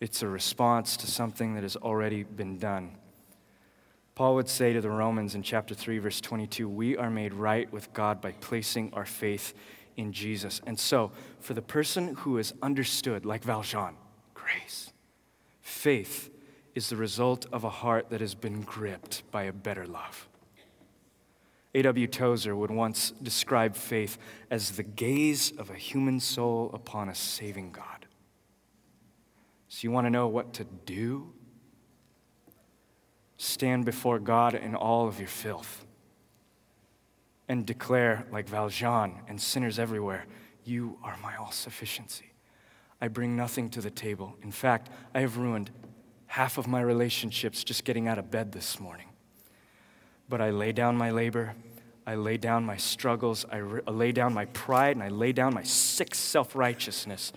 It's 0.00 0.22
a 0.22 0.28
response 0.28 0.96
to 0.96 1.06
something 1.06 1.52
that 1.56 1.62
has 1.62 1.76
already 1.76 2.22
been 2.22 2.56
done. 2.56 2.92
Paul 4.14 4.36
would 4.36 4.48
say 4.48 4.72
to 4.72 4.80
the 4.80 4.88
Romans 4.88 5.34
in 5.34 5.42
chapter 5.42 5.74
3, 5.74 5.98
verse 5.98 6.22
22, 6.22 6.70
We 6.70 6.96
are 6.96 7.10
made 7.10 7.34
right 7.34 7.70
with 7.70 7.92
God 7.92 8.22
by 8.22 8.32
placing 8.32 8.94
our 8.94 9.04
faith 9.04 9.52
in 9.98 10.10
Jesus. 10.10 10.62
And 10.66 10.80
so, 10.80 11.12
for 11.38 11.52
the 11.52 11.60
person 11.60 12.14
who 12.14 12.38
is 12.38 12.54
understood, 12.62 13.26
like 13.26 13.44
Valjean, 13.44 13.94
grace, 14.32 14.90
faith 15.60 16.30
is 16.74 16.88
the 16.88 16.96
result 16.96 17.46
of 17.52 17.64
a 17.64 17.70
heart 17.70 18.10
that 18.10 18.20
has 18.20 18.34
been 18.34 18.62
gripped 18.62 19.30
by 19.30 19.44
a 19.44 19.52
better 19.52 19.86
love. 19.86 20.28
A.W. 21.74 22.06
Tozer 22.06 22.54
would 22.54 22.70
once 22.70 23.12
describe 23.22 23.76
faith 23.76 24.18
as 24.50 24.72
the 24.72 24.82
gaze 24.82 25.52
of 25.56 25.70
a 25.70 25.74
human 25.74 26.20
soul 26.20 26.70
upon 26.74 27.08
a 27.08 27.14
saving 27.14 27.72
God. 27.72 28.06
So, 29.68 29.80
you 29.82 29.90
want 29.90 30.06
to 30.06 30.10
know 30.10 30.28
what 30.28 30.52
to 30.54 30.64
do? 30.64 31.32
Stand 33.38 33.86
before 33.86 34.18
God 34.18 34.54
in 34.54 34.74
all 34.74 35.08
of 35.08 35.18
your 35.18 35.28
filth 35.28 35.86
and 37.48 37.66
declare, 37.66 38.26
like 38.30 38.48
Valjean 38.48 39.20
and 39.28 39.40
sinners 39.40 39.78
everywhere, 39.78 40.26
You 40.64 40.98
are 41.02 41.16
my 41.22 41.36
all 41.36 41.50
sufficiency. 41.50 42.32
I 43.00 43.08
bring 43.08 43.34
nothing 43.34 43.68
to 43.70 43.80
the 43.80 43.90
table. 43.90 44.36
In 44.42 44.52
fact, 44.52 44.90
I 45.14 45.20
have 45.20 45.36
ruined 45.36 45.70
half 46.32 46.56
of 46.56 46.66
my 46.66 46.80
relationships 46.80 47.62
just 47.62 47.84
getting 47.84 48.08
out 48.08 48.18
of 48.18 48.30
bed 48.30 48.52
this 48.52 48.80
morning. 48.80 49.06
But 50.30 50.40
I 50.40 50.48
lay 50.48 50.72
down 50.72 50.96
my 50.96 51.10
labor, 51.10 51.54
I 52.06 52.14
lay 52.14 52.38
down 52.38 52.64
my 52.64 52.78
struggles, 52.78 53.44
I, 53.52 53.58
re- 53.58 53.82
I 53.86 53.90
lay 53.90 54.12
down 54.12 54.32
my 54.32 54.46
pride, 54.46 54.96
and 54.96 55.02
I 55.02 55.10
lay 55.10 55.32
down 55.32 55.52
my 55.52 55.62
sick 55.62 56.14
self 56.14 56.56
righteousness 56.56 57.34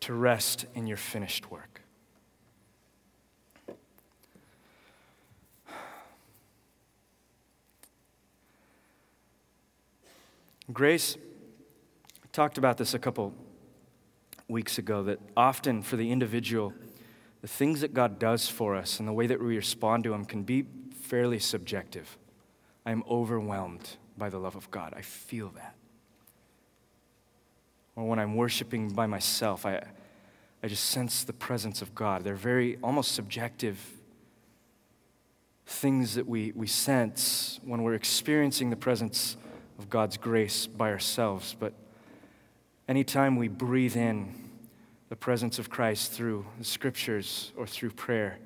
to 0.00 0.12
rest 0.12 0.66
in 0.74 0.88
your 0.88 0.96
finished 0.96 1.52
work. 1.52 1.82
Grace 10.72 11.16
talked 12.32 12.58
about 12.58 12.76
this 12.76 12.92
a 12.92 12.98
couple 12.98 13.32
weeks 14.48 14.78
ago 14.78 15.04
that 15.04 15.20
often 15.36 15.80
for 15.80 15.94
the 15.94 16.10
individual, 16.10 16.72
the 17.44 17.48
things 17.48 17.82
that 17.82 17.92
God 17.92 18.18
does 18.18 18.48
for 18.48 18.74
us 18.74 18.98
and 18.98 19.06
the 19.06 19.12
way 19.12 19.26
that 19.26 19.38
we 19.38 19.54
respond 19.54 20.02
to 20.04 20.14
Him 20.14 20.24
can 20.24 20.44
be 20.44 20.64
fairly 21.02 21.38
subjective. 21.38 22.16
I 22.86 22.90
am 22.90 23.04
overwhelmed 23.06 23.98
by 24.16 24.30
the 24.30 24.38
love 24.38 24.56
of 24.56 24.70
God. 24.70 24.94
I 24.96 25.02
feel 25.02 25.50
that. 25.50 25.74
Or 27.96 28.08
when 28.08 28.18
I'm 28.18 28.34
worshiping 28.34 28.94
by 28.94 29.04
myself, 29.04 29.66
I, 29.66 29.82
I 30.62 30.68
just 30.68 30.84
sense 30.84 31.22
the 31.22 31.34
presence 31.34 31.82
of 31.82 31.94
God. 31.94 32.24
They're 32.24 32.34
very 32.34 32.78
almost 32.82 33.12
subjective 33.12 33.78
things 35.66 36.14
that 36.14 36.26
we, 36.26 36.52
we 36.52 36.66
sense 36.66 37.60
when 37.62 37.82
we're 37.82 37.92
experiencing 37.92 38.70
the 38.70 38.76
presence 38.76 39.36
of 39.78 39.90
God's 39.90 40.16
grace 40.16 40.66
by 40.66 40.90
ourselves, 40.90 41.54
but 41.60 41.74
anytime 42.88 43.36
we 43.36 43.48
breathe 43.48 43.98
in 43.98 44.43
the 45.08 45.16
presence 45.16 45.58
of 45.58 45.70
Christ 45.70 46.12
through 46.12 46.46
the 46.58 46.64
scriptures 46.64 47.52
or 47.56 47.66
through 47.66 47.90
prayer, 47.90 48.38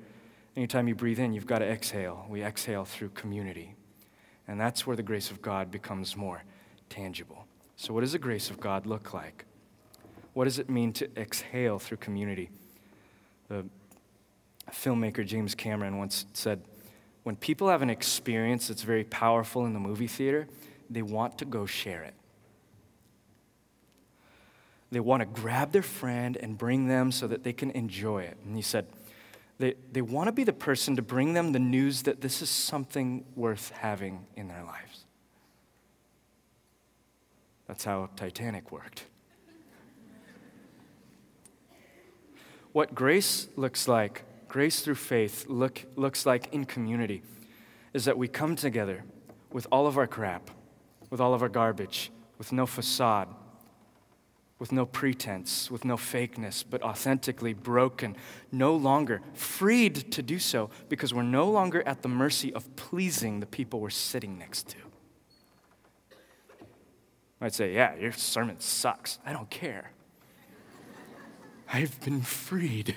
anytime 0.55 0.87
you 0.87 0.95
breathe 0.95 1.19
in, 1.19 1.33
you've 1.33 1.45
got 1.45 1.59
to 1.59 1.65
exhale. 1.65 2.25
We 2.29 2.43
exhale 2.43 2.85
through 2.85 3.09
community. 3.09 3.75
And 4.47 4.59
that's 4.59 4.85
where 4.85 4.95
the 4.95 5.03
grace 5.03 5.31
of 5.31 5.41
God 5.41 5.71
becomes 5.71 6.17
more 6.17 6.43
tangible. 6.89 7.45
So, 7.75 7.93
what 7.93 8.01
does 8.01 8.11
the 8.11 8.19
grace 8.19 8.49
of 8.49 8.59
God 8.59 8.85
look 8.85 9.13
like? 9.13 9.45
What 10.33 10.45
does 10.45 10.59
it 10.59 10.69
mean 10.69 10.91
to 10.93 11.09
exhale 11.17 11.79
through 11.79 11.97
community? 11.97 12.49
The 13.47 13.65
filmmaker 14.71 15.25
James 15.25 15.55
Cameron 15.55 15.97
once 15.97 16.25
said, 16.33 16.61
When 17.23 17.35
people 17.35 17.69
have 17.69 17.81
an 17.81 17.89
experience 17.89 18.67
that's 18.67 18.83
very 18.83 19.03
powerful 19.03 19.65
in 19.65 19.73
the 19.73 19.79
movie 19.79 20.07
theater, 20.07 20.47
they 20.89 21.01
want 21.01 21.37
to 21.37 21.45
go 21.45 21.65
share 21.65 22.03
it. 22.03 22.15
They 24.91 24.99
want 24.99 25.21
to 25.21 25.25
grab 25.25 25.71
their 25.71 25.83
friend 25.83 26.37
and 26.37 26.57
bring 26.57 26.87
them 26.87 27.11
so 27.11 27.27
that 27.27 27.43
they 27.43 27.53
can 27.53 27.71
enjoy 27.71 28.23
it. 28.23 28.37
And 28.45 28.55
he 28.55 28.61
said, 28.61 28.87
they, 29.59 29.75
they 29.91 30.01
want 30.01 30.27
to 30.27 30.31
be 30.31 30.43
the 30.43 30.53
person 30.53 30.95
to 30.95 31.01
bring 31.01 31.33
them 31.33 31.51
the 31.51 31.59
news 31.59 32.03
that 32.03 32.21
this 32.21 32.41
is 32.41 32.49
something 32.49 33.25
worth 33.35 33.71
having 33.71 34.25
in 34.35 34.47
their 34.47 34.63
lives. 34.63 35.05
That's 37.67 37.83
how 37.83 38.09
Titanic 38.15 38.71
worked. 38.71 39.05
what 42.71 42.95
grace 42.95 43.47
looks 43.55 43.87
like, 43.87 44.23
grace 44.47 44.81
through 44.81 44.95
faith 44.95 45.45
look, 45.47 45.85
looks 45.95 46.25
like 46.25 46.51
in 46.53 46.65
community, 46.65 47.21
is 47.93 48.05
that 48.05 48.17
we 48.17 48.27
come 48.27 48.55
together 48.55 49.03
with 49.51 49.67
all 49.71 49.85
of 49.85 49.97
our 49.97 50.07
crap 50.07 50.49
with 51.09 51.19
all 51.19 51.33
of 51.33 51.41
our 51.41 51.49
garbage, 51.49 52.11
with 52.37 52.51
no 52.51 52.65
facade, 52.65 53.27
with 54.59 54.73
no 54.73 54.85
pretense, 54.85 55.71
with 55.71 55.85
no 55.85 55.95
fakeness, 55.95 56.65
but 56.69 56.83
authentically 56.83 57.53
broken, 57.53 58.15
no 58.51 58.75
longer 58.75 59.21
freed 59.33 60.11
to 60.11 60.21
do 60.21 60.37
so 60.37 60.69
because 60.89 61.13
we're 61.13 61.23
no 61.23 61.49
longer 61.49 61.81
at 61.87 62.01
the 62.01 62.09
mercy 62.09 62.53
of 62.53 62.75
pleasing 62.75 63.39
the 63.39 63.45
people 63.45 63.79
we're 63.79 63.89
sitting 63.89 64.37
next 64.37 64.67
to. 64.67 64.77
I'd 67.41 67.53
say, 67.53 67.73
Yeah, 67.73 67.95
your 67.95 68.11
sermon 68.11 68.59
sucks. 68.59 69.17
I 69.25 69.31
don't 69.31 69.49
care. 69.49 69.91
I've 71.71 71.99
been 72.01 72.21
freed. 72.21 72.95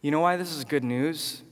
You 0.00 0.10
know 0.10 0.20
why 0.20 0.36
this 0.36 0.52
is 0.52 0.64
good 0.64 0.82
news? 0.82 1.42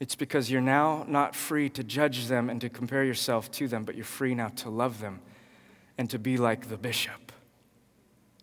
It's 0.00 0.14
because 0.14 0.50
you're 0.50 0.60
now 0.60 1.04
not 1.08 1.36
free 1.36 1.68
to 1.70 1.84
judge 1.84 2.26
them 2.26 2.50
and 2.50 2.60
to 2.60 2.68
compare 2.68 3.04
yourself 3.04 3.50
to 3.52 3.68
them, 3.68 3.84
but 3.84 3.94
you're 3.94 4.04
free 4.04 4.34
now 4.34 4.48
to 4.48 4.70
love 4.70 5.00
them 5.00 5.20
and 5.96 6.10
to 6.10 6.18
be 6.18 6.36
like 6.36 6.68
the 6.68 6.76
bishop 6.76 7.32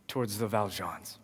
towards 0.08 0.38
the 0.38 0.48
Valjeans. 0.48 1.18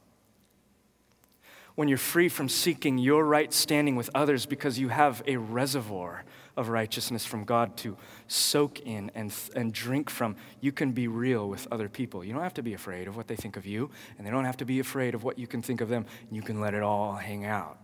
When 1.75 1.87
you're 1.87 1.97
free 1.97 2.27
from 2.27 2.49
seeking 2.49 2.97
your 2.97 3.23
right 3.23 3.53
standing 3.53 3.95
with 3.95 4.09
others 4.15 4.45
because 4.45 4.79
you 4.79 4.89
have 4.89 5.21
a 5.27 5.37
reservoir 5.37 6.23
of 6.57 6.69
righteousness 6.69 7.23
from 7.23 7.43
God 7.43 7.77
to 7.77 7.95
soak 8.27 8.79
in 8.79 9.11
and, 9.13 9.31
and 9.55 9.71
drink 9.71 10.09
from, 10.09 10.35
you 10.59 10.71
can 10.71 10.91
be 10.91 11.07
real 11.07 11.47
with 11.47 11.67
other 11.71 11.87
people. 11.87 12.23
You 12.23 12.33
don't 12.33 12.41
have 12.41 12.55
to 12.55 12.63
be 12.63 12.73
afraid 12.73 13.07
of 13.07 13.15
what 13.15 13.27
they 13.27 13.35
think 13.35 13.57
of 13.57 13.65
you, 13.67 13.91
and 14.17 14.25
they 14.25 14.31
don't 14.31 14.45
have 14.45 14.57
to 14.57 14.65
be 14.65 14.79
afraid 14.79 15.13
of 15.13 15.23
what 15.23 15.37
you 15.37 15.45
can 15.45 15.61
think 15.61 15.79
of 15.79 15.87
them. 15.87 16.07
You 16.31 16.41
can 16.41 16.59
let 16.59 16.73
it 16.73 16.81
all 16.81 17.13
hang 17.13 17.45
out. 17.45 17.77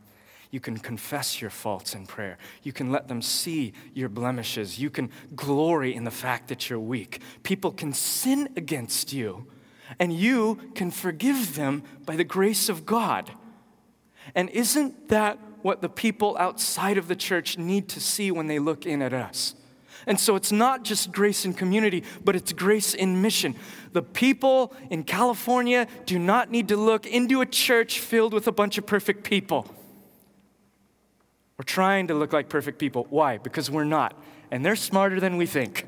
You 0.54 0.60
can 0.60 0.78
confess 0.78 1.42
your 1.42 1.50
faults 1.50 1.96
in 1.96 2.06
prayer. 2.06 2.38
You 2.62 2.74
can 2.74 2.92
let 2.92 3.08
them 3.08 3.24
see 3.24 3.74
your 3.96 4.08
blemishes. 4.08 4.78
You 4.78 4.92
can 4.92 5.10
glory 5.36 5.96
in 5.96 6.04
the 6.04 6.12
fact 6.12 6.48
that 6.50 6.70
you're 6.70 6.80
weak. 6.80 7.22
People 7.42 7.72
can 7.72 7.92
sin 7.92 8.50
against 8.56 9.12
you, 9.12 9.48
and 9.98 10.14
you 10.14 10.60
can 10.76 10.92
forgive 10.92 11.56
them 11.56 11.82
by 12.06 12.16
the 12.16 12.24
grace 12.24 12.70
of 12.70 12.86
God. 12.86 13.32
And 14.36 14.48
isn't 14.52 15.10
that 15.10 15.40
what 15.64 15.82
the 15.82 15.90
people 15.90 16.38
outside 16.38 17.00
of 17.00 17.08
the 17.08 17.16
church 17.16 17.58
need 17.58 17.90
to 17.90 18.00
see 18.00 18.30
when 18.30 18.46
they 18.46 18.60
look 18.60 18.86
in 18.86 19.02
at 19.02 19.12
us. 19.12 19.56
And 20.06 20.20
so 20.20 20.36
it's 20.36 20.52
not 20.52 20.84
just 20.84 21.12
grace 21.12 21.46
in 21.46 21.54
community, 21.56 22.04
but 22.24 22.36
it's 22.36 22.54
grace 22.54 22.94
in 22.94 23.24
mission. 23.24 23.56
The 23.94 24.04
people 24.04 24.72
in 24.92 25.04
California 25.04 25.88
do 26.06 26.20
not 26.20 26.52
need 26.52 26.68
to 26.68 26.78
look 26.78 27.08
into 27.08 27.42
a 27.42 27.46
church 27.48 28.00
filled 28.00 28.34
with 28.34 28.48
a 28.48 28.52
bunch 28.52 28.78
of 28.78 28.86
perfect 28.86 29.24
people. 29.24 29.74
We're 31.58 31.64
trying 31.64 32.08
to 32.08 32.14
look 32.14 32.34
like 32.34 32.50
perfect 32.50 32.80
people. 32.80 33.08
Why? 33.10 33.38
Because 33.38 33.70
we're 33.70 33.84
not. 33.84 34.22
And 34.52 34.66
they're 34.66 34.76
smarter 34.76 35.20
than 35.20 35.38
we 35.38 35.46
think. 35.46 35.88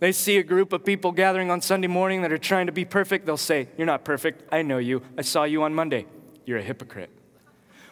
They 0.00 0.12
see 0.12 0.38
a 0.38 0.42
group 0.42 0.72
of 0.72 0.84
people 0.84 1.12
gathering 1.12 1.50
on 1.50 1.60
Sunday 1.60 1.86
morning 1.86 2.22
that 2.22 2.32
are 2.32 2.38
trying 2.38 2.66
to 2.66 2.72
be 2.72 2.84
perfect. 2.84 3.26
They'll 3.26 3.36
say, 3.36 3.68
You're 3.76 3.86
not 3.86 4.04
perfect. 4.04 4.42
I 4.50 4.62
know 4.62 4.78
you. 4.78 5.02
I 5.16 5.22
saw 5.22 5.44
you 5.44 5.62
on 5.62 5.74
Monday. 5.74 6.06
you're 6.46 6.58
a 6.58 6.62
hypocrite. 6.62 7.10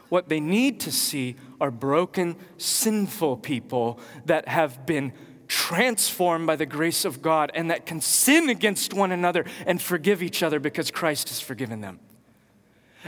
What 0.09 0.31
they 0.31 0.41
need 0.41 0.81
to 0.81 0.91
see 0.91 1.37
are 1.61 1.71
broken, 1.71 2.37
sinful 2.57 3.39
people 3.39 4.01
that 4.25 4.49
have 4.49 4.87
been 4.87 5.13
transformed 5.49 6.47
by 6.47 6.57
the 6.57 6.67
grace 6.67 7.05
of 7.05 7.21
God 7.21 7.51
and 7.55 7.71
that 7.71 7.87
can 7.87 8.01
sin 8.01 8.49
against 8.49 8.95
one 8.95 9.13
another 9.13 9.45
and 9.67 9.81
forgive 9.81 10.23
each 10.23 10.43
other 10.43 10.59
because 10.61 10.91
Christ 10.91 11.29
has 11.29 11.41
forgiven 11.41 11.83
them. 11.83 12.01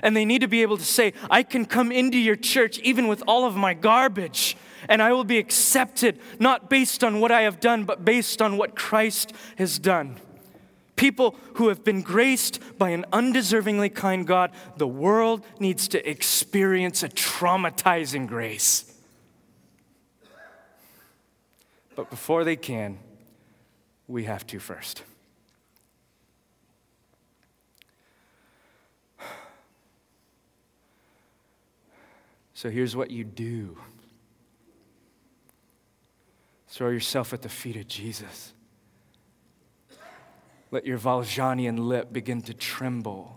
And 0.03 0.17
they 0.17 0.25
need 0.25 0.41
to 0.41 0.49
be 0.49 0.63
able 0.63 0.77
to 0.77 0.85
say, 0.85 1.13
I 1.31 1.43
can 1.43 1.65
come 1.65 1.91
into 1.93 2.19
your 2.19 2.37
church 2.37 2.79
even 2.81 3.09
with 3.09 3.23
all 3.27 3.45
of 3.45 3.57
my 3.57 3.75
garbage, 3.75 4.57
and 4.89 5.03
I 5.03 5.13
will 5.13 5.25
be 5.25 5.39
accepted, 5.39 6.19
not 6.39 6.71
based 6.71 7.05
on 7.05 7.21
what 7.21 7.31
I 7.31 7.43
have 7.43 7.61
done, 7.61 7.85
but 7.85 8.05
based 8.05 8.41
on 8.41 8.57
what 8.57 8.77
Christ 8.77 9.33
has 9.59 9.79
done. 9.79 10.17
People 10.97 11.35
who 11.55 11.69
have 11.69 11.83
been 11.83 12.03
graced 12.03 12.61
by 12.79 12.91
an 12.91 13.05
undeservingly 13.13 13.95
kind 13.95 14.27
God, 14.27 14.53
the 14.77 14.87
world 14.87 15.45
needs 15.59 15.89
to 15.89 16.09
experience 16.09 17.03
a 17.03 17.09
traumatizing 17.09 18.27
grace. 18.27 18.85
But 21.97 22.11
before 22.11 22.45
they 22.45 22.57
can, 22.57 22.99
we 24.09 24.25
have 24.25 24.47
to 24.49 24.59
first. 24.59 25.03
So 32.61 32.69
here's 32.69 32.95
what 32.95 33.11
you 33.11 33.25
do 33.25 33.79
throw 36.69 36.91
yourself 36.91 37.33
at 37.33 37.41
the 37.41 37.49
feet 37.49 37.75
of 37.77 37.89
Jesus. 37.89 38.53
Let 40.71 40.85
your 40.85 40.99
Valjeanian 40.99 41.79
lip 41.79 42.13
begin 42.13 42.43
to 42.43 42.53
tremble. 42.53 43.35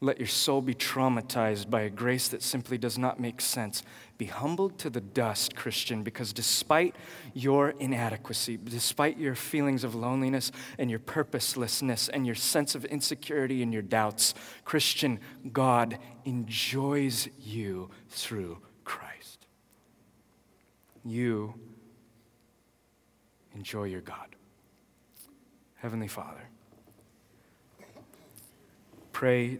Let 0.00 0.18
your 0.18 0.28
soul 0.28 0.62
be 0.62 0.74
traumatized 0.74 1.68
by 1.68 1.82
a 1.82 1.90
grace 1.90 2.26
that 2.28 2.42
simply 2.42 2.78
does 2.78 2.96
not 2.96 3.20
make 3.20 3.42
sense. 3.42 3.82
Be 4.22 4.26
humbled 4.26 4.78
to 4.78 4.88
the 4.88 5.00
dust, 5.00 5.56
Christian, 5.56 6.04
because 6.04 6.32
despite 6.32 6.94
your 7.34 7.70
inadequacy, 7.70 8.56
despite 8.56 9.18
your 9.18 9.34
feelings 9.34 9.82
of 9.82 9.96
loneliness 9.96 10.52
and 10.78 10.88
your 10.88 11.00
purposelessness 11.00 12.08
and 12.08 12.24
your 12.24 12.36
sense 12.36 12.76
of 12.76 12.84
insecurity 12.84 13.64
and 13.64 13.72
your 13.72 13.82
doubts, 13.82 14.34
Christian, 14.64 15.18
God 15.52 15.98
enjoys 16.24 17.28
you 17.40 17.90
through 18.10 18.58
Christ. 18.84 19.44
You 21.04 21.54
enjoy 23.56 23.86
your 23.86 24.02
God. 24.02 24.36
Heavenly 25.78 26.06
Father, 26.06 26.48
pray 29.10 29.58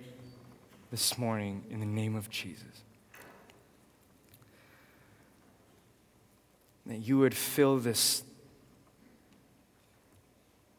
this 0.93 1.19
morning 1.19 1.65
in 1.69 1.81
the 1.81 1.85
name 1.85 2.15
of 2.15 2.31
Jesus. 2.31 2.82
That 6.87 6.99
you 6.99 7.19
would 7.19 7.35
fill 7.35 7.79
this, 7.79 8.25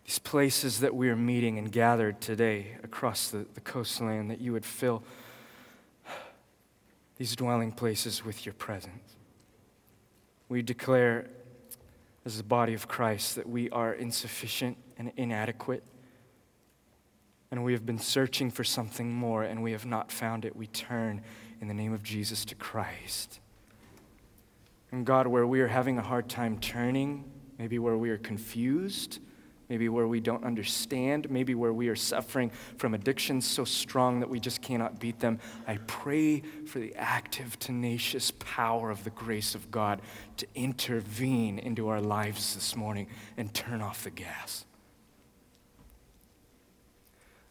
these 0.06 0.20
places 0.20 0.80
that 0.82 0.93
we 0.93 1.10
are 1.10 1.16
meeting 1.16 1.58
and 1.58 1.72
gathered 1.72 2.20
today 2.20 2.78
across 2.84 3.30
the, 3.30 3.45
the 3.54 3.62
coastline, 3.62 4.28
that 4.28 4.41
you 4.41 4.51
would 4.51 4.66
fill 4.66 5.04
these 7.18 7.36
dwelling 7.36 7.72
places 7.72 8.26
with 8.26 8.45
your 8.45 8.54
presence. 8.54 9.16
We 10.49 10.62
declare 10.62 11.30
as 12.26 12.38
the 12.38 12.43
body 12.43 12.74
of 12.74 12.88
Christ 12.88 13.36
that 13.36 13.47
we 13.47 13.70
are 13.70 13.93
insufficient 13.93 14.78
and 14.97 15.12
inadequate 15.18 15.84
and 17.54 17.64
we 17.64 17.74
have 17.74 17.86
been 17.86 17.99
searching 17.99 18.49
for 18.49 18.64
something 18.64 19.14
more 19.14 19.43
and 19.43 19.62
we 19.62 19.74
have 19.74 19.86
not 19.86 20.12
found 20.12 20.43
it, 20.43 20.56
we 20.56 20.66
turn 20.66 21.22
in 21.62 21.68
the 21.68 21.74
name 21.76 21.93
of 21.93 22.01
Jesus 22.01 22.45
to 22.45 22.56
Christ. 22.56 23.39
And 24.94 25.08
God, 25.08 25.26
where 25.26 25.48
we 25.48 25.60
are 25.62 25.68
having 25.68 25.98
a 25.98 26.04
hard 26.04 26.30
time 26.30 26.60
turning, 26.60 27.24
maybe 27.58 27.80
where 27.80 27.98
we 27.98 28.12
are 28.12 28.20
confused, 28.20 29.18
maybe 29.68 29.89
where 29.89 30.08
we 30.08 30.20
don't 30.20 30.44
understand, 30.44 31.32
maybe 31.32 31.56
where 31.56 31.74
we 31.74 31.88
are 31.88 31.96
suffering 31.96 32.52
from 32.78 32.94
addictions 32.94 33.44
so 33.48 33.66
strong 33.66 34.20
that 34.20 34.30
we 34.30 34.39
just 34.39 34.62
cannot 34.62 35.00
beat 35.00 35.20
them, 35.20 35.39
I 35.66 35.78
pray 35.88 36.41
for 36.68 36.78
the 36.78 36.94
active, 36.94 37.58
tenacious 37.58 38.30
power 38.38 38.91
of 38.91 39.04
the 39.04 39.10
grace 39.10 39.56
of 39.56 39.72
God 39.72 40.00
to 40.38 40.46
intervene 40.54 41.58
into 41.58 41.88
our 41.88 42.00
lives 42.00 42.54
this 42.54 42.76
morning 42.76 43.08
and 43.36 43.52
turn 43.52 43.82
off 43.82 44.04
the 44.04 44.12
gas. 44.12 44.64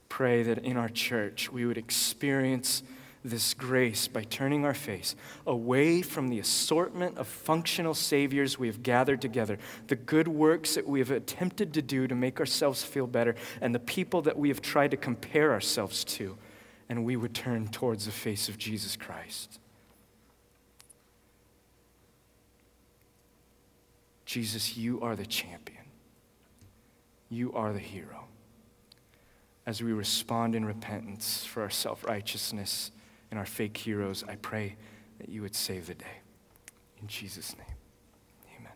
Pray 0.09 0.45
that 0.45 0.59
in 0.59 0.76
our 0.76 0.88
church 0.88 1.51
we 1.51 1.66
would 1.66 1.76
experience 1.76 2.84
this 3.24 3.54
grace 3.54 4.08
by 4.08 4.24
turning 4.24 4.64
our 4.64 4.74
face 4.74 5.14
away 5.46 6.02
from 6.02 6.28
the 6.28 6.38
assortment 6.38 7.16
of 7.18 7.26
functional 7.26 7.94
saviors 7.94 8.58
we 8.58 8.66
have 8.66 8.82
gathered 8.82 9.20
together, 9.20 9.58
the 9.86 9.96
good 9.96 10.26
works 10.28 10.74
that 10.74 10.86
we 10.86 10.98
have 10.98 11.10
attempted 11.10 11.72
to 11.74 11.82
do 11.82 12.06
to 12.08 12.14
make 12.14 12.40
ourselves 12.40 12.82
feel 12.82 13.06
better, 13.06 13.34
and 13.60 13.74
the 13.74 13.78
people 13.80 14.22
that 14.22 14.36
we 14.36 14.48
have 14.48 14.60
tried 14.60 14.90
to 14.90 14.96
compare 14.96 15.52
ourselves 15.52 16.04
to, 16.04 16.36
and 16.88 17.04
we 17.04 17.16
would 17.16 17.34
turn 17.34 17.68
towards 17.68 18.06
the 18.06 18.12
face 18.12 18.48
of 18.48 18.58
Jesus 18.58 18.96
Christ. 18.96 19.60
Jesus, 24.24 24.76
you 24.76 25.00
are 25.02 25.14
the 25.14 25.26
champion. 25.26 25.82
You 27.28 27.52
are 27.52 27.72
the 27.72 27.78
hero 27.78 28.24
as 29.66 29.82
we 29.82 29.92
respond 29.92 30.54
in 30.54 30.64
repentance 30.64 31.44
for 31.44 31.62
our 31.62 31.70
self 31.70 32.04
righteousness 32.04 32.90
and 33.32 33.38
our 33.38 33.46
fake 33.46 33.78
heroes, 33.78 34.22
I 34.28 34.36
pray 34.36 34.76
that 35.18 35.30
you 35.30 35.40
would 35.40 35.54
save 35.54 35.86
the 35.86 35.94
day. 35.94 36.20
In 37.00 37.08
Jesus' 37.08 37.56
name, 37.56 37.76
amen. 38.58 38.72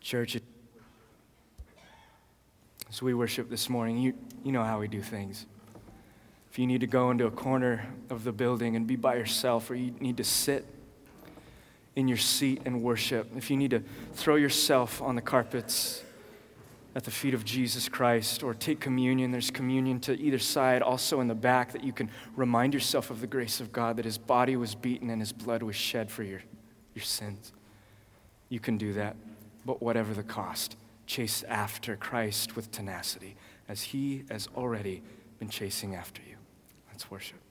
Church, 0.00 0.38
as 2.88 3.02
we 3.02 3.12
worship 3.12 3.50
this 3.50 3.68
morning, 3.68 3.98
you, 3.98 4.14
you 4.44 4.52
know 4.52 4.62
how 4.62 4.78
we 4.78 4.86
do 4.86 5.02
things. 5.02 5.46
If 6.52 6.60
you 6.60 6.68
need 6.68 6.82
to 6.82 6.86
go 6.86 7.10
into 7.10 7.26
a 7.26 7.32
corner 7.32 7.88
of 8.08 8.22
the 8.22 8.32
building 8.32 8.76
and 8.76 8.86
be 8.86 8.94
by 8.94 9.16
yourself, 9.16 9.68
or 9.68 9.74
you 9.74 9.92
need 9.98 10.16
to 10.18 10.24
sit 10.24 10.64
in 11.96 12.06
your 12.06 12.18
seat 12.18 12.62
and 12.64 12.84
worship, 12.84 13.36
if 13.36 13.50
you 13.50 13.56
need 13.56 13.72
to 13.72 13.82
throw 14.12 14.36
yourself 14.36 15.02
on 15.02 15.16
the 15.16 15.22
carpets, 15.22 16.04
at 16.94 17.04
the 17.04 17.10
feet 17.10 17.34
of 17.34 17.44
Jesus 17.44 17.88
Christ 17.88 18.42
or 18.42 18.54
take 18.54 18.80
communion. 18.80 19.30
There's 19.30 19.50
communion 19.50 20.00
to 20.00 20.18
either 20.20 20.38
side, 20.38 20.82
also 20.82 21.20
in 21.20 21.28
the 21.28 21.34
back, 21.34 21.72
that 21.72 21.84
you 21.84 21.92
can 21.92 22.10
remind 22.36 22.74
yourself 22.74 23.10
of 23.10 23.20
the 23.20 23.26
grace 23.26 23.60
of 23.60 23.72
God, 23.72 23.96
that 23.96 24.04
his 24.04 24.18
body 24.18 24.56
was 24.56 24.74
beaten 24.74 25.10
and 25.10 25.20
his 25.20 25.32
blood 25.32 25.62
was 25.62 25.76
shed 25.76 26.10
for 26.10 26.22
your, 26.22 26.42
your 26.94 27.04
sins. 27.04 27.52
You 28.48 28.60
can 28.60 28.76
do 28.76 28.92
that, 28.94 29.16
but 29.64 29.82
whatever 29.82 30.12
the 30.12 30.22
cost, 30.22 30.76
chase 31.06 31.42
after 31.48 31.96
Christ 31.96 32.56
with 32.56 32.70
tenacity, 32.70 33.36
as 33.68 33.82
he 33.82 34.24
has 34.30 34.48
already 34.56 35.02
been 35.38 35.48
chasing 35.48 35.94
after 35.94 36.22
you. 36.22 36.36
Let's 36.90 37.10
worship. 37.10 37.41